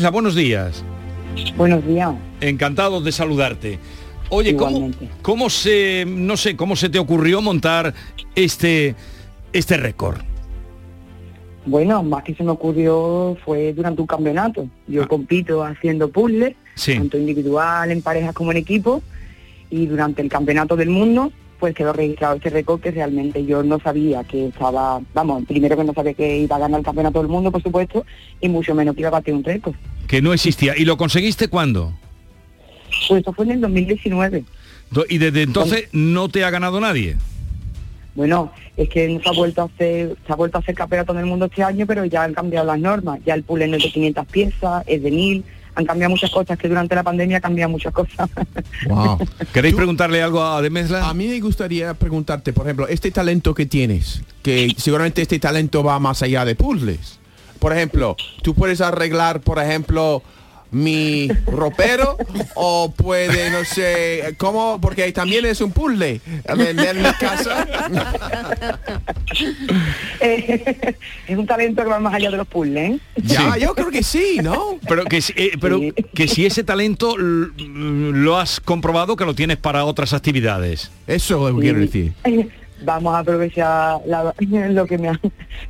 Buenos 0.00 0.34
días. 0.34 0.82
Buenos 1.54 1.86
días. 1.86 2.14
Encantado 2.40 3.02
de 3.02 3.12
saludarte. 3.12 3.78
Oye, 4.30 4.56
¿cómo, 4.56 4.90
cómo 5.20 5.50
se, 5.50 6.06
no 6.08 6.38
sé, 6.38 6.56
cómo 6.56 6.76
se 6.76 6.88
te 6.88 6.98
ocurrió 6.98 7.42
montar 7.42 7.92
este, 8.34 8.94
este 9.52 9.76
récord? 9.76 10.16
Bueno, 11.66 12.02
más 12.02 12.24
que 12.24 12.34
se 12.34 12.42
me 12.42 12.52
ocurrió 12.52 13.36
fue 13.44 13.74
durante 13.74 14.00
un 14.00 14.06
campeonato. 14.06 14.66
Yo 14.88 15.06
compito 15.06 15.62
haciendo 15.62 16.08
puzzles, 16.10 16.54
Sí. 16.74 16.94
tanto 16.94 17.18
individual, 17.18 17.90
en 17.90 18.00
parejas 18.00 18.32
como 18.34 18.50
en 18.50 18.56
equipo, 18.56 19.02
y 19.68 19.84
durante 19.84 20.22
el 20.22 20.30
campeonato 20.30 20.74
del 20.74 20.88
mundo 20.88 21.30
pues 21.62 21.76
quedó 21.76 21.92
registrado 21.92 22.34
este 22.34 22.50
récord 22.50 22.80
que 22.80 22.90
realmente 22.90 23.46
yo 23.46 23.62
no 23.62 23.78
sabía 23.78 24.24
que 24.24 24.48
estaba, 24.48 25.00
vamos, 25.14 25.44
primero 25.46 25.76
que 25.76 25.84
no 25.84 25.92
sabía 25.94 26.12
que 26.12 26.38
iba 26.38 26.56
a 26.56 26.58
ganar 26.58 26.80
el 26.80 26.84
campeonato 26.84 27.20
del 27.20 27.28
mundo, 27.28 27.52
por 27.52 27.62
supuesto, 27.62 28.04
y 28.40 28.48
mucho 28.48 28.74
menos 28.74 28.96
que 28.96 29.02
iba 29.02 29.10
a 29.10 29.12
batir 29.12 29.32
un 29.32 29.44
récord. 29.44 29.76
Que 30.08 30.20
no 30.20 30.32
existía. 30.32 30.76
¿Y 30.76 30.84
lo 30.84 30.96
conseguiste 30.96 31.46
cuándo? 31.46 31.92
Pues 33.06 33.20
esto 33.20 33.32
fue 33.32 33.44
en 33.44 33.52
el 33.52 33.60
2019. 33.60 34.42
Do- 34.90 35.04
Y 35.08 35.18
desde 35.18 35.42
entonces 35.42 35.88
no 35.92 36.28
te 36.28 36.42
ha 36.44 36.50
ganado 36.50 36.80
nadie. 36.80 37.14
Bueno, 38.16 38.50
es 38.76 38.88
que 38.88 39.08
no 39.08 39.20
se 39.22 39.28
ha 39.28 39.32
vuelto 39.32 39.62
a 39.62 39.66
hacer, 39.66 40.16
se 40.26 40.32
ha 40.32 40.34
vuelto 40.34 40.58
a 40.58 40.62
hacer 40.62 40.74
campeonato 40.74 41.14
del 41.14 41.26
mundo 41.26 41.44
este 41.44 41.62
año, 41.62 41.86
pero 41.86 42.04
ya 42.06 42.24
han 42.24 42.34
cambiado 42.34 42.66
las 42.66 42.80
normas. 42.80 43.20
Ya 43.24 43.34
el 43.34 43.44
puzzle 43.44 43.68
no 43.68 43.76
es 43.76 43.84
de 43.84 43.92
500 43.92 44.26
piezas, 44.26 44.82
es 44.88 45.00
de 45.00 45.10
1000. 45.12 45.44
Han 45.74 45.86
cambiado 45.86 46.10
muchas 46.10 46.30
cosas, 46.30 46.58
que 46.58 46.68
durante 46.68 46.94
la 46.94 47.02
pandemia 47.02 47.36
han 47.38 47.42
cambiado 47.42 47.70
muchas 47.70 47.92
cosas. 47.92 48.28
Wow. 48.88 49.18
¿Queréis 49.52 49.74
preguntarle 49.74 50.22
algo 50.22 50.42
a 50.42 50.60
Demezla? 50.60 51.08
A 51.08 51.14
mí 51.14 51.28
me 51.28 51.38
gustaría 51.40 51.94
preguntarte, 51.94 52.52
por 52.52 52.66
ejemplo, 52.66 52.88
este 52.88 53.10
talento 53.10 53.54
que 53.54 53.64
tienes, 53.64 54.22
que 54.42 54.74
seguramente 54.76 55.22
este 55.22 55.38
talento 55.38 55.84
va 55.84 55.98
más 56.00 56.22
allá 56.22 56.44
de 56.44 56.56
puzzles. 56.56 57.20
Por 57.60 57.72
ejemplo, 57.72 58.16
tú 58.42 58.54
puedes 58.54 58.80
arreglar, 58.80 59.40
por 59.40 59.60
ejemplo, 59.60 60.22
mi 60.72 61.28
ropero 61.46 62.16
o 62.54 62.90
puede, 62.96 63.50
no 63.50 63.64
sé, 63.64 64.34
¿cómo? 64.38 64.78
Porque 64.80 65.12
también 65.12 65.44
es 65.46 65.60
un 65.60 65.70
puzzle. 65.72 66.20
En, 66.44 66.60
en 66.80 67.02
mi 67.02 67.12
casa. 67.20 67.66
Eh, 70.20 70.94
es 71.28 71.36
un 71.38 71.46
talento 71.46 71.82
que 71.82 71.88
va 71.88 72.00
más 72.00 72.14
allá 72.14 72.30
de 72.30 72.36
los 72.38 72.46
puzzles. 72.48 72.92
¿eh? 72.92 72.98
Ya, 73.16 73.56
yo 73.58 73.74
creo 73.74 73.90
que 73.90 74.02
sí, 74.02 74.38
¿no? 74.42 74.78
Pero 74.88 75.04
que, 75.04 75.20
si- 75.20 75.32
eh, 75.36 75.52
pero 75.60 75.80
que 76.14 76.28
si 76.28 76.46
ese 76.46 76.64
talento 76.64 77.16
lo 77.18 78.38
has 78.38 78.60
comprobado 78.60 79.16
que 79.16 79.24
lo 79.24 79.34
tienes 79.34 79.56
para 79.58 79.84
otras 79.84 80.12
actividades. 80.12 80.90
Eso 81.06 81.50
lo 81.50 81.58
quiero 81.58 81.80
decir. 81.80 82.12
Vamos 82.84 83.14
a 83.14 83.18
aprovechar 83.20 84.00
la- 84.06 84.34
lo 84.40 84.86
que 84.86 84.98
me 84.98 85.08
han 85.08 85.20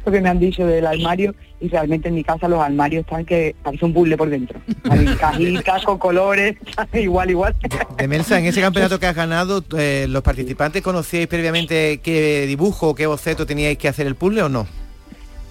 lo 0.05 0.13
que 0.13 0.21
me 0.21 0.29
han 0.29 0.39
dicho 0.39 0.67
del 0.67 0.87
armario 0.87 1.35
y 1.61 1.69
realmente 1.69 2.09
en 2.09 2.15
mi 2.15 2.25
casa 2.25 2.49
los 2.49 2.61
armarios 2.61 3.03
están 3.05 3.25
que 3.25 3.55
parece 3.63 3.85
un 3.85 3.93
puzzle 3.95 4.17
por 4.17 4.29
dentro. 4.29 4.61
Cajitas 5.21 5.85
con 5.85 5.99
colores, 5.99 6.57
igual, 6.95 7.31
igual. 7.31 7.55
Demelsa, 7.97 8.39
en 8.39 8.47
ese 8.47 8.61
campeonato 8.61 8.99
que 8.99 9.07
has 9.07 9.15
ganado, 9.15 9.65
eh, 9.79 10.07
¿los 10.09 10.23
participantes 10.23 10.83
conocíais 10.83 11.29
previamente 11.29 11.99
qué 12.03 12.47
dibujo 12.47 12.89
o 12.89 12.95
qué 12.95 13.07
boceto 13.07 13.47
teníais 13.47 13.79
que 13.79 13.89
hacer 13.89 14.07
el 14.07 14.17
puzzle 14.17 14.43
o 14.43 14.49
no? 14.49 14.67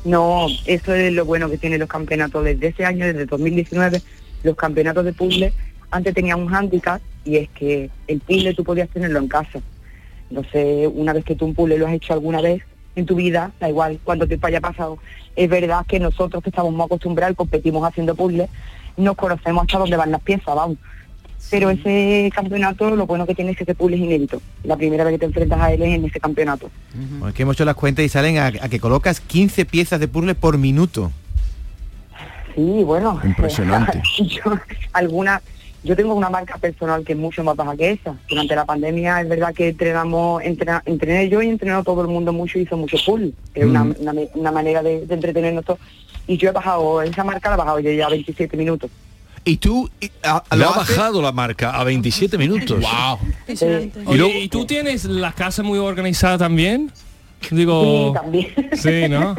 No, 0.04 0.48
eso 0.66 0.94
es 0.96 1.14
lo 1.14 1.26
bueno 1.26 1.50
que 1.50 1.58
tienen 1.58 1.80
los 1.80 1.88
campeonatos 1.88 2.44
desde 2.44 2.68
ese 2.68 2.84
año, 2.86 3.06
desde 3.06 3.26
2019, 3.28 4.02
los 4.44 4.56
campeonatos 4.56 5.06
de 5.06 5.14
puzzle 5.14 5.54
antes 5.92 6.14
tenían 6.14 6.40
un 6.40 6.48
hándicap 6.48 7.02
y 7.24 7.38
es 7.38 7.50
que 7.50 7.90
el 8.08 8.20
puzzle 8.22 8.54
tú 8.56 8.64
podías 8.64 8.90
tenerlo 8.90 9.20
en 9.20 9.28
casa. 9.28 9.60
Entonces, 10.32 10.90
una 10.94 11.12
vez 11.12 11.26
que 11.26 11.36
tú 11.36 11.46
un 11.46 11.54
puzzle 11.54 11.78
lo 11.78 11.88
has 11.88 11.94
hecho 11.94 12.14
alguna 12.14 12.42
vez 12.42 12.64
en 12.96 13.06
tu 13.06 13.16
vida, 13.16 13.52
da 13.60 13.68
igual 13.68 14.00
cuánto 14.04 14.28
tiempo 14.28 14.48
haya 14.48 14.62
pasado, 14.62 14.98
es 15.36 15.50
verdad 15.50 15.86
que 15.86 16.00
nosotros 16.00 16.42
que 16.42 16.50
estamos 16.50 16.72
muy 16.72 16.86
acostumbrados, 16.86 17.36
competimos 17.36 17.86
haciendo 17.86 18.16
puzzles, 18.16 18.50
nos 18.96 19.16
conocemos 19.18 19.64
hasta 19.64 19.78
dónde 19.78 19.98
van 19.98 20.12
las 20.12 20.22
piezas, 20.22 20.56
vamos. 20.56 20.78
Pero 21.50 21.70
ese 21.70 22.32
campeonato 22.34 22.96
lo 22.96 23.08
bueno 23.08 23.26
que 23.26 23.36
tiene 23.36 23.52
es 23.52 23.58
que 23.58 23.64
ese 23.64 23.76
puzzle 23.76 23.98
es 23.98 24.04
inédito. 24.04 24.42
La 24.64 24.78
primera 24.78 25.04
vez 25.04 25.14
que 25.14 25.20
te 25.20 25.26
enfrentas 25.26 25.60
a 25.60 25.74
él 25.74 25.82
es 25.82 25.96
en 25.96 26.06
ese 26.06 26.20
campeonato. 26.20 26.70
Bueno, 26.94 27.28
es 27.28 27.34
que 27.34 27.42
hemos 27.44 27.58
hecho 27.58 27.66
las 27.66 27.76
cuentas 27.76 28.06
y 28.06 28.10
salen 28.10 28.38
a, 28.38 28.46
a 28.46 28.70
que 28.70 28.80
colocas 28.80 29.20
15 29.20 29.66
piezas 29.66 30.00
de 30.00 30.08
puzzle 30.08 30.36
por 30.36 30.58
minuto. 30.58 31.12
Sí, 32.56 32.84
bueno. 32.86 33.20
Impresionante. 33.24 34.02
yo, 34.20 34.58
alguna, 34.94 35.42
yo 35.84 35.96
tengo 35.96 36.14
una 36.14 36.30
marca 36.30 36.58
personal 36.58 37.04
que 37.04 37.14
es 37.14 37.18
mucho 37.20 37.44
más 37.44 37.56
baja 37.56 37.76
que 37.76 37.92
esa. 37.92 38.16
Durante 38.30 38.56
la 38.56 38.66
pandemia 38.66 39.22
es 39.22 39.28
verdad 39.30 39.54
que 39.54 39.70
entrenamos, 39.70 40.44
entrena- 40.44 40.84
entrené 40.86 41.28
yo 41.30 41.42
y 41.42 41.48
entrenó 41.50 41.84
todo 41.84 42.02
el 42.02 42.08
mundo 42.08 42.32
mucho 42.34 42.60
y 42.60 42.64
hizo 42.64 42.78
mucho 42.78 42.98
pull. 43.06 43.34
Es 43.56 43.66
una, 43.66 43.84
Mm. 43.84 43.96
una, 44.00 44.14
una 44.36 44.52
manera 44.52 44.84
de, 44.84 45.06
de 45.06 45.14
entretenernos 45.16 45.66
todos. 45.66 45.80
Y 46.28 46.38
yo 46.38 46.50
he 46.50 46.52
bajado, 46.52 47.02
esa 47.02 47.24
marca 47.24 47.50
la 47.50 47.56
he 47.56 47.58
bajado 47.58 47.80
yo 47.80 47.92
ya 47.92 48.08
27 48.10 48.56
minutos. 48.58 48.92
¿Y 49.44 49.58
tú? 49.58 49.90
Le 50.02 50.10
ha 50.24 50.44
bajado 50.52 51.20
la 51.20 51.32
marca 51.32 51.72
a 51.72 51.84
27 51.84 52.38
minutos. 52.38 52.80
Wow. 52.80 53.18
¿y 54.36 54.48
tú 54.50 54.66
tienes 54.66 55.06
la 55.06 55.32
casa 55.32 55.64
muy 55.64 55.80
organizada 55.80 56.38
también? 56.38 56.92
Digo, 57.50 57.84
Sí, 57.84 58.14
también. 58.14 58.48
sí, 58.74 59.10
¿no? 59.10 59.36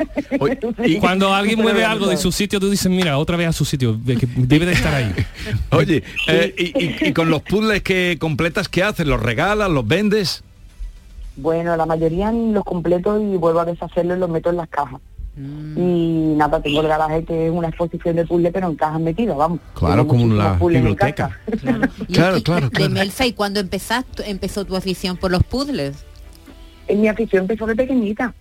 Y 0.85 0.97
cuando 1.01 1.33
alguien 1.33 1.61
mueve 1.61 1.81
de 1.81 1.85
algo 1.85 2.07
de 2.09 2.17
su 2.17 2.33
sitio, 2.33 2.59
tú 2.61 2.69
dices, 2.71 2.91
mira, 2.91 3.17
otra 3.19 3.37
vez 3.37 3.49
a 3.49 3.53
su 3.53 3.65
sitio, 3.65 3.95
de 3.95 4.17
que 4.17 4.27
debe 4.37 4.67
de 4.67 4.73
estar 4.73 4.93
ahí. 4.95 5.13
Oye, 5.71 6.03
eh, 6.29 6.55
y, 6.59 6.85
y- 6.85 6.97
y 7.09 7.13
con 7.13 7.31
los 7.31 7.43
puzzles 7.43 7.83
que 7.83 8.17
completas, 8.21 8.69
¿qué 8.69 8.83
haces? 8.83 9.07
¿Los 9.07 9.21
regalas? 9.23 9.71
¿Los 9.71 9.87
vendes? 9.87 10.43
Bueno, 11.37 11.77
la 11.77 11.87
mayoría 11.87 12.31
los 12.33 12.65
completo 12.65 13.21
y 13.21 13.37
vuelvo 13.37 13.61
a 13.61 13.65
deshacerlos 13.65 14.17
y 14.17 14.21
los 14.21 14.29
meto 14.29 14.51
en 14.51 14.57
las 14.57 14.69
cajas. 14.69 15.01
Y 15.35 16.35
nada, 16.37 16.61
tengo 16.61 16.83
el 16.83 16.89
garaje 16.89 17.25
que 17.25 17.47
es 17.47 17.53
una 17.53 17.69
exposición 17.69 18.17
de 18.17 18.27
puzzle 18.27 18.53
pero 18.53 18.69
en 18.69 18.77
cajas 18.77 19.01
metidas, 19.01 19.35
vamos. 19.35 19.61
Claro, 19.75 20.07
como 20.07 20.25
puzzles 20.59 20.79
en 20.83 20.85
biblioteca. 20.89 21.39
casa. 21.49 21.89
Claro, 22.13 22.43
claro, 22.43 22.69
De 22.69 22.89
Melfa, 22.91 23.25
¿y 23.25 23.33
cuándo 23.33 23.59
empezaste, 23.61 24.31
empezó 24.31 24.67
tu 24.67 24.77
afición 24.77 25.17
por 25.17 25.31
los 25.31 25.43
puzzles? 25.43 26.05
En 26.89 27.01
mi 27.01 27.09
afición 27.09 27.43
empezó 27.43 27.67
de 27.67 27.77
pequeñita. 27.77 28.35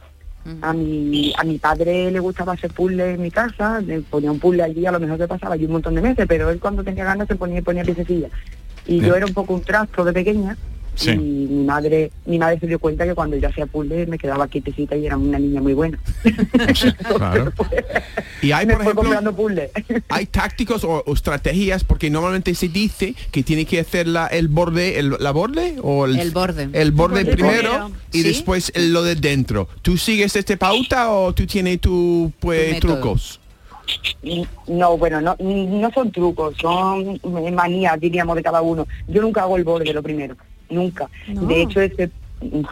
A 0.62 0.74
mi, 0.74 1.32
a 1.38 1.44
mi 1.44 1.60
padre 1.60 2.10
le 2.10 2.20
gustaba 2.20 2.54
hacer 2.54 2.74
puzzles 2.74 3.14
en 3.14 3.22
mi 3.22 3.30
casa, 3.30 3.80
le 3.80 4.02
ponía 4.02 4.32
un 4.32 4.39
puzzle 4.39 4.64
allí, 4.64 4.88
a 4.88 4.92
lo 4.92 5.00
mejor 5.00 5.20
se 5.20 5.28
pasaba 5.28 5.54
allí 5.54 5.66
un 5.66 5.74
montón 5.74 5.94
de 5.94 6.02
meses, 6.02 6.26
pero 6.28 6.50
él 6.50 6.60
cuando 6.60 6.84
tenía 6.84 7.06
ganas 7.06 7.28
se 7.28 7.36
ponía, 7.36 7.62
ponía 7.62 7.84
piececillas. 7.84 8.32
Y 8.88 9.00
yo 9.02 9.16
era 9.16 9.28
un 9.28 9.36
poco 9.36 9.54
un 9.54 9.62
trasto 9.62 10.04
de 10.04 10.14
pequeña 10.14 10.58
Sí. 10.96 11.12
y 11.12 11.18
mi 11.18 11.64
madre, 11.64 12.12
mi 12.26 12.38
madre 12.38 12.60
se 12.60 12.68
dio 12.68 12.78
cuenta 12.78 13.06
que 13.06 13.16
cuando 13.16 13.38
yo 13.38 13.48
hacía 13.48 13.66
puzzles 13.66 14.08
me 14.08 14.18
quedaba 14.18 14.48
quietecita 14.48 14.96
y 14.96 15.06
era 15.06 15.18
una 15.18 15.39
niña 15.39 15.62
muy 15.62 15.74
buena. 15.74 15.98
Claro. 17.16 17.52
Y 18.42 18.52
hay, 18.54 18.66
por 18.66 18.82
ejemplo, 18.82 19.12
hay 20.10 20.26
tácticos 20.26 20.84
o, 20.84 21.04
o 21.06 21.14
estrategias 21.14 21.84
porque 21.84 22.10
normalmente 22.10 22.56
se 22.56 22.70
dice 22.70 23.14
que 23.32 23.44
tiene 23.44 23.66
que 23.66 23.80
hacer 23.80 24.08
la, 24.08 24.26
el 24.28 24.48
borde, 24.48 24.98
el, 24.98 25.16
la 25.20 25.30
borde 25.32 25.76
o 25.84 26.06
el, 26.06 26.20
El 26.20 26.32
borde. 26.32 26.64
el 26.64 26.70
borde 26.72 26.82
El 26.82 26.92
borde 26.92 27.26
primero 27.26 27.70
primero. 27.70 27.92
y 28.12 28.22
¿Sí? 28.24 28.28
después 28.28 28.72
el- 28.74 28.94
lo 28.94 29.04
de 29.04 29.14
dentro. 29.16 29.68
¿Tú 29.84 29.96
sigues 29.98 30.36
este 30.36 30.58
pauta 30.58 31.12
o 31.12 31.34
tú 31.34 31.46
tienes 31.46 31.80
tu 31.82 32.32
pues 32.39 32.80
trucos? 32.80 33.39
No, 34.68 34.98
bueno, 34.98 35.22
no, 35.22 35.36
no 35.39 35.92
son 35.94 36.12
trucos, 36.12 36.56
son 36.60 37.20
manías, 37.54 38.00
diríamos, 38.00 38.36
de 38.36 38.44
cada 38.44 38.62
uno. 38.62 38.88
Yo 39.08 39.22
nunca 39.22 39.42
hago 39.44 39.58
el 39.58 39.64
borde 39.64 39.94
lo 39.94 40.02
primero, 40.02 40.36
nunca. 40.72 41.07
No. 41.28 41.43
De 41.45 41.61
hecho, 41.61 41.82
ese, 41.82 42.09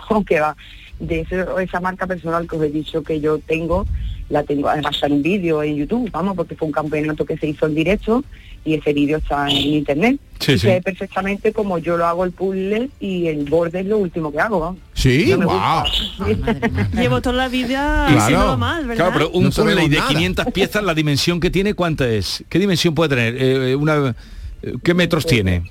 no, 0.09 0.23
que 0.23 0.39
va, 0.39 0.55
de 0.99 1.21
eso- 1.21 1.59
esa 1.59 1.79
marca 1.79 2.07
personal 2.07 2.47
que 2.47 2.55
os 2.55 2.63
he 2.63 2.69
dicho 2.69 3.03
que 3.03 3.19
yo 3.21 3.37
tengo, 3.39 3.85
la 4.29 4.43
tengo, 4.43 4.69
además 4.69 4.95
está 4.95 5.07
en 5.07 5.13
un 5.13 5.21
vídeo 5.23 5.63
en 5.63 5.75
YouTube, 5.75 6.09
vamos, 6.11 6.35
porque 6.35 6.55
fue 6.55 6.67
un 6.67 6.71
campeonato 6.71 7.25
que 7.25 7.37
se 7.37 7.47
hizo 7.47 7.65
en 7.67 7.75
directo 7.75 8.23
y 8.65 8.73
ese 8.75 8.93
vídeo 8.93 9.17
está 9.17 9.47
en 9.49 9.55
internet. 9.57 10.19
Sí, 10.39 10.51
y 10.53 10.59
sí. 10.59 10.67
sé 10.67 10.81
perfectamente 10.83 11.51
como 11.53 11.79
yo 11.79 11.97
lo 11.97 12.05
hago 12.05 12.25
el 12.25 12.31
puzzle 12.31 12.89
y 12.99 13.27
el 13.27 13.45
borde 13.45 13.79
es 13.79 13.85
lo 13.87 13.97
último 13.97 14.31
que 14.31 14.39
hago. 14.39 14.77
Sí, 14.93 15.33
No 15.37 15.47
wow. 15.47 15.83
Llevo 16.93 17.21
toda 17.21 17.35
la 17.35 17.47
vida 17.47 18.05
Claro. 18.07 18.21
haciéndolo 18.21 18.57
mal, 18.57 18.85
¿verdad? 18.85 18.95
Claro, 18.95 19.11
pero 19.13 19.29
un 19.31 19.43
No 19.45 19.49
puzzle 19.49 19.75
de 19.89 19.97
nada. 19.97 20.07
500 20.09 20.45
piezas, 20.53 20.83
la 20.83 20.93
dimensión 20.93 21.39
que 21.39 21.49
tiene, 21.49 21.73
¿cuánta 21.73 22.07
es? 22.07 22.43
¿Qué 22.49 22.59
dimensión 22.59 22.93
puede 22.93 23.09
tener? 23.15 23.35
Eh, 23.41 23.75
una, 23.75 24.15
eh, 24.61 24.73
¿Qué 24.83 24.93
metros 24.93 25.25
tiene? 25.25 25.63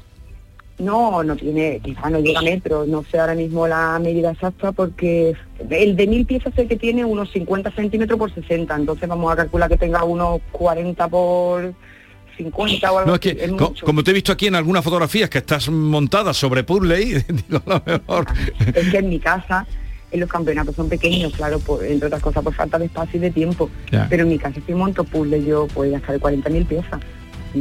No, 0.78 1.24
no 1.24 1.34
tiene, 1.34 1.80
quizá 1.82 2.08
no 2.08 2.20
llega 2.20 2.38
a 2.38 2.42
metros, 2.42 2.86
no 2.86 3.02
sé 3.10 3.18
ahora 3.18 3.34
mismo 3.34 3.66
la 3.66 3.98
medida 3.98 4.30
exacta 4.30 4.70
porque 4.70 5.34
el 5.70 5.96
de 5.96 6.06
mil 6.06 6.24
piezas 6.24 6.54
sé 6.54 6.68
que 6.68 6.76
tiene 6.76 7.04
unos 7.04 7.30
50 7.32 7.72
centímetros 7.72 8.16
por 8.18 8.32
60, 8.32 8.76
entonces 8.76 9.08
vamos 9.08 9.32
a 9.32 9.36
calcular 9.36 9.68
que 9.68 9.76
tenga 9.76 10.04
unos 10.04 10.40
40 10.52 11.08
por 11.08 11.74
50 12.36 12.92
o 12.92 12.98
algo 12.98 13.08
No, 13.10 13.14
es 13.14 13.20
que, 13.20 13.30
así, 13.30 13.40
es 13.40 13.50
co- 13.52 13.70
mucho. 13.70 13.84
como 13.86 14.04
te 14.04 14.12
he 14.12 14.14
visto 14.14 14.30
aquí 14.30 14.46
en 14.46 14.54
algunas 14.54 14.84
fotografías 14.84 15.28
que 15.28 15.38
estás 15.38 15.68
montada 15.68 16.32
sobre 16.32 16.62
puzzle, 16.62 17.02
y 17.02 17.14
digo, 17.28 17.60
lo 17.66 17.82
mejor... 17.84 18.26
Es 18.74 18.88
que 18.90 18.98
en 18.98 19.08
mi 19.08 19.18
casa, 19.18 19.66
en 20.12 20.20
los 20.20 20.28
campeonatos 20.30 20.76
son 20.76 20.88
pequeños, 20.88 21.32
claro, 21.34 21.58
por, 21.58 21.84
entre 21.84 22.06
otras 22.06 22.22
cosas 22.22 22.44
por 22.44 22.54
falta 22.54 22.78
de 22.78 22.84
espacio 22.84 23.18
y 23.18 23.20
de 23.22 23.30
tiempo, 23.32 23.68
pero 24.08 24.22
en 24.22 24.28
mi 24.28 24.38
casa 24.38 24.60
si 24.64 24.72
monto 24.74 25.02
puzzle 25.02 25.44
yo 25.44 25.66
puedo 25.66 25.96
hasta 25.96 26.12
de 26.12 26.20
40.000 26.20 26.66
piezas. 26.66 27.00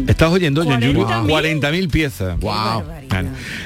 ¿Estás 0.08 0.32
oyendo, 0.32 0.64
John 0.64 0.82
Julio? 0.82 1.08
40.000. 1.08 1.62
40.000 1.62 1.90
piezas. 1.90 2.40
Wow. 2.40 2.84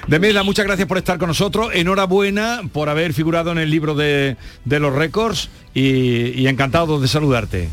Demela, 0.07 0.43
muchas 0.43 0.65
gracias 0.65 0.87
por 0.87 0.97
estar 0.97 1.17
con 1.17 1.27
nosotros. 1.27 1.71
Enhorabuena 1.73 2.61
por 2.71 2.89
haber 2.89 3.13
figurado 3.13 3.51
en 3.51 3.57
el 3.57 3.69
libro 3.69 3.95
de, 3.95 4.37
de 4.65 4.79
los 4.79 4.93
récords 4.93 5.49
y, 5.73 6.41
y 6.41 6.47
encantado 6.47 6.99
de 6.99 7.07
saludarte. 7.07 7.69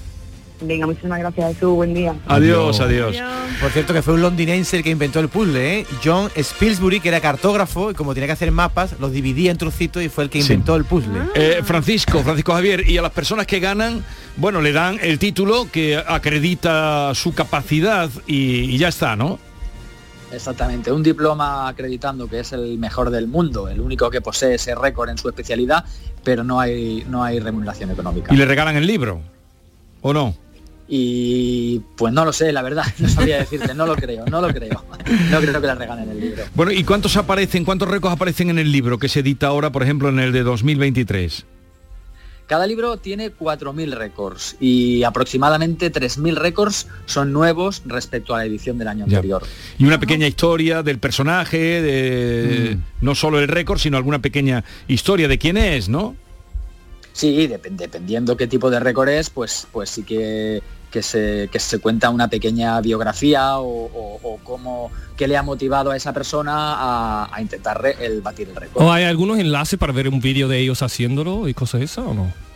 Venga, 0.60 0.86
muchísimas 0.86 1.20
gracias 1.20 1.54
Jesús, 1.54 1.70
buen 1.76 1.94
día. 1.94 2.14
Adiós, 2.26 2.80
adiós. 2.80 3.16
Por 3.60 3.70
cierto, 3.70 3.92
que 3.94 4.02
fue 4.02 4.14
un 4.14 4.22
londinense 4.22 4.76
el 4.76 4.82
que 4.82 4.90
inventó 4.90 5.20
el 5.20 5.28
puzzle, 5.28 5.80
¿eh? 5.80 5.86
John 6.04 6.28
Spilsbury, 6.36 6.98
que 7.00 7.08
era 7.10 7.20
cartógrafo, 7.20 7.92
y 7.92 7.94
como 7.94 8.12
tenía 8.12 8.26
que 8.26 8.32
hacer 8.32 8.50
mapas, 8.50 8.96
los 8.98 9.12
dividía 9.12 9.52
en 9.52 9.56
trocitos 9.58 10.02
y 10.02 10.08
fue 10.08 10.24
el 10.24 10.30
que 10.30 10.42
Sí. 10.42 10.52
inventó 10.52 10.74
el 10.74 10.84
puzzle. 10.84 11.20
Eh, 11.36 11.60
Francisco, 11.64 12.22
Francisco 12.24 12.52
Javier, 12.54 12.88
y 12.90 12.98
a 12.98 13.02
las 13.02 13.12
personas 13.12 13.46
que 13.46 13.60
ganan, 13.60 14.04
bueno, 14.36 14.60
le 14.60 14.72
dan 14.72 14.98
el 15.00 15.20
título 15.20 15.68
que 15.70 15.96
acredita 15.96 17.12
su 17.14 17.32
capacidad 17.34 18.10
y, 18.26 18.62
y 18.74 18.78
ya 18.78 18.88
está, 18.88 19.14
¿no? 19.14 19.38
Exactamente, 20.32 20.90
un 20.92 21.02
diploma 21.04 21.68
acreditando 21.68 22.28
que 22.28 22.40
es 22.40 22.52
el 22.52 22.78
mejor 22.78 23.10
del 23.10 23.28
mundo, 23.28 23.68
el 23.68 23.80
único 23.80 24.10
que 24.10 24.20
posee 24.20 24.56
ese 24.56 24.74
récord 24.74 25.08
en 25.08 25.16
su 25.18 25.28
especialidad, 25.28 25.84
pero 26.24 26.42
no 26.44 26.60
hay, 26.60 27.04
no 27.08 27.22
hay 27.22 27.38
remuneración 27.40 27.90
económica. 27.92 28.34
Y 28.34 28.36
le 28.36 28.44
regalan 28.44 28.76
el 28.76 28.86
libro, 28.86 29.22
¿o 30.02 30.12
no? 30.12 30.34
Y 30.90 31.80
pues 31.96 32.14
no 32.14 32.24
lo 32.24 32.32
sé, 32.32 32.50
la 32.52 32.62
verdad, 32.62 32.84
no 32.98 33.08
sabría 33.08 33.38
decirte, 33.38 33.74
no 33.74 33.86
lo 33.86 33.94
creo, 33.94 34.24
no 34.26 34.40
lo 34.40 34.48
creo. 34.48 34.84
No 35.30 35.40
creo 35.40 35.60
que 35.60 35.66
le 35.66 35.74
regalen 35.74 36.08
el 36.10 36.20
libro. 36.20 36.44
Bueno, 36.54 36.72
¿y 36.72 36.82
cuántos 36.84 37.16
aparecen, 37.16 37.64
cuántos 37.64 37.88
récords 37.88 38.14
aparecen 38.14 38.48
en 38.50 38.58
el 38.58 38.72
libro 38.72 38.98
que 38.98 39.08
se 39.08 39.20
edita 39.20 39.48
ahora, 39.48 39.70
por 39.70 39.82
ejemplo, 39.82 40.08
en 40.08 40.18
el 40.18 40.32
de 40.32 40.42
2023? 40.42 41.44
Cada 42.46 42.66
libro 42.66 42.96
tiene 42.96 43.30
4.000 43.30 43.92
récords 43.92 44.56
y 44.58 45.02
aproximadamente 45.02 45.92
3.000 45.92 46.34
récords 46.36 46.86
son 47.04 47.30
nuevos 47.30 47.82
respecto 47.84 48.34
a 48.34 48.38
la 48.38 48.46
edición 48.46 48.78
del 48.78 48.88
año 48.88 49.04
Ya. 49.06 49.18
anterior. 49.18 49.42
Y 49.78 49.84
una 49.84 50.00
pequeña 50.00 50.26
historia 50.26 50.82
del 50.82 50.98
personaje, 50.98 51.82
de 51.82 52.78
no 53.02 53.14
solo 53.14 53.38
el 53.38 53.48
récord, 53.48 53.78
sino 53.78 53.98
alguna 53.98 54.20
pequeña 54.20 54.64
historia 54.88 55.28
de 55.28 55.36
quién 55.36 55.58
es, 55.58 55.90
¿no? 55.90 56.16
Sí, 57.12 57.48
dep- 57.48 57.68
dependiendo 57.68 58.34
qué 58.38 58.46
tipo 58.46 58.70
de 58.70 58.80
récord 58.80 59.10
es, 59.10 59.28
pues, 59.28 59.66
pues 59.70 59.90
sí 59.90 60.02
que, 60.04 60.62
que, 60.90 61.02
se, 61.02 61.48
que 61.52 61.58
se 61.58 61.78
cuenta 61.78 62.10
una 62.10 62.28
pequeña 62.28 62.80
biografía 62.80 63.58
o, 63.58 64.38
cómo, 64.44 64.90
qué 65.16 65.28
le 65.28 65.36
ha 65.36 65.42
motivado 65.42 65.90
a 65.90 65.96
esa 65.96 66.12
persona 66.12 67.26
a, 67.32 67.40
intentar 67.40 67.94
el 68.00 68.20
batir 68.20 68.48
el 68.48 68.56
récord. 68.56 68.84
¿O 68.84 68.92
hay 68.92 69.04
algunos 69.04 69.38
enlaces 69.38 69.78
para 69.78 69.92
ver 69.92 70.08
un 70.08 70.20
vídeo 70.20 70.48
de 70.48 70.58
ellos 70.58 70.82
haciéndolo 70.82 71.48
y 71.48 71.54
cosas 71.54 71.82
esas 71.82 72.06
o 72.06 72.14
no? 72.14 72.47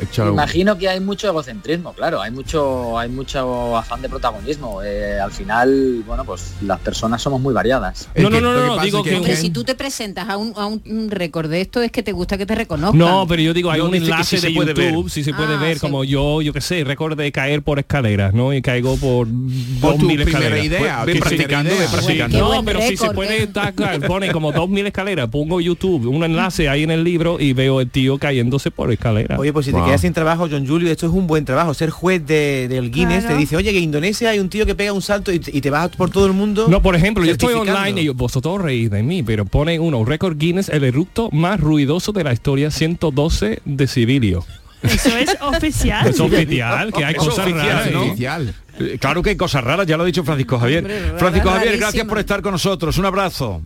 Échalo. 0.00 0.32
Imagino 0.32 0.76
que 0.78 0.88
hay 0.88 1.00
mucho 1.00 1.26
egocentrismo, 1.28 1.92
claro, 1.92 2.20
hay 2.20 2.30
mucho, 2.30 2.98
hay 2.98 3.08
mucho 3.08 3.76
afán 3.76 4.02
de 4.02 4.08
protagonismo. 4.08 4.82
Eh, 4.82 5.18
al 5.20 5.30
final, 5.32 6.02
bueno, 6.06 6.24
pues 6.24 6.52
las 6.62 6.80
personas 6.80 7.22
somos 7.22 7.40
muy 7.40 7.52
variadas. 7.54 8.08
No, 8.16 8.30
no, 8.30 8.40
no, 8.40 8.52
no, 8.52 8.76
no, 8.76 8.82
digo 8.82 9.02
que... 9.02 9.16
Hombre, 9.16 9.36
si 9.36 9.50
tú 9.50 9.64
te 9.64 9.74
presentas 9.74 10.28
a 10.28 10.36
un, 10.36 10.52
a 10.56 10.66
un- 10.66 11.10
récord 11.10 11.48
de 11.50 11.60
esto 11.60 11.82
es 11.82 11.90
que 11.92 12.02
te 12.02 12.12
gusta 12.12 12.36
que 12.38 12.46
te 12.46 12.54
reconozcan. 12.54 12.98
No, 12.98 13.26
pero 13.28 13.42
yo 13.42 13.54
digo, 13.54 13.70
hay 13.70 13.80
un 13.80 13.94
enlace 13.94 14.36
sí 14.36 14.38
se 14.42 14.48
de 14.48 14.54
puede 14.54 14.72
ver. 14.74 14.90
YouTube, 14.92 15.10
si 15.10 15.22
se 15.24 15.32
puede 15.32 15.54
Ah, 15.54 15.58
ver, 15.58 15.74
sí. 15.74 15.80
como 15.80 16.04
yo, 16.04 16.42
yo 16.42 16.52
qué 16.52 16.60
sé, 16.60 16.84
récord 16.84 17.16
de 17.16 17.30
caer 17.32 17.62
por 17.62 17.78
escaleras, 17.78 18.34
¿no? 18.34 18.52
Y 18.52 18.62
caigo 18.62 18.96
por 18.96 19.26
2000 19.28 20.22
primera 20.24 20.56
escaleras. 20.56 20.64
idea. 20.64 21.04
Practicando, 21.20 21.70
practicando. 21.90 22.36
Qué 22.36 22.42
No, 22.42 22.64
pero 22.64 22.80
si 22.82 22.96
se 22.96 23.10
puede 23.10 23.42
¿eh? 23.42 23.46
tacar, 23.46 24.00
pone 24.06 24.30
como 24.32 24.52
2000 24.52 24.86
escaleras, 24.86 25.28
pongo 25.28 25.60
YouTube, 25.60 26.06
un 26.06 26.24
enlace 26.24 26.68
ahí 26.68 26.82
en 26.82 26.90
el 26.90 27.04
libro 27.04 27.38
y 27.40 27.52
veo 27.52 27.80
el 27.80 27.90
tío 27.90 28.18
cayéndose 28.18 28.70
por 28.70 28.85
escaleras. 28.92 29.38
Oye, 29.38 29.52
pues 29.52 29.66
si 29.66 29.72
te 29.72 29.82
quedas 29.84 30.00
sin 30.00 30.12
trabajo, 30.12 30.48
John 30.50 30.66
Julio, 30.66 30.90
esto 30.90 31.06
es 31.06 31.12
un 31.12 31.26
buen 31.26 31.44
trabajo. 31.44 31.74
Ser 31.74 31.90
juez 31.90 32.26
de- 32.26 32.68
del 32.68 32.90
Guinness 32.90 33.20
Claro. 33.20 33.34
te 33.36 33.40
dice, 33.40 33.56
oye, 33.56 33.70
que 33.72 33.78
en 33.78 33.84
Indonesia 33.84 34.30
hay 34.30 34.38
un 34.38 34.48
tío 34.48 34.66
que 34.66 34.74
pega 34.74 34.92
un 34.92 35.02
salto 35.02 35.32
y, 35.32 35.38
te- 35.38 35.56
y 35.56 35.60
te 35.60 35.70
vas 35.70 35.88
por 35.90 36.10
todo 36.10 36.26
el 36.26 36.32
mundo. 36.32 36.66
No, 36.68 36.82
por 36.82 36.94
ejemplo, 36.96 37.24
yo 37.24 37.32
estoy 37.32 37.54
online 37.54 38.00
y 38.00 38.04
yo- 38.06 38.14
vosotros 38.14 38.60
reís 38.62 38.90
de 38.90 39.02
mí, 39.02 39.22
pero 39.22 39.44
pone 39.44 39.78
uno, 39.78 40.04
récord 40.04 40.36
Guinness, 40.38 40.68
el 40.68 40.84
eructo 40.84 41.30
más 41.32 41.60
ruidoso 41.60 42.12
de 42.12 42.24
la 42.24 42.32
historia, 42.32 42.70
112 42.70 43.60
decibelios. 43.64 44.44
Eso 44.82 45.16
es 45.16 45.36
oficial. 45.40 46.06
Es 46.06 46.20
oficial, 46.20 46.92
que 46.92 47.04
hay 47.04 47.14
Eso 47.14 47.24
cosas 47.24 47.46
oficial, 47.46 47.66
raras, 47.68 47.92
¿no? 47.92 48.02
Oficial. 48.04 48.54
Eh, 48.78 48.98
Claro 49.00 49.22
que 49.22 49.30
hay 49.30 49.36
cosas 49.36 49.64
raras, 49.64 49.86
ya 49.86 49.96
lo 49.96 50.02
ha 50.02 50.06
dicho 50.06 50.22
Francisco 50.22 50.58
Javier. 50.58 51.14
Francisco 51.18 51.48
Javier, 51.50 51.78
gracias 51.78 52.06
por 52.06 52.18
estar 52.18 52.42
con 52.42 52.52
nosotros. 52.52 52.96
Un 52.98 53.06
abrazo. 53.06 53.62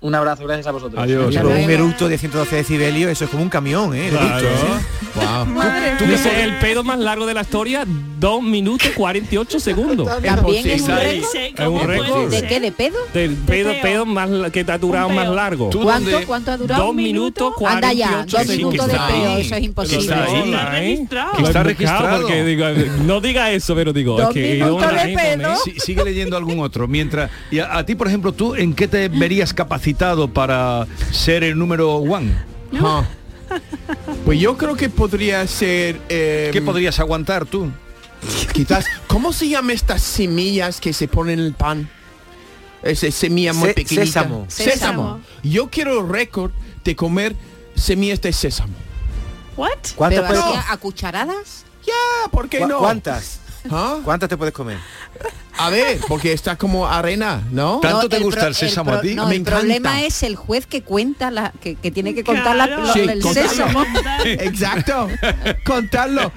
Un 0.00 0.14
abrazo, 0.14 0.44
gracias 0.44 0.66
a 0.68 0.70
vosotros. 0.70 1.02
Adiós. 1.02 1.34
Un 1.36 1.70
eructo 1.70 2.08
de 2.08 2.18
112 2.18 2.54
decibelios, 2.56 3.10
eso 3.10 3.24
es 3.24 3.30
como 3.30 3.42
un 3.42 3.48
camión, 3.48 3.94
¿eh? 3.94 4.06
El 4.08 4.16
Claro. 4.16 4.38
eructo, 4.46 4.66
¿eh? 4.66 4.78
Wow. 5.16 5.62
Tú 5.98 6.04
dices 6.04 6.32
el 6.40 6.58
pedo 6.58 6.84
más 6.84 7.00
largo 7.00 7.26
de 7.26 7.34
la 7.34 7.40
historia, 7.40 7.84
2 7.86 8.42
minutos 8.42 8.88
48 8.94 9.58
segundos. 9.58 10.06
También 10.22 10.66
es 10.68 10.82
un 10.82 10.88
récord. 10.96 11.28
Sí, 11.32 11.38
Es 11.38 11.54
¿cómo 11.56 11.70
un 11.70 11.78
puede 11.86 11.98
récord. 12.00 12.30
¿De 12.30 12.42
qué? 12.46 12.60
¿De 12.60 12.70
pedo? 12.70 12.96
El 13.14 13.34
pedo, 13.34 13.72
peo. 13.72 13.82
pedo 13.82 14.06
más 14.06 14.30
que 14.52 14.62
te 14.62 14.70
ha 14.70 14.78
durado 14.78 15.08
más 15.08 15.28
largo. 15.30 15.70
¿Tú 15.70 15.80
¿Cuánto? 15.82 16.10
¿Cuánto 16.26 16.52
ha 16.52 16.56
durado? 16.56 16.84
Dos 16.86 16.94
minutos 16.94 17.54
48 17.56 17.74
Anda 17.76 17.92
ya, 17.92 18.24
dos 18.24 18.42
Sí, 18.46 18.56
minutos 18.56 18.86
que 18.86 18.92
de 18.92 18.98
ahí. 19.00 19.40
eso 19.40 19.54
es 19.56 19.64
imposible. 19.64 20.02
está 20.04 20.22
ahí. 20.24 20.38
Está 20.44 20.78
¿eh? 20.78 20.80
registrado. 20.94 21.46
Está 21.48 21.62
registrado. 21.64 22.16
porque 22.20 22.44
digo, 22.44 22.66
no 23.04 23.20
diga 23.20 23.50
eso, 23.50 23.74
pero 23.74 23.92
digo, 23.92 24.16
Dos 24.16 24.28
es 24.28 24.34
que 24.34 24.54
minutos 24.54 24.92
de 24.92 25.14
pedo. 25.16 25.52
eso. 25.54 25.62
Sí, 25.64 25.74
sigue 25.80 26.04
leyendo 26.04 26.36
algún 26.36 26.60
otro. 26.60 26.86
Mientras. 26.86 27.30
Y 27.50 27.58
a, 27.58 27.78
a 27.78 27.84
ti, 27.84 27.96
por 27.96 28.06
ejemplo, 28.06 28.30
¿tú 28.30 28.54
en 28.54 28.74
qué 28.74 28.86
te 28.86 29.08
verías 29.08 29.52
capacitado 29.52 29.87
para 29.94 30.86
ser 31.12 31.44
el 31.44 31.58
número 31.58 31.94
one? 31.96 32.32
Ah. 32.80 33.04
Pues 34.26 34.38
yo 34.38 34.58
creo 34.58 34.76
que 34.76 34.90
podría 34.90 35.46
ser... 35.46 35.98
eh, 36.10 36.50
¿Qué 36.52 36.60
podrías 36.60 37.00
aguantar 37.00 37.46
tú? 37.46 37.70
Quizás, 38.52 38.84
¿cómo 39.06 39.32
se 39.32 39.48
llaman 39.48 39.70
estas 39.70 40.02
semillas 40.02 40.80
que 40.80 40.92
se 40.92 41.08
ponen 41.08 41.38
en 41.38 41.46
el 41.46 41.54
pan? 41.54 41.88
Esa 42.82 43.10
semilla 43.10 43.54
muy 43.54 43.68
Se- 43.70 43.74
pequeñita. 43.74 44.04
sésamo. 44.06 44.44
Sésamo. 44.48 45.20
Yo 45.42 45.68
quiero 45.70 46.00
el 46.00 46.08
récord 46.10 46.52
de 46.84 46.94
comer 46.94 47.34
semillas 47.74 48.20
de 48.20 48.32
sésamo. 48.34 48.74
What? 49.56 49.70
¿Cuántas 49.96 50.28
Pero 50.30 50.44
a 50.44 50.76
cucharadas. 50.76 51.64
Ya, 51.86 52.28
¿por 52.30 52.50
qué 52.50 52.58
cu- 52.58 52.66
no? 52.68 52.78
¿Cuántas? 52.80 53.37
¿Ah? 53.70 53.98
¿Cuántas 54.04 54.28
te 54.28 54.36
puedes 54.36 54.54
comer? 54.54 54.78
A 55.60 55.70
ver, 55.70 55.98
porque 56.06 56.32
está 56.32 56.54
como 56.56 56.86
arena, 56.86 57.42
¿no? 57.50 57.80
¿Tanto 57.80 58.02
No, 58.02 58.08
te 58.08 58.18
gusta 58.20 58.40
pro- 58.42 58.48
el 58.50 58.54
sésamo 58.54 58.90
pro- 58.92 58.98
a 59.00 59.02
ti? 59.02 59.14
No, 59.16 59.26
Me 59.28 59.34
el 59.36 59.42
problema 59.42 60.02
es 60.02 60.22
el 60.22 60.36
juez 60.36 60.66
que 60.66 60.82
cuenta 60.82 61.32
la 61.32 61.52
que, 61.60 61.74
que 61.74 61.90
tiene 61.90 62.14
que 62.14 62.22
contar 62.22 62.54
la- 62.54 62.66
Claro. 62.68 62.92
Sí, 62.92 63.00
el 63.00 63.20
contarlo. 63.20 63.50
sésamo. 63.50 63.84
Exacto. 64.24 65.08
Contarlo. 65.64 66.32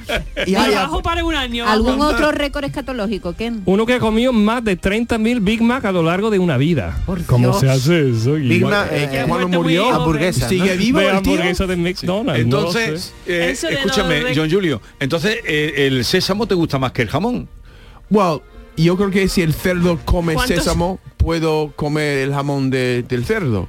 Y 0.48 0.56
hay- 0.56 0.72
Trabajo 0.72 1.04
para 1.04 1.24
un 1.24 1.36
año. 1.36 1.68
¿Algún 1.68 2.02
otro 2.02 2.32
récord 2.32 2.64
escatológico, 2.64 3.34
Ken? 3.34 3.62
Uno 3.66 3.86
que 3.86 3.94
ha 3.94 4.00
comido 4.00 4.34
más 4.34 4.64
de 4.64 4.76
30.000 4.80 5.40
Big 5.44 5.62
Mac 5.62 5.86
a 5.86 5.92
lo 5.92 6.02
largo 6.02 6.32
de 6.32 6.40
una 6.40 6.58
vida. 6.58 6.98
¿Cómo 7.28 7.50
Dios. 7.50 7.60
se 7.60 7.70
hace 7.70 8.10
eso? 8.10 8.34
Big? 8.34 8.66
Mac, 8.66 8.88
eh, 8.92 9.08
eh, 9.12 9.26
cuando 9.28 9.48
murió, 9.50 9.84
joven. 9.86 9.96
hamburguesa. 9.98 10.50
¿Sigue 10.50 10.72
¿no? 10.76 10.78
vivo 10.82 11.00
de 11.00 11.06
el 11.10 11.22
tío? 11.22 11.34
hamburguesa 11.34 11.68
de 11.68 11.76
McDonald's. 11.76 12.42
Entonces, 12.42 13.14
sé. 13.26 13.50
eh, 13.50 13.52
escúchame, 13.52 14.24
John 14.36 14.50
Julio, 14.50 14.82
entonces 15.00 15.38
eh, 15.46 15.74
el 15.88 16.04
sésamo 16.06 16.48
te 16.48 16.56
gusta 16.56 16.80
más 16.80 16.92
que 16.92 17.04
el 17.04 17.10
jamón. 17.12 17.48
Well, 18.10 18.42
yo 18.78 18.98
creo 18.98 19.12
que 19.12 19.28
si 19.28 19.42
el 19.42 19.54
cerdo 19.54 20.00
come 20.06 20.34
¿Cuántos? 20.34 20.58
sésamo, 20.58 21.00
puedo 21.18 21.72
comer 21.76 22.20
el 22.20 22.34
jamón 22.34 22.70
de- 22.72 23.04
del 23.08 23.26
cerdo. 23.26 23.68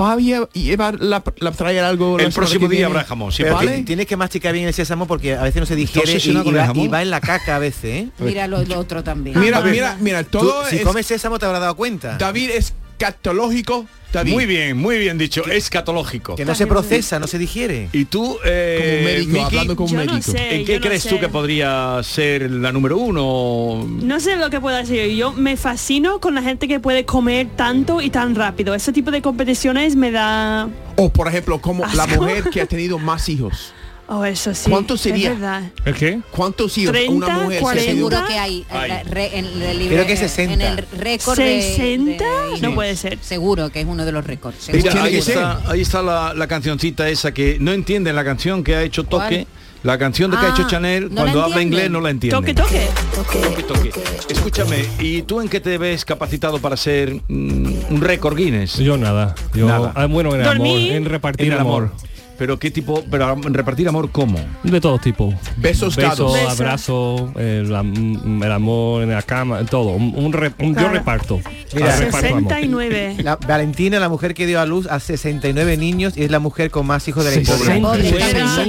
¿Va 0.00 0.14
a 0.14 0.16
lle- 0.16 0.48
llevar 0.52 1.00
la, 1.00 1.22
la 1.38 1.52
traer 1.52 1.84
algo 1.84 2.18
El 2.18 2.32
próximo 2.32 2.66
día 2.66 2.86
habrá 2.86 3.04
jamón, 3.04 3.30
sí, 3.30 3.44
¿Vale? 3.44 3.78
ti- 3.78 3.82
tienes 3.84 4.06
que 4.06 4.16
masticar 4.16 4.52
bien 4.52 4.66
el 4.66 4.74
sésamo 4.74 5.06
porque 5.06 5.34
a 5.36 5.42
veces 5.42 5.60
no 5.60 5.66
se 5.66 5.76
digiere 5.76 6.12
y, 6.12 6.30
y 6.30 6.52
va, 6.52 6.66
jamón? 6.66 6.84
y 6.84 6.88
va 6.88 7.02
en 7.02 7.10
la 7.10 7.20
caca 7.20 7.56
a 7.56 7.58
veces, 7.60 7.84
¿eh? 7.84 8.08
Mira 8.18 8.48
lo, 8.48 8.64
lo 8.64 8.78
otro 8.80 9.04
también. 9.04 9.38
Mira, 9.38 9.60
mira, 9.60 9.96
mira, 10.00 10.24
Tú, 10.24 10.38
todo 10.40 10.64
si 10.66 10.76
es- 10.76 10.82
comes 10.82 11.06
sésamo 11.06 11.38
te 11.38 11.46
habrás 11.46 11.60
dado 11.60 11.76
cuenta. 11.76 12.16
David 12.18 12.50
es 12.50 12.74
catológico. 12.98 13.86
David. 14.10 14.32
Muy 14.32 14.46
bien, 14.46 14.74
muy 14.78 14.98
bien 14.98 15.18
dicho, 15.18 15.44
escatológico. 15.46 16.34
Que 16.34 16.46
no 16.46 16.54
se 16.54 16.66
procesa, 16.66 17.18
no 17.18 17.26
se 17.26 17.38
digiere. 17.38 17.90
Y 17.92 18.06
tú, 18.06 18.38
eh, 18.42 19.00
Como 19.02 19.04
médico, 19.34 19.44
hablando 19.44 19.76
como 19.76 19.88
Yo 19.90 19.96
no 19.98 20.12
médico. 20.14 20.32
sé. 20.32 20.56
¿en 20.56 20.64
qué 20.64 20.76
no 20.76 20.80
crees 20.86 21.02
sé. 21.02 21.10
tú 21.10 21.20
que 21.20 21.28
podría 21.28 22.00
ser 22.02 22.50
la 22.50 22.72
número 22.72 22.96
uno? 22.96 23.86
No 23.86 24.18
sé 24.18 24.36
lo 24.36 24.48
que 24.48 24.60
puedo 24.62 24.78
decir. 24.78 25.14
Yo 25.14 25.32
me 25.34 25.58
fascino 25.58 26.20
con 26.20 26.34
la 26.34 26.40
gente 26.40 26.68
que 26.68 26.80
puede 26.80 27.04
comer 27.04 27.48
tanto 27.54 28.00
y 28.00 28.08
tan 28.08 28.34
rápido. 28.34 28.74
Ese 28.74 28.92
tipo 28.94 29.10
de 29.10 29.20
competiciones 29.20 29.94
me 29.94 30.10
da... 30.10 30.70
O 30.96 31.10
por 31.10 31.28
ejemplo, 31.28 31.60
como 31.60 31.84
la 31.94 32.06
mujer 32.06 32.44
que 32.50 32.62
ha 32.62 32.66
tenido 32.66 32.98
más 32.98 33.28
hijos. 33.28 33.74
Oh, 34.10 34.24
eso 34.24 34.54
sí. 34.54 34.70
¿Cuánto 34.70 34.94
es 34.94 35.02
sería? 35.02 35.30
verdad. 35.34 35.70
¿El 35.84 35.94
qué? 35.94 36.20
¿Cuántos 36.30 36.78
hijos 36.78 36.92
30, 36.92 37.12
una 37.12 37.28
mujer 37.40 37.50
se 37.50 37.58
ha 37.58 37.60
40. 37.60 37.86
tenido? 37.90 38.08
Seguro 38.10 38.26
que 38.28 38.38
hay, 38.38 38.66
Ay. 38.70 38.90
en, 39.34 39.44
en 39.44 39.62
el 39.62 39.78
libro- 39.78 39.94
Creo 39.96 40.06
que 40.06 40.12
en 40.12 40.18
60. 40.18 40.68
el 40.68 40.76
récord 40.98 41.36
de- 41.38 41.62
60 41.62 42.24
de- 42.24 42.60
no 42.62 42.68
Sí. 42.70 42.74
puede 42.74 42.96
ser. 42.96 43.18
Seguro 43.20 43.68
que 43.70 43.80
es 43.80 43.86
uno 43.86 44.04
de 44.06 44.12
los 44.12 44.24
récords. 44.26 44.70
Mira, 44.72 45.02
ahí 45.04 45.16
está, 45.16 45.60
ahí 45.70 45.80
está 45.82 46.02
la, 46.02 46.32
la 46.32 46.46
cancioncita 46.46 47.06
esa 47.08 47.32
que 47.32 47.58
no 47.60 47.72
entienden 47.72 48.16
la 48.16 48.24
canción 48.24 48.64
que 48.64 48.76
ha 48.76 48.82
hecho 48.82 49.04
Toque. 49.04 49.46
La 49.84 49.96
canción 49.96 50.28
de 50.32 50.36
que 50.36 50.44
ha 50.44 50.48
Ah, 50.48 50.54
hecho 50.58 50.66
Chanel, 50.68 51.04
¿no 51.08 51.20
cuando 51.20 51.38
la 51.38 51.44
habla 51.44 51.62
inglés 51.62 51.88
no 51.88 52.00
la 52.00 52.10
entienden. 52.10 52.40
Toque, 52.40 52.52
toque. 52.52 52.88
Toque, 53.14 53.62
toque. 53.62 53.92
Escúchame, 54.28 54.84
¿y 54.98 55.22
tú 55.22 55.40
en 55.40 55.48
qué 55.48 55.60
te 55.60 55.78
ves 55.78 56.04
capacitado 56.04 56.58
para 56.58 56.76
ser 56.76 57.14
mm, 57.28 57.72
un 57.90 58.00
récord 58.00 58.36
Guinness? 58.36 58.78
Yo 58.78 58.96
nada. 58.96 59.36
Yo, 59.54 59.68
Nada. 59.68 59.92
ah, 59.94 60.06
bueno, 60.06 60.34
en 60.34 60.42
Dormir. 60.42 60.76
amor, 60.88 60.96
en 60.96 61.04
repartir 61.04 61.46
En 61.46 61.52
el 61.52 61.58
amor. 61.60 61.84
amor. 61.84 62.07
Pero 62.38 62.58
qué 62.58 62.70
tipo, 62.70 63.02
pero 63.10 63.34
repartir 63.34 63.88
amor 63.88 64.10
cómo? 64.12 64.38
De 64.62 64.80
todo 64.80 64.98
tipo. 64.98 65.34
Besos. 65.56 65.96
Besos, 65.96 66.32
Beso. 66.32 66.48
abrazos, 66.50 67.22
el, 67.36 67.74
am- 67.74 68.42
el 68.42 68.52
amor 68.52 69.02
en 69.02 69.10
la 69.10 69.22
cama, 69.22 69.64
todo. 69.64 69.88
Un, 69.90 70.14
un. 70.16 70.74
Yo 70.76 70.88
reparto. 70.88 71.40
Mira, 71.74 71.92
Ah, 71.94 71.96
reparto 71.96 72.28
amor. 72.36 72.52
69. 72.52 73.16
La, 73.24 73.36
Valentina, 73.36 73.98
la 73.98 74.08
mujer 74.08 74.34
que 74.34 74.46
dio 74.46 74.60
a 74.60 74.66
luz 74.66 74.86
a 74.86 75.00
69 75.00 75.76
niños 75.76 76.16
y 76.16 76.22
es 76.22 76.30
la 76.30 76.38
mujer 76.38 76.70
con 76.70 76.86
más 76.86 77.06
hijos 77.08 77.24
de 77.24 77.30
la 77.34 77.40
historia. 77.40 77.80
Pobre, 77.80 77.80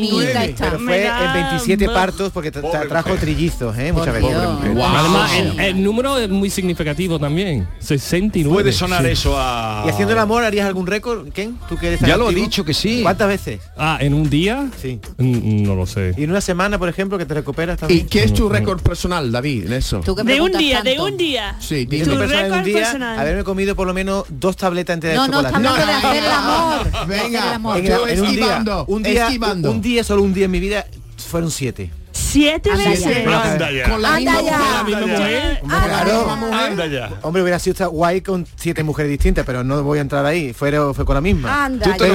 Pobre, 0.09 0.45
está. 0.45 0.65
Pero 0.71 0.79
fue 0.79 1.05
en 1.05 1.33
27 1.33 1.87
Buh. 1.87 1.93
partos 1.93 2.31
porque 2.31 2.51
Pobre 2.51 2.87
trajo 2.87 3.09
mujer. 3.09 3.21
trillizos, 3.23 3.77
¿eh? 3.77 3.93
Muchas 3.93 4.13
veces. 4.15 4.29
Dios. 4.31 4.75
Wow. 4.75 4.83
Además, 4.85 5.31
Sí. 5.31 5.37
el, 5.39 5.59
el 5.59 5.83
número 5.83 6.17
es 6.17 6.27
muy 6.29 6.49
significativo 6.49 7.19
también. 7.19 7.67
69. 7.79 8.51
Puede 8.53 8.71
sonar 8.71 9.03
Sí. 9.05 9.11
eso 9.11 9.35
a... 9.37 9.83
¿Y 9.85 9.89
haciendo 9.89 10.13
el 10.13 10.19
amor 10.19 10.43
harías 10.43 10.65
algún 10.65 10.87
récord, 10.87 11.29
Ken? 11.31 11.57
¿Tú 11.69 11.77
que 11.77 11.87
eres 11.87 11.99
tan 11.99 12.09
Ya 12.09 12.17
lo 12.17 12.29
he 12.31 12.33
dicho 12.33 12.65
que 12.65 12.73
sí. 12.73 13.01
¿Cuántas 13.03 13.27
veces? 13.27 13.58
Ah, 13.77 13.97
¿en 14.01 14.13
un 14.13 14.29
día? 14.29 14.69
Sí. 14.81 14.99
Mm, 15.17 15.63
No 15.63 15.75
lo 15.75 15.85
sé. 15.85 16.13
¿Y 16.17 16.23
en 16.23 16.31
una 16.31 16.41
semana, 16.41 16.77
por 16.77 16.89
ejemplo, 16.89 17.17
que 17.17 17.25
te 17.25 17.33
recuperas 17.33 17.77
¿Y 17.77 17.79
también? 17.79 18.07
qué 18.07 18.23
es 18.23 18.33
tu 18.33 18.49
récord 18.49 18.81
personal, 18.81 19.31
David, 19.31 19.67
en 19.67 19.73
eso? 19.73 20.01
Tú 20.03 20.15
que 20.15 20.23
De 20.23 20.31
un 20.41 20.51
preguntas 20.51 20.59
día, 20.59 20.81
de 20.81 20.89
tanto. 20.95 21.05
un 21.05 21.17
día. 21.17 21.55
Sí, 21.59 21.87
Mi 21.89 21.97
dime. 22.01 22.03
Récord 22.05 22.19
personal 22.19 22.45
un 22.45 22.51
récord 22.51 22.65
día, 22.65 22.77
personal. 22.79 23.19
haberme 23.19 23.43
comido 23.43 23.75
por 23.75 23.87
lo 23.87 23.93
menos 23.93 24.25
dos 24.29 24.57
tabletas 24.57 24.95
enteras 24.95 25.15
No, 25.17 25.23
de 25.23 25.29
no, 25.29 25.37
chocolate. 25.49 25.57
estamos 25.67 25.79
hablando 25.79 26.01
de 26.01 26.07
hacer 26.07 26.23
el 26.23 26.31
amor. 26.31 26.83
de 26.83 26.89
hacer 26.97 27.01
el 27.03 27.23
Venga, 27.23 27.55
amor. 27.55 27.77
En, 27.77 27.85
en 27.85 27.91
un 27.91 27.99
día, 27.99 28.13
esquivando, 28.13 28.85
un 28.87 29.03
día, 29.03 29.23
esquivando. 29.27 29.71
un 29.71 29.81
día, 29.81 30.03
solo 30.03 30.23
un 30.23 30.33
día 30.33 30.45
en 30.45 30.51
mi 30.51 30.59
vida 30.59 30.85
fueron 31.29 31.51
siete. 31.51 31.91
Siete 32.29 32.69
veces. 32.75 33.25
ya. 33.25 33.41
Anda 33.43 33.71
ya. 33.71 33.89
Con 33.89 34.01
la 34.01 34.15
Anda 34.15 34.31
misma 34.33 34.49
ya. 34.51 34.57
mujer. 34.57 34.75
Anda 34.85 34.99
ya. 34.99 35.05
mujer. 35.07 35.61
Claro. 35.67 36.25
vale, 36.25 36.49
vale. 36.51 36.65
Anda 36.65 36.85
ya. 36.87 37.09
Hombre, 37.23 37.41
hubiera 37.41 37.59
sido 37.59 37.89
guay 37.89 38.21
con 38.21 38.45
siete 38.55 38.83
mujeres 38.83 39.09
distintas, 39.09 39.45
pero 39.45 39.63
no 39.63 39.81
voy 39.83 39.97
a 39.97 40.01
entrar 40.01 40.25
ahí. 40.25 40.53
Fue, 40.53 40.71
fue 40.93 41.05
con 41.05 41.15
la 41.15 41.21
misma. 41.21 41.65
Anda? 41.65 41.85
¿Siete? 41.85 42.05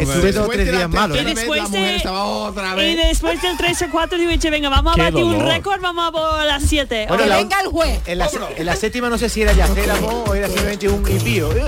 Estuve 0.00 0.32
dos 0.32 0.48
tres 0.50 0.72
días 0.72 0.88
Y 0.90 2.74
vez, 2.74 2.96
después 3.08 3.42
del 3.42 3.56
3 3.56 3.82
o 3.82 3.86
4 3.90 4.18
yo 4.18 4.28
dije, 4.28 4.50
venga, 4.50 4.68
vamos 4.68 4.92
a 4.92 4.96
Qué 4.96 5.02
batir 5.02 5.24
un 5.24 5.40
récord, 5.40 5.80
vamos 5.80 6.08
a 6.08 6.12
por 6.12 6.44
las 6.44 6.62
7. 6.62 7.06
Bueno, 7.08 7.22
Que 7.22 7.28
la- 7.28 7.36
venga 7.36 7.60
el 7.60 7.68
juez. 7.68 8.00
En 8.06 8.18
la, 8.18 8.28
en 8.56 8.66
la 8.66 8.76
séptima 8.76 9.08
no 9.08 9.18
sé 9.18 9.28
si 9.28 9.42
era 9.42 9.52
ya 9.52 9.64
hacer 9.64 9.84
el 9.84 9.90
amor 9.90 10.24
o 10.28 10.34
era 10.34 10.46
simplemente 10.48 10.88
un 10.88 11.08
impío. 11.10 11.50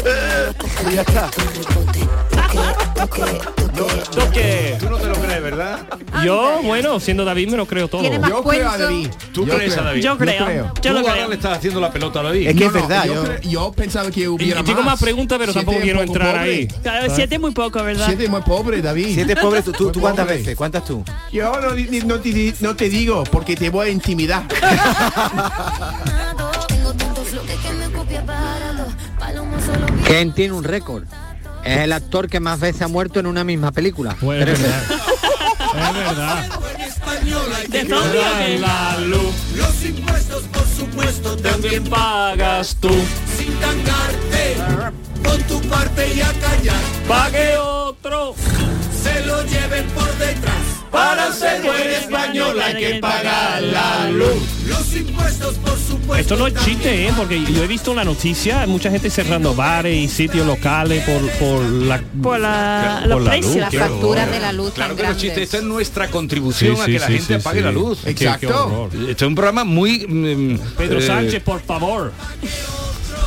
Y 0.90 0.94
ya 0.94 1.02
está. 1.02 1.30
Toque. 4.14 4.76
Tú 4.78 4.90
no 4.90 4.96
te 4.98 5.06
lo 5.06 5.14
crees, 5.14 5.42
¿verdad? 5.42 5.80
Yo, 6.24 6.60
bueno, 6.62 7.00
siendo 7.00 7.24
David 7.24 7.48
me 7.48 7.56
lo 7.56 7.66
creo 7.66 7.88
todo. 7.88 8.02
Tiene 8.02 8.18
más 8.18 8.30
Yo 8.30 8.42
creo 8.44 8.68
a 8.68 8.72
cuento. 8.72 8.84
David. 8.84 9.08
¿Tú 9.32 9.46
Yo 9.46 9.54
crees 9.56 9.72
a 9.72 9.74
creo. 9.76 9.84
David? 9.86 10.02
Yo 10.02 10.18
creo, 10.18 10.44
creo. 10.44 10.64
yo 10.66 10.72
Tú 10.82 10.88
lo 10.92 10.98
ahora 11.00 11.12
creo. 11.14 11.28
le 11.28 11.34
estás 11.36 11.58
haciendo 11.58 11.80
la 11.80 11.90
pelota 11.90 12.20
a 12.20 12.22
David. 12.24 12.48
Es 12.48 12.54
que 12.54 12.60
No, 12.60 12.66
es 12.66 12.74
no, 12.74 12.80
verdad, 12.88 13.04
yo, 13.06 13.14
yo- 13.14 13.24
cre- 13.24 13.40
yo 13.48 13.72
pensaba 13.72 14.10
que 14.10 14.20
Y, 14.20 14.26
hubiera 14.28 14.60
y 14.60 14.64
tengo 14.64 14.82
más 14.82 15.00
preguntas, 15.00 15.38
pero 15.38 15.52
Siete 15.52 15.64
tampoco 15.64 15.78
es 15.78 15.84
quiero 15.84 15.98
poco 16.00 16.12
entrar 16.12 16.34
pobre. 16.36 16.50
ahí. 16.52 16.66
Claro, 16.82 17.14
siete 17.14 17.34
es 17.36 17.40
muy 17.40 17.50
poco, 17.52 17.82
¿verdad? 17.82 18.06
Siete 18.06 18.24
es 18.24 18.30
muy 18.30 18.42
pobre, 18.42 18.82
David. 18.82 19.14
Siete 19.14 19.36
pobres, 19.36 19.64
tú, 19.64 19.72
tú, 19.72 19.90
tú 19.90 20.00
cuántas 20.00 20.26
pobre. 20.26 20.38
veces, 20.38 20.56
¿cuántas 20.56 20.84
tú? 20.84 21.02
Yo 21.32 21.60
no, 21.60 21.70
di- 21.72 22.02
no 22.04 22.20
te, 22.20 22.28
di- 22.30 22.54
no 22.60 22.76
te 22.76 22.88
digo 22.90 23.24
porque 23.24 23.56
te 23.56 23.70
voy 23.70 23.88
a 23.88 23.90
intimidar. 23.90 24.44
Ken 30.06 30.32
tiene 30.32 30.52
un 30.54 30.64
récord. 30.64 31.04
Es 31.64 31.78
el 31.78 31.92
actor 31.92 32.28
que 32.28 32.40
más 32.40 32.58
veces 32.60 32.82
ha 32.82 32.88
muerto 32.88 33.20
en 33.20 33.26
una 33.26 33.44
misma 33.44 33.72
película. 33.72 34.16
Pues 34.20 34.46
es 34.46 34.60
verdad. 34.60 34.82
Es 35.74 35.94
verdad. 35.94 36.48
¿De? 37.72 38.58
La 38.58 38.98
luz 38.98 39.34
Los 39.56 39.84
impuestos, 39.84 40.42
por 40.44 40.66
supuesto, 40.66 41.36
también 41.36 41.84
pagas 41.84 42.76
tú. 42.80 42.90
sin 43.36 43.54
tangarte. 43.60 44.56
Pon 45.22 45.42
tu 45.44 45.60
parte 45.68 46.14
y 46.14 46.20
a 46.20 46.32
callar. 46.32 46.80
Pague 47.08 47.56
otro. 47.56 48.34
Se 49.02 49.24
lo 49.26 49.42
lleven 49.44 49.86
por 49.90 50.12
detrás. 50.18 50.71
Para 50.92 51.32
ser 51.32 51.62
buen 51.62 51.88
español 51.90 52.60
hay 52.60 52.74
que 52.76 52.94
pagar 53.00 53.62
la 53.62 54.10
luz. 54.10 54.42
Los 54.66 54.94
impuestos, 54.94 55.54
por 55.56 55.78
supuesto. 55.78 56.16
Esto 56.16 56.36
no 56.36 56.46
es 56.46 56.54
chiste, 56.64 57.08
¿eh? 57.08 57.12
porque 57.16 57.42
yo 57.42 57.64
he 57.64 57.66
visto 57.66 57.90
una 57.90 58.04
noticia, 58.04 58.66
mucha 58.66 58.90
gente 58.90 59.08
cerrando 59.08 59.54
bares 59.54 59.96
y 59.96 60.06
sitios 60.08 60.46
locales 60.46 61.02
por, 61.04 61.30
por 61.38 61.64
la 61.64 62.02
Por 62.22 62.38
la, 62.40 62.98
por 63.00 63.08
los 63.08 63.22
la 63.22 63.30
precios. 63.30 63.54
luz, 63.54 63.60
Las 63.62 63.74
facturas 63.74 64.30
de 64.30 64.40
la 64.40 64.52
luz 64.52 64.72
Claro 64.74 64.90
tan 64.94 64.96
que 64.98 65.02
no 65.04 65.10
es 65.12 65.16
chiste, 65.16 65.42
esta 65.42 65.56
es 65.56 65.62
nuestra 65.62 66.08
contribución 66.08 66.76
Sí, 66.76 66.82
a 66.82 66.84
sí, 66.84 66.92
que 66.92 66.98
la 66.98 67.06
sí, 67.06 67.12
gente 67.14 67.26
sí, 67.28 67.34
apague 67.40 67.58
sí. 67.60 67.64
la 67.64 67.72
luz. 67.72 67.98
Qué- 68.04 68.14
qué 68.14 68.24
Exacto. 68.26 68.90
Este 69.08 69.24
es 69.24 69.28
un 69.28 69.34
programa 69.34 69.64
muy... 69.64 70.06
mm, 70.06 70.58
Pedro 70.76 70.98
eh, 70.98 71.06
Sánchez, 71.06 71.42
por 71.42 71.62
favor. 71.62 72.12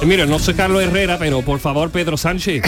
Eh, 0.01 0.05
Mira, 0.05 0.25
no 0.25 0.39
soy 0.39 0.53
Carlos 0.53 0.83
Herrera, 0.83 1.17
pero 1.17 1.41
por 1.41 1.59
favor, 1.59 1.89
Pedro 1.89 2.17
Sánchez. 2.17 2.63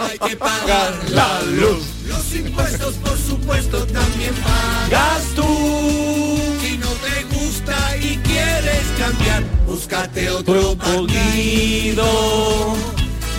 hay 0.00 0.18
que 0.28 0.36
pagar 0.36 0.94
la 1.10 1.42
luz. 1.42 1.84
Los 2.06 2.34
impuestos, 2.34 2.94
por 2.94 3.18
supuesto, 3.18 3.84
también 3.86 4.32
pagas 4.34 5.22
tú. 5.34 5.42
Si 6.62 6.78
no 6.78 6.88
te 6.88 7.36
gusta 7.36 7.96
y 7.98 8.16
quieres 8.18 8.82
cambiar, 8.98 9.42
búscate 9.66 10.30
otro 10.30 10.76
partido 10.76 12.04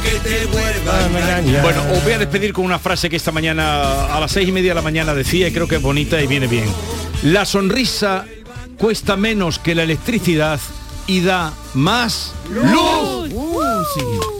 que 0.03 0.29
te 0.29 0.45
vuelva 0.47 0.97
a 0.97 1.05
engañar. 1.07 1.61
Bueno, 1.63 1.81
os 1.93 2.03
voy 2.03 2.13
a 2.13 2.17
despedir 2.19 2.53
con 2.53 2.65
una 2.65 2.79
frase 2.79 3.09
que 3.09 3.15
esta 3.15 3.31
mañana 3.31 4.05
a 4.15 4.19
las 4.19 4.31
seis 4.31 4.47
y 4.47 4.51
media 4.51 4.71
de 4.71 4.75
la 4.75 4.81
mañana 4.81 5.13
decía 5.13 5.47
y 5.47 5.51
creo 5.51 5.67
que 5.67 5.75
es 5.77 5.81
bonita 5.81 6.21
y 6.21 6.27
viene 6.27 6.47
bien. 6.47 6.65
La 7.23 7.45
sonrisa 7.45 8.25
cuesta 8.77 9.17
menos 9.17 9.59
que 9.59 9.75
la 9.75 9.83
electricidad 9.83 10.59
y 11.07 11.21
da 11.21 11.53
más 11.73 12.33
luz. 12.49 13.31
Uh. 13.33 14.36